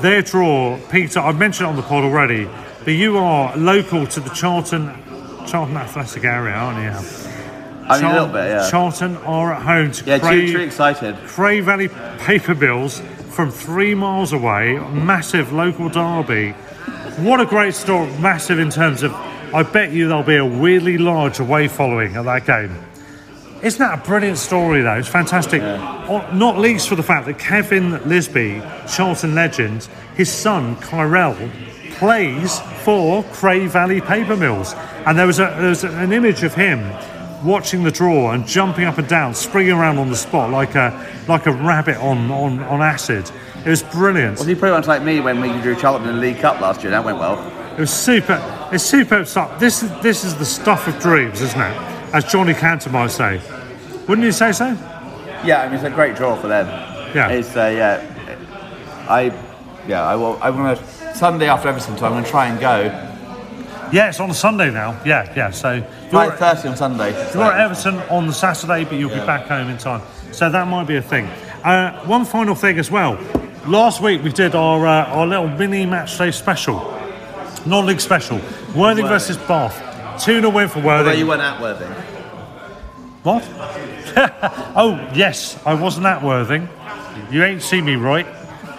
Their 0.01 0.23
draw, 0.23 0.79
Peter. 0.91 1.19
I've 1.21 1.39
mentioned 1.39 1.67
it 1.67 1.71
on 1.71 1.77
the 1.77 1.83
pod 1.83 2.05
already, 2.05 2.49
but 2.85 2.93
you 2.93 3.19
are 3.19 3.57
local 3.57 4.07
to 4.07 4.21
the 4.21 4.31
Charlton 4.31 4.93
Charlton 5.47 5.77
Athletic 5.77 6.25
area, 6.25 6.55
aren't 6.55 6.79
you? 6.85 7.29
I 7.89 7.97
mean, 7.97 8.11
a 8.11 8.13
little 8.13 8.29
bit, 8.29 8.49
yeah. 8.51 8.71
Charlton 8.71 9.17
are 9.19 9.55
at 9.55 9.63
home 9.63 9.93
to 9.93 10.05
Yeah, 10.05 10.19
Cray, 10.19 10.47
too, 10.47 10.53
too 10.53 10.61
excited. 10.61 11.17
Cray 11.27 11.61
Valley 11.61 11.89
Paper 12.19 12.55
Mills 12.55 13.01
from 13.31 13.51
three 13.51 13.95
miles 13.95 14.33
away. 14.35 14.79
Massive 14.79 15.53
local 15.53 15.89
derby. 15.89 16.55
What 17.19 17.41
a 17.41 17.47
great 17.47 17.75
story. 17.75 18.07
Massive 18.19 18.61
in 18.61 18.71
terms 18.71 19.03
of, 19.03 19.13
I 19.53 19.65
bet 19.65 19.91
you 19.91 20.07
there'll 20.07 20.23
be 20.23 20.37
a 20.37 20.45
weirdly 20.45 20.99
large 20.99 21.41
away 21.41 21.67
following 21.67 22.15
at 22.15 22.25
that 22.27 22.47
game. 22.47 22.77
Isn't 23.61 23.81
that 23.81 23.99
a 23.99 24.03
brilliant 24.07 24.39
story, 24.39 24.83
though? 24.83 24.95
It's 24.95 25.09
fantastic. 25.09 25.61
Oh, 25.61 26.25
Not 26.33 26.59
least 26.59 26.89
for 26.89 26.95
the 26.95 27.03
fact 27.03 27.27
that 27.27 27.41
Kevin 27.41 28.09
Lisbie, 28.09 28.63
Charlton 28.89 29.35
legend, 29.35 29.89
his 30.15 30.31
son 30.31 30.77
Kyrell, 30.77 31.51
plays 31.95 32.61
for 32.85 33.25
Cray 33.33 33.67
Valley 33.67 34.01
Paper 34.01 34.37
Mills. 34.37 34.75
And 35.05 35.19
there 35.19 35.27
was, 35.27 35.41
a, 35.41 35.53
there 35.59 35.71
was 35.71 35.83
an 35.83 36.13
image 36.13 36.45
of 36.45 36.55
him 36.55 36.81
watching 37.45 37.83
the 37.83 37.91
draw 37.91 38.31
and 38.31 38.47
jumping 38.47 38.85
up 38.85 38.99
and 38.99 39.09
down, 39.09 39.35
springing 39.35 39.73
around 39.73 39.99
on 39.99 40.09
the 40.09 40.17
spot 40.17 40.51
like 40.51 40.77
a 40.77 41.07
like 41.27 41.47
a 41.47 41.53
rabbit 41.53 41.97
on, 41.97 42.31
on, 42.31 42.61
on 42.61 42.81
acid. 42.81 43.29
It 43.69 43.73
was 43.73 43.83
brilliant. 43.83 44.39
Was 44.39 44.47
he 44.47 44.55
pretty 44.55 44.75
much 44.75 44.87
like 44.87 45.03
me 45.03 45.21
when 45.21 45.43
we 45.43 45.49
drew 45.61 45.77
Charlton 45.77 46.09
in 46.09 46.15
the 46.15 46.21
League 46.23 46.39
Cup 46.39 46.59
last 46.59 46.83
year? 46.83 46.91
That 46.91 47.05
went 47.05 47.19
well. 47.19 47.37
It 47.75 47.81
was 47.81 47.93
super. 47.93 48.41
It's 48.73 48.83
superb 48.83 49.27
stuff. 49.27 49.61
This 49.61 49.83
is 49.83 49.91
this 50.01 50.25
is 50.25 50.35
the 50.37 50.47
stuff 50.47 50.89
of 50.89 50.99
dreams, 50.99 51.43
isn't 51.43 51.61
it? 51.61 51.77
As 52.15 52.25
Johnny 52.25 52.55
Cantor 52.55 52.89
might 52.89 53.11
say. 53.11 53.43
Wouldn't 54.09 54.25
you 54.25 54.33
say 54.33 54.53
so? 54.53 54.69
Yeah, 55.45 55.61
I 55.61 55.67
mean 55.67 55.75
it's 55.75 55.85
a 55.85 55.91
great 55.91 56.17
draw 56.17 56.35
for 56.35 56.49
them. 56.49 56.67
Yeah. 57.15 57.29
It's 57.29 57.55
uh, 57.55 57.67
yeah. 57.67 59.07
I 59.07 59.25
yeah 59.87 60.03
I 60.03 60.17
will. 60.17 60.39
I'm 60.43 60.57
gonna 60.57 61.15
Sunday 61.15 61.51
after 61.51 61.69
Everton, 61.69 61.99
so 61.99 62.07
I'm 62.07 62.13
gonna 62.13 62.27
try 62.27 62.47
and 62.47 62.59
go. 62.59 62.85
Yeah, 63.93 64.09
it's 64.09 64.19
on 64.19 64.31
a 64.31 64.35
Sunday 64.35 64.71
now. 64.71 64.99
Yeah, 65.05 65.31
yeah. 65.37 65.51
So 65.51 65.83
Five 66.11 66.39
thirty 66.39 66.69
on 66.69 66.77
Sunday. 66.79 67.11
You're 67.35 67.43
at 67.43 67.61
Everton 67.61 67.97
on 68.09 68.29
the 68.29 68.33
Saturday, 68.33 68.85
but 68.85 68.95
you'll 68.95 69.11
be 69.11 69.27
back 69.27 69.47
home 69.47 69.69
in 69.69 69.77
time. 69.77 70.01
So 70.33 70.49
that 70.49 70.67
might 70.69 70.87
be 70.87 70.97
a 70.97 71.03
thing. 71.03 71.27
Uh, 71.63 72.03
one 72.07 72.25
final 72.25 72.55
thing 72.55 72.79
as 72.79 72.91
well. 72.91 73.19
Last 73.69 74.01
week 74.01 74.23
we 74.23 74.33
did 74.33 74.55
our 74.55 74.87
uh, 74.87 75.05
our 75.09 75.27
little 75.27 75.47
mini 75.47 75.85
match 75.85 76.17
day 76.17 76.31
special, 76.31 76.77
non-league 77.67 78.01
special. 78.01 78.39
Worthing 78.39 78.77
Worthing. 78.79 79.07
versus 79.09 79.37
Bath. 79.37 80.25
Two 80.25 80.41
0 80.41 80.49
win 80.51 80.69
for 80.69 80.79
Although 80.79 81.05
Worthing. 81.05 81.19
you 81.19 81.27
weren't 81.27 81.43
at 81.43 81.61
Worthing. 81.61 81.93
What? 83.25 83.45
oh 84.75 85.11
yes, 85.15 85.61
I 85.67 85.75
wasn't 85.75 86.07
at 86.07 86.23
Worthing. 86.23 86.67
You 87.31 87.45
ain't 87.45 87.61
seen 87.61 87.85
me 87.85 87.97
right. 87.97 88.27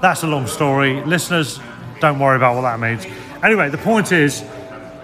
That's 0.00 0.22
a 0.22 0.28
long 0.28 0.46
story. 0.46 1.02
Listeners, 1.04 1.58
don't 2.00 2.20
worry 2.20 2.36
about 2.36 2.54
what 2.54 2.62
that 2.62 2.78
means. 2.78 3.04
Anyway, 3.42 3.70
the 3.70 3.78
point 3.78 4.12
is, 4.12 4.44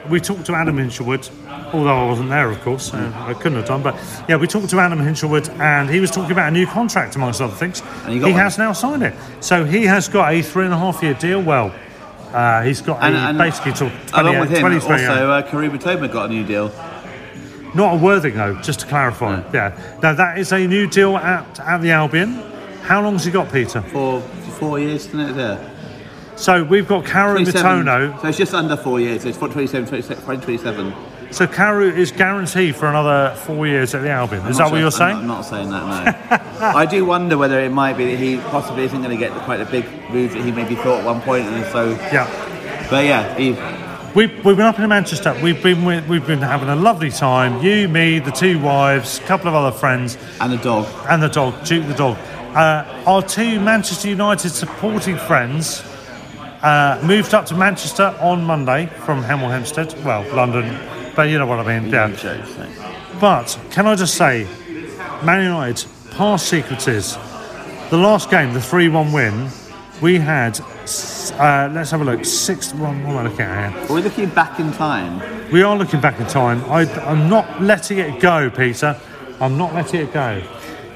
we 0.08 0.20
talked 0.20 0.46
to 0.46 0.54
Adam 0.54 0.76
Hinshelwood, 0.76 1.28
although 1.74 2.04
I 2.04 2.06
wasn't 2.06 2.30
there, 2.30 2.50
of 2.50 2.60
course. 2.62 2.92
Uh, 2.92 3.12
I 3.16 3.34
couldn't 3.34 3.58
have 3.58 3.66
done, 3.66 3.82
but 3.82 3.94
yeah, 4.28 4.36
we 4.36 4.46
talked 4.46 4.68
to 4.70 4.78
Adam 4.80 4.98
Hinshelwood, 4.98 5.48
and 5.60 5.88
he 5.90 6.00
was 6.00 6.10
talking 6.10 6.32
about 6.32 6.48
a 6.48 6.50
new 6.50 6.66
contract, 6.66 7.16
amongst 7.16 7.40
other 7.40 7.54
things. 7.54 7.82
And 8.04 8.14
you 8.14 8.20
got 8.20 8.26
he 8.28 8.32
one. 8.32 8.42
has 8.42 8.58
now 8.58 8.72
signed 8.72 9.02
it, 9.02 9.14
so 9.40 9.64
he 9.64 9.84
has 9.84 10.08
got 10.08 10.32
a 10.32 10.42
three 10.42 10.64
and 10.64 10.74
a 10.74 10.78
half 10.78 11.02
year 11.02 11.14
deal. 11.14 11.42
Well, 11.42 11.74
uh, 12.32 12.62
he's 12.62 12.82
got 12.82 13.02
And, 13.02 13.14
a, 13.14 13.18
and 13.18 13.38
basically 13.38 13.72
till 13.72 13.90
28, 14.08 14.20
along 14.20 14.40
with 14.40 14.50
him, 14.50 14.64
also 14.64 15.30
uh, 15.30 15.42
Kaoru 15.50 15.70
Mitoma 15.70 16.12
got 16.12 16.26
a 16.30 16.32
new 16.32 16.44
deal. 16.44 16.68
not 17.74 17.94
a 17.94 17.96
Worthing 17.98 18.34
though, 18.36 18.54
just 18.60 18.80
to 18.80 18.86
clarify. 18.86 19.42
Yeah. 19.52 19.98
Now 20.02 20.12
that 20.14 20.38
is 20.38 20.52
a 20.52 20.66
new 20.66 20.86
deal 20.86 21.16
at, 21.16 21.58
at 21.60 21.78
the 21.78 21.90
Albion. 21.90 22.34
How 22.82 23.02
long's 23.02 23.24
he 23.24 23.30
got, 23.30 23.50
Peter? 23.52 23.80
For 23.82 24.20
four 24.58 24.78
years, 24.78 25.06
isn't 25.06 25.20
it? 25.20 25.36
Yeah. 25.36 25.74
So 26.36 26.62
we've 26.62 26.86
got 26.86 27.04
Kaoru 27.04 27.34
27. 27.42 27.84
Mitoma. 27.84 28.20
So 28.22 28.28
it's 28.28 28.38
just 28.38 28.54
under 28.54 28.76
four 28.76 29.00
years. 29.00 29.24
It's 29.24 29.36
for 29.38 29.48
27, 29.48 29.88
27, 29.88 30.40
27. 30.40 30.94
So 31.30 31.46
Kaoru 31.46 31.94
is 31.94 32.10
guaranteed 32.10 32.74
for 32.74 32.86
another 32.86 33.34
four 33.36 33.66
years 33.66 33.94
at 33.94 34.00
the 34.02 34.10
Albion. 34.10 34.46
Is 34.46 34.56
that 34.58 34.70
what 34.70 34.78
you're 34.78 34.86
I'm 34.86 34.90
saying? 34.90 35.12
not- 35.14 35.20
I'm 35.20 35.26
not 35.28 35.42
saying 35.42 35.70
that, 35.70 36.30
no. 36.60 36.66
I 36.66 36.86
do 36.86 37.04
wonder 37.04 37.36
whether 37.36 37.60
it 37.60 37.70
might 37.70 37.96
be 37.98 38.06
that 38.10 38.16
he 38.18 38.38
possibly 38.50 38.84
isn't 38.84 39.02
going 39.02 39.10
to 39.16 39.22
get 39.22 39.32
quite 39.42 39.60
a 39.60 39.66
big 39.66 39.84
move 40.10 40.32
that 40.32 40.42
he 40.42 40.50
maybe 40.52 40.74
thought 40.74 41.00
at 41.00 41.04
one 41.04 41.20
point, 41.20 41.44
and 41.46 41.64
so. 41.70 41.90
Yeah. 42.12 42.26
But 42.90 43.04
yeah, 43.04 43.34
he, 43.36 43.52
We've, 44.14 44.32
we've 44.42 44.56
been 44.56 44.64
up 44.66 44.78
in 44.78 44.88
Manchester. 44.88 45.38
We've 45.42 45.62
been 45.62 45.84
with, 45.84 46.08
we've 46.08 46.26
been 46.26 46.38
having 46.40 46.70
a 46.70 46.74
lovely 46.76 47.10
time. 47.10 47.62
You, 47.62 47.88
me, 47.88 48.18
the 48.20 48.30
two 48.32 48.58
wives, 48.58 49.18
a 49.18 49.22
couple 49.22 49.48
of 49.48 49.54
other 49.54 49.76
friends, 49.76 50.16
and 50.40 50.50
the 50.50 50.56
dog, 50.56 50.86
and 51.10 51.22
the 51.22 51.28
dog, 51.28 51.62
Duke 51.64 51.86
the 51.86 51.94
dog. 51.94 52.16
Uh, 52.56 53.02
our 53.06 53.20
two 53.22 53.60
Manchester 53.60 54.08
United 54.08 54.48
supporting 54.48 55.18
friends 55.18 55.82
uh, 56.62 56.98
moved 57.04 57.34
up 57.34 57.44
to 57.46 57.54
Manchester 57.54 58.16
on 58.20 58.42
Monday 58.42 58.86
from 58.86 59.22
Hemel 59.22 59.50
Hempstead. 59.50 59.92
Well, 60.04 60.24
London, 60.34 60.64
but 61.18 61.28
you 61.30 61.36
know 61.36 61.46
what 61.46 61.58
I 61.58 61.80
mean. 61.80 61.90
Yeah. 61.90 63.18
But 63.20 63.58
can 63.72 63.88
I 63.88 63.96
just 63.96 64.14
say, 64.14 64.46
Man 65.24 65.42
United 65.42 65.84
past 66.12 66.48
sequences. 66.48 67.16
The 67.90 67.96
last 67.96 68.30
game, 68.30 68.52
the 68.52 68.60
3 68.60 68.88
1 68.88 69.10
win, 69.10 69.48
we 70.00 70.20
had, 70.20 70.60
uh, 70.60 71.70
let's 71.72 71.90
have 71.90 72.02
a 72.02 72.04
look, 72.04 72.24
6 72.24 72.74
1. 72.74 73.02
What 73.02 73.10
am 73.10 73.16
I 73.16 73.22
looking 73.24 73.40
at 73.40 73.72
here? 73.72 73.82
Are 73.82 73.94
we 73.94 74.02
looking 74.02 74.28
back 74.28 74.60
in 74.60 74.70
time? 74.70 75.50
We 75.50 75.62
are 75.62 75.76
looking 75.76 76.00
back 76.00 76.20
in 76.20 76.26
time. 76.28 76.64
I, 76.70 76.82
I'm 77.02 77.28
not 77.28 77.60
letting 77.60 77.98
it 77.98 78.20
go, 78.20 78.48
Peter. 78.48 78.96
I'm 79.40 79.58
not 79.58 79.74
letting 79.74 80.02
it 80.02 80.12
go. 80.12 80.40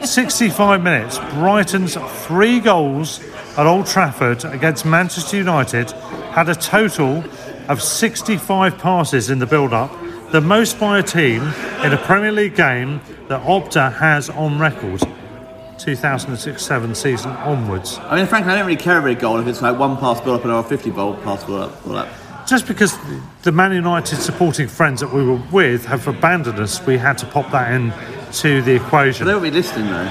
65 0.05 0.83
minutes. 0.85 1.19
Brighton's 1.35 1.97
three 2.27 2.61
goals 2.61 3.21
at 3.59 3.67
Old 3.67 3.87
Trafford 3.87 4.45
against 4.45 4.87
Manchester 4.87 5.39
United 5.39 5.91
had 6.31 6.49
a 6.49 6.55
total 6.55 7.25
of 7.69 7.83
65 7.83 8.79
passes 8.79 9.31
in 9.31 9.39
the 9.39 9.47
build 9.47 9.73
up, 9.73 9.91
the 10.33 10.41
most 10.41 10.81
by 10.81 10.99
a 10.99 11.03
team 11.03 11.43
in 11.85 11.93
a 11.93 11.99
Premier 11.99 12.33
League 12.33 12.57
game 12.57 13.03
that 13.29 13.43
Opta 13.43 13.93
has 13.93 14.31
on 14.31 14.59
record. 14.59 15.03
2006 15.79 16.65
7 16.65 16.95
season 16.95 17.33
onwards. 17.33 17.99
I 17.99 18.17
mean, 18.17 18.27
frankly, 18.27 18.53
I 18.53 18.57
don't 18.57 18.67
really 18.67 18.81
care 18.81 18.99
about 18.99 19.11
a 19.11 19.15
goal 19.15 19.39
if 19.41 19.47
it's 19.47 19.61
like 19.61 19.79
one 19.79 19.97
pass 19.99 20.21
build 20.21 20.39
up 20.41 20.45
and 20.45 20.53
a 20.53 20.63
50 20.63 20.91
ball 20.91 21.17
pass 21.17 21.45
build 21.45 21.61
up. 21.61 21.85
Build 21.85 21.97
up. 21.97 22.09
Just 22.47 22.67
because 22.67 22.97
the 23.43 23.53
Man 23.53 23.73
United 23.73 24.17
supporting 24.17 24.69
friends 24.69 25.01
that 25.01 25.13
we 25.13 25.23
were 25.23 25.43
with 25.53 25.85
have 25.85 26.09
abandoned 26.09 26.59
us, 26.59 26.85
we 26.87 26.97
had 26.97 27.19
to 27.19 27.27
pop 27.27 27.51
that 27.51 27.73
in 27.73 27.93
to 28.35 28.63
the 28.63 28.77
equation. 28.77 29.27
They 29.27 29.33
won't 29.33 29.43
be 29.43 29.51
listening 29.51 29.87
though. 29.87 30.05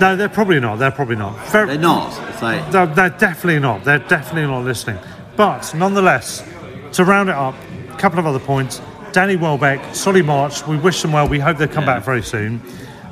No, 0.00 0.16
they're 0.16 0.28
probably 0.28 0.60
not. 0.60 0.76
They're 0.76 0.90
probably 0.90 1.16
not. 1.16 1.50
They're 1.50 1.78
not. 1.78 2.30
It's 2.30 2.42
like 2.42 2.72
No, 2.72 2.84
they're 2.84 3.10
definitely 3.10 3.60
not. 3.60 3.84
They're 3.84 4.00
definitely 4.00 4.50
not 4.50 4.64
listening. 4.64 4.98
But 5.36 5.72
nonetheless, 5.74 6.46
to 6.92 7.04
round 7.04 7.28
it 7.30 7.34
up, 7.36 7.54
a 7.90 7.96
couple 7.96 8.18
of 8.18 8.26
other 8.26 8.40
points. 8.40 8.80
Danny 9.14 9.36
Welbeck, 9.36 9.94
Solly 9.94 10.22
March, 10.22 10.66
we 10.66 10.76
wish 10.76 11.00
them 11.00 11.12
well. 11.12 11.28
We 11.28 11.38
hope 11.38 11.56
they 11.56 11.68
come 11.68 11.86
back 11.86 12.02
very 12.02 12.20
soon. 12.20 12.60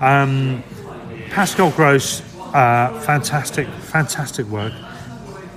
Um, 0.01 0.65
Pascal 1.31 1.71
Gross, 1.71 2.23
uh, 2.53 3.01
fantastic, 3.07 3.69
fantastic 3.69 4.45
work. 4.47 4.73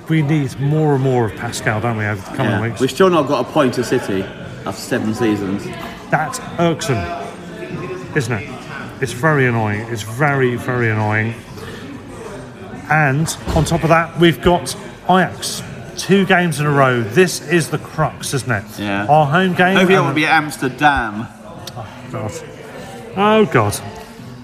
We 0.07 0.21
need 0.21 0.59
more 0.59 0.93
and 0.93 1.03
more 1.03 1.25
of 1.25 1.35
Pascal, 1.35 1.81
don't 1.81 1.97
we, 1.97 2.05
over 2.05 2.21
the 2.21 2.37
coming 2.37 2.51
yeah. 2.51 2.61
weeks? 2.61 2.79
we've 2.79 2.91
still 2.91 3.09
not 3.09 3.27
got 3.27 3.49
a 3.49 3.51
point 3.51 3.73
to 3.73 3.83
City 3.83 4.21
after 4.21 4.73
seven 4.73 5.15
seasons. 5.15 5.65
That's 6.11 6.39
irksome, 6.59 7.03
isn't 8.15 8.33
it? 8.33 9.01
It's 9.01 9.13
very 9.13 9.47
annoying. 9.47 9.81
It's 9.91 10.03
very, 10.03 10.57
very 10.57 10.91
annoying. 10.91 11.33
And 12.91 13.35
on 13.55 13.65
top 13.65 13.81
of 13.81 13.89
that, 13.89 14.19
we've 14.19 14.39
got 14.43 14.75
Ajax. 15.09 15.63
Two 15.97 16.25
games 16.25 16.59
in 16.59 16.65
a 16.65 16.71
row. 16.71 17.01
This 17.01 17.41
is 17.47 17.69
the 17.69 17.77
crux, 17.77 18.33
isn't 18.33 18.51
it? 18.51 18.79
Yeah. 18.79 19.05
Our 19.07 19.25
home 19.25 19.53
game. 19.53 19.75
Hopefully, 19.75 19.95
it 19.97 20.01
will 20.01 20.13
be 20.13 20.25
Amsterdam. 20.25 21.27
Oh 21.75 21.87
God. 22.11 22.31
Oh, 23.17 23.45
God. 23.45 23.79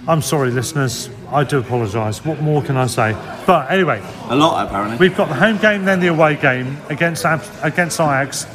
I'm 0.08 0.22
sorry, 0.22 0.50
listeners. 0.52 1.10
I 1.32 1.44
do 1.44 1.60
apologise. 1.60 2.24
What 2.26 2.42
more 2.42 2.62
can 2.62 2.76
I 2.78 2.88
say? 2.88 3.14
But 3.46 3.70
anyway, 3.72 4.02
A 4.30 4.36
lot, 4.36 4.66
apparently. 4.68 4.98
we've 4.98 5.16
got 5.16 5.30
the 5.30 5.36
home 5.36 5.58
game, 5.58 5.86
then 5.86 6.00
the 6.00 6.08
away 6.08 6.36
game 6.36 6.78
against 6.90 7.24
against 7.62 8.00
Ajax. 8.00 8.46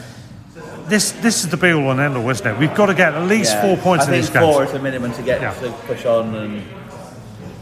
This 0.86 1.12
this 1.12 1.42
is 1.44 1.50
the 1.50 1.56
be 1.56 1.72
all 1.72 1.90
and 1.90 2.00
end 2.00 2.16
all, 2.16 2.28
isn't 2.28 2.46
it? 2.46 2.58
We've 2.58 2.74
got 2.74 2.86
to 2.86 2.94
get 2.94 3.14
at 3.14 3.26
least 3.28 3.52
Yeah. 3.54 3.62
four 3.62 3.76
points 3.78 4.04
I 4.06 4.08
in 4.08 4.20
these 4.20 4.30
games. 4.30 4.44
four 4.44 4.64
is 4.64 4.72
the 4.72 4.78
minimum 4.78 5.12
to 5.14 5.22
get 5.22 5.40
to 5.60 5.70
push 5.86 6.04
on, 6.04 6.34
and 6.34 6.62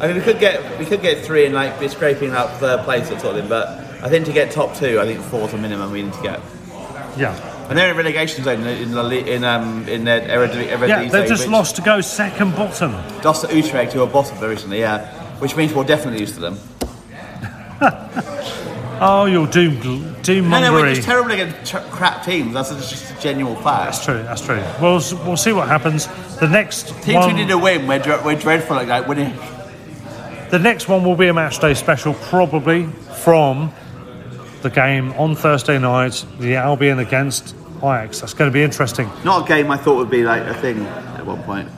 I 0.01 0.07
mean 0.09 0.17
we 0.17 0.23
could 0.23 0.41
get 0.41 0.79
we 0.79 0.85
could 0.85 1.01
get 1.03 1.25
three 1.25 1.47
and 1.47 1.55
like 1.55 1.79
be 1.79 1.89
scraping 1.89 2.33
up 2.33 2.51
third 2.59 2.81
place 2.85 3.11
or 3.11 3.19
something. 3.21 3.49
But 3.49 3.84
I 4.05 4.09
think 4.11 4.27
to 4.27 4.33
get 4.33 4.51
top 4.51 4.77
two, 4.77 5.01
I 5.01 5.07
think 5.07 5.21
four 5.21 5.47
is 5.47 5.53
the 5.53 5.59
minimum 5.59 5.91
we 5.91 6.03
need 6.03 6.13
to 6.13 6.23
get. 6.23 6.41
Yeah. 7.17 7.35
And 7.69 7.79
they're 7.79 7.91
in 7.91 7.97
relegation 7.97 8.45
zone 8.45 8.67
in 8.67 8.93
La 8.93 9.09
in 9.09 9.43
um 9.45 9.89
in 9.89 10.05
their 10.05 10.21
Eredivisie. 10.21 10.89
Yeah, 10.89 11.09
they've 11.09 11.27
just 11.29 11.49
lost 11.49 11.77
to 11.77 11.83
go 11.83 12.03
second 12.03 12.55
bottom. 12.55 12.93
Lost 13.23 13.49
to 13.49 13.57
Utrecht, 13.57 13.95
who 13.95 14.03
are 14.03 14.07
bottom 14.07 14.37
very 14.37 14.53
recently. 14.55 14.81
Yeah, 14.81 15.07
which 15.39 15.57
means 15.57 15.73
we'll 15.73 15.85
definitely 15.85 16.21
lose 16.21 16.33
to 16.35 16.41
them. 16.41 16.59
Oh, 19.01 19.25
you're 19.27 19.49
doom 19.49 20.15
doom 20.23 20.49
No, 20.49 20.61
no, 20.61 20.73
we're 20.73 20.95
just 20.95 21.07
terrible 21.07 21.33
against 21.33 21.73
ch- 21.73 21.91
crap 21.91 22.25
teams. 22.25 22.55
That's 22.55 22.71
just 22.71 23.13
a 23.13 23.21
genuine 23.21 23.57
fact. 23.57 23.87
That's 23.93 24.05
true. 24.05 24.23
That's 24.23 24.41
true. 24.41 24.63
We'll 24.81 25.03
we'll 25.27 25.37
see 25.37 25.53
what 25.53 25.67
happens. 25.67 26.07
The 26.39 26.49
next 26.49 26.89
Teams 27.03 27.17
one, 27.17 27.31
who 27.31 27.37
need 27.37 27.51
a 27.51 27.59
win, 27.59 27.89
we're, 27.89 27.99
dre- 27.99 28.23
we're 28.25 28.39
dreadful 28.39 28.79
at 28.79 28.87
like 28.87 29.09
winning. 29.09 29.35
the 30.51 30.61
next 30.61 30.89
one 30.89 31.05
will 31.05 31.17
be 31.17 31.27
a 31.27 31.35
match 31.35 31.59
day 31.59 31.75
special, 31.75 32.15
probably 32.15 32.87
from 33.25 33.73
the 34.65 34.71
game 34.71 35.13
on 35.13 35.37
Thursday 35.37 35.79
night, 35.79 36.25
the 36.41 36.57
Albion 36.57 36.99
against 36.99 37.55
Ajax. 37.79 38.21
That's 38.21 38.35
going 38.35 38.51
to 38.51 38.53
be 38.53 38.63
interesting. 38.63 39.09
Not 39.25 39.45
a 39.45 39.49
game 39.49 39.71
I 39.71 39.77
thought 39.77 39.97
would 39.97 40.11
be 40.11 40.25
like 40.25 40.43
a 40.43 40.55
thing 40.55 40.83
at 40.85 41.25
one 41.25 41.43
point. 41.45 41.69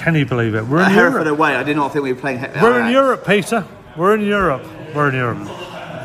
Can 0.00 0.14
you 0.16 0.26
believe 0.26 0.54
it? 0.54 0.66
We're 0.66 0.80
in 0.84 0.90
Hereford 0.90 1.24
Europe. 1.24 1.38
away, 1.38 1.56
I 1.56 1.62
did 1.62 1.76
not 1.76 1.92
think 1.92 2.02
we 2.02 2.12
were 2.12 2.20
playing. 2.20 2.40
He- 2.40 2.46
We're 2.60 2.80
in 2.84 2.92
Europe, 2.92 3.24
Peter. 3.26 3.64
We're 3.96 4.14
in 4.16 4.22
Europe. 4.22 4.62
We're 4.94 5.08
in 5.08 5.14
Europe. 5.14 5.48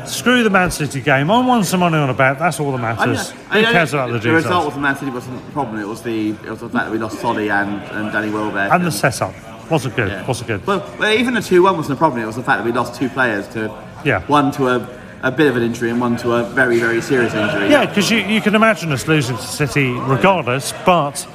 Screw 0.06 0.42
the 0.42 0.48
Man 0.50 0.70
City 0.70 1.00
game. 1.00 1.30
I 1.30 1.44
won 1.44 1.62
some 1.64 1.80
money 1.80 1.98
on 1.98 2.08
a 2.08 2.14
bet. 2.14 2.38
That's 2.38 2.58
all 2.60 2.70
that 2.72 2.78
I 2.82 2.94
matters. 2.94 3.30
Who 3.30 3.38
I 3.50 3.60
know 3.62 3.72
cares 3.72 3.92
about 3.92 4.10
the 4.12 4.18
The 4.20 4.30
result 4.32 4.44
details? 4.44 4.64
was 4.66 4.74
the 4.74 4.80
Man 4.80 4.96
City 4.96 5.10
wasn't 5.10 5.44
the 5.44 5.52
problem. 5.52 5.78
It 5.80 5.86
was 5.88 6.02
the 6.02 6.30
it 6.30 6.50
was 6.50 6.60
the 6.60 6.68
fact 6.70 6.86
that 6.86 6.92
we 6.92 6.98
lost 6.98 7.18
Solly 7.20 7.50
and, 7.50 7.82
and 7.90 8.12
Danny 8.12 8.30
Welbeck. 8.30 8.72
And 8.72 8.84
the 8.86 8.90
setup 8.92 9.34
wasn't 9.70 9.96
good. 9.96 10.08
Yeah. 10.08 10.26
Wasn't 10.26 10.46
good. 10.48 10.66
well, 10.66 10.88
well, 10.98 11.12
even 11.12 11.34
the 11.34 11.42
two 11.42 11.62
one 11.64 11.76
wasn't 11.76 11.96
a 11.96 11.98
problem. 11.98 12.22
It 12.22 12.26
was 12.26 12.36
the 12.36 12.42
fact 12.42 12.58
that 12.62 12.64
we 12.64 12.72
lost 12.72 12.94
two 12.94 13.08
players 13.10 13.46
to 13.48 13.70
Yeah. 14.04 14.22
one 14.26 14.50
to 14.52 14.68
a, 14.68 14.88
a 15.22 15.30
bit 15.30 15.46
of 15.48 15.56
an 15.56 15.62
injury 15.62 15.90
and 15.90 16.00
one 16.00 16.16
to 16.18 16.32
a 16.32 16.44
very 16.44 16.78
very 16.80 17.00
serious 17.02 17.34
injury. 17.34 17.68
Yeah, 17.70 17.86
because 17.86 18.10
you, 18.10 18.18
you 18.18 18.40
can 18.40 18.54
imagine 18.54 18.90
us 18.92 19.06
losing 19.06 19.36
to 19.36 19.42
City 19.42 19.90
regardless, 19.92 20.72
but 20.86 21.26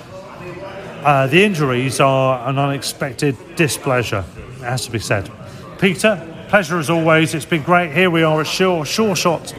uh, 1.04 1.28
the 1.28 1.44
injuries 1.44 2.00
are 2.00 2.48
an 2.50 2.58
unexpected 2.58 3.38
displeasure, 3.56 4.24
it 4.58 4.64
has 4.64 4.86
to 4.86 4.92
be 4.92 5.00
said. 5.00 5.30
Peter, 5.80 6.20
pleasure 6.50 6.80
as 6.80 6.90
always. 6.90 7.34
It's 7.36 7.46
been 7.46 7.62
great. 7.64 7.92
Here 7.92 8.10
we 8.10 8.24
are 8.24 8.42
at 8.42 8.48
Sure, 8.48 8.86
sure 8.86 9.16
Shot 9.16 9.54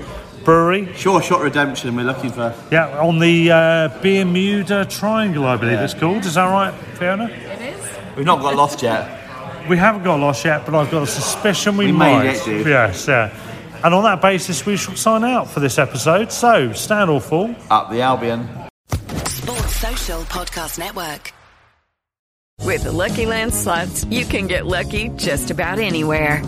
Brewery. 0.45 0.93
Sure 0.95 1.23
Shot 1.23 1.41
Redemption. 1.43 1.95
We're 1.95 2.05
looking 2.05 2.31
for. 2.33 2.55
Yeah, 2.73 2.99
on 3.01 3.19
the 3.21 3.51
uh, 3.53 3.89
Bermuda 4.03 4.87
Triangle, 4.87 5.45
I 5.47 5.57
believe 5.57 5.75
Yeah. 5.75 5.85
it's 5.85 5.95
called. 5.95 6.25
Is 6.25 6.35
that 6.35 6.47
right, 6.51 6.75
Fiona? 6.99 7.27
It 7.27 7.75
is. 7.79 7.91
We've 8.17 8.27
not 8.27 8.41
got 8.41 8.57
lost 8.57 8.83
yet. 8.83 9.23
We 9.69 9.77
haven't 9.77 10.05
got 10.05 10.19
lost 10.21 10.45
yet, 10.45 10.65
but 10.65 10.75
I've 10.75 10.91
got 10.91 11.03
a 11.03 11.07
suspicion 11.07 11.77
we, 11.77 11.87
We 11.87 11.93
may 11.93 12.13
might. 12.15 12.25
yet 12.25 12.45
do. 12.45 12.69
Yes, 12.69 13.07
yeah. 13.09 13.31
And 13.85 13.95
on 13.95 14.05
that 14.05 14.21
basis, 14.21 14.65
we 14.67 14.77
shall 14.77 14.97
sign 14.97 15.25
out 15.25 15.49
for 15.49 15.61
this 15.61 15.79
episode. 15.79 16.33
So, 16.33 16.73
stand 16.73 17.11
or 17.11 17.21
fall. 17.21 17.55
Up 17.71 17.91
the 17.91 18.01
Albion. 18.01 18.49
Sports 19.27 19.77
Social 19.77 20.21
Podcast 20.23 20.79
Network. 20.79 21.33
With 22.63 22.83
the 22.83 22.93
Lucky 22.93 23.27
Land 23.27 23.55
slots, 23.55 24.05
you 24.07 24.25
can 24.25 24.49
get 24.49 24.67
lucky 24.67 25.11
just 25.11 25.51
about 25.51 25.79
anywhere. 25.79 26.43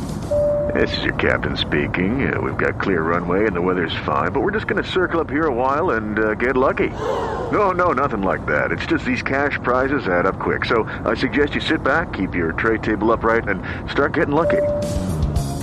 This 0.74 0.96
is 0.98 1.04
your 1.04 1.14
captain 1.14 1.56
speaking. 1.56 2.30
Uh, 2.30 2.40
we've 2.40 2.56
got 2.56 2.80
clear 2.80 3.02
runway 3.02 3.46
and 3.46 3.56
the 3.56 3.60
weather's 3.60 3.94
fine, 4.04 4.32
but 4.32 4.40
we're 4.40 4.50
just 4.50 4.66
going 4.66 4.82
to 4.82 4.88
circle 4.88 5.20
up 5.20 5.30
here 5.30 5.46
a 5.46 5.54
while 5.54 5.90
and 5.90 6.18
uh, 6.18 6.34
get 6.34 6.56
lucky. 6.56 6.88
No, 6.88 7.70
no, 7.70 7.92
nothing 7.92 8.22
like 8.22 8.44
that. 8.46 8.70
It's 8.72 8.84
just 8.84 9.04
these 9.04 9.22
cash 9.22 9.58
prizes 9.62 10.06
add 10.08 10.26
up 10.26 10.38
quick. 10.38 10.64
So 10.64 10.84
I 11.04 11.14
suggest 11.14 11.54
you 11.54 11.60
sit 11.60 11.82
back, 11.82 12.12
keep 12.12 12.34
your 12.34 12.52
tray 12.52 12.78
table 12.78 13.12
upright, 13.12 13.48
and 13.48 13.62
start 13.90 14.12
getting 14.12 14.34
lucky. 14.34 14.60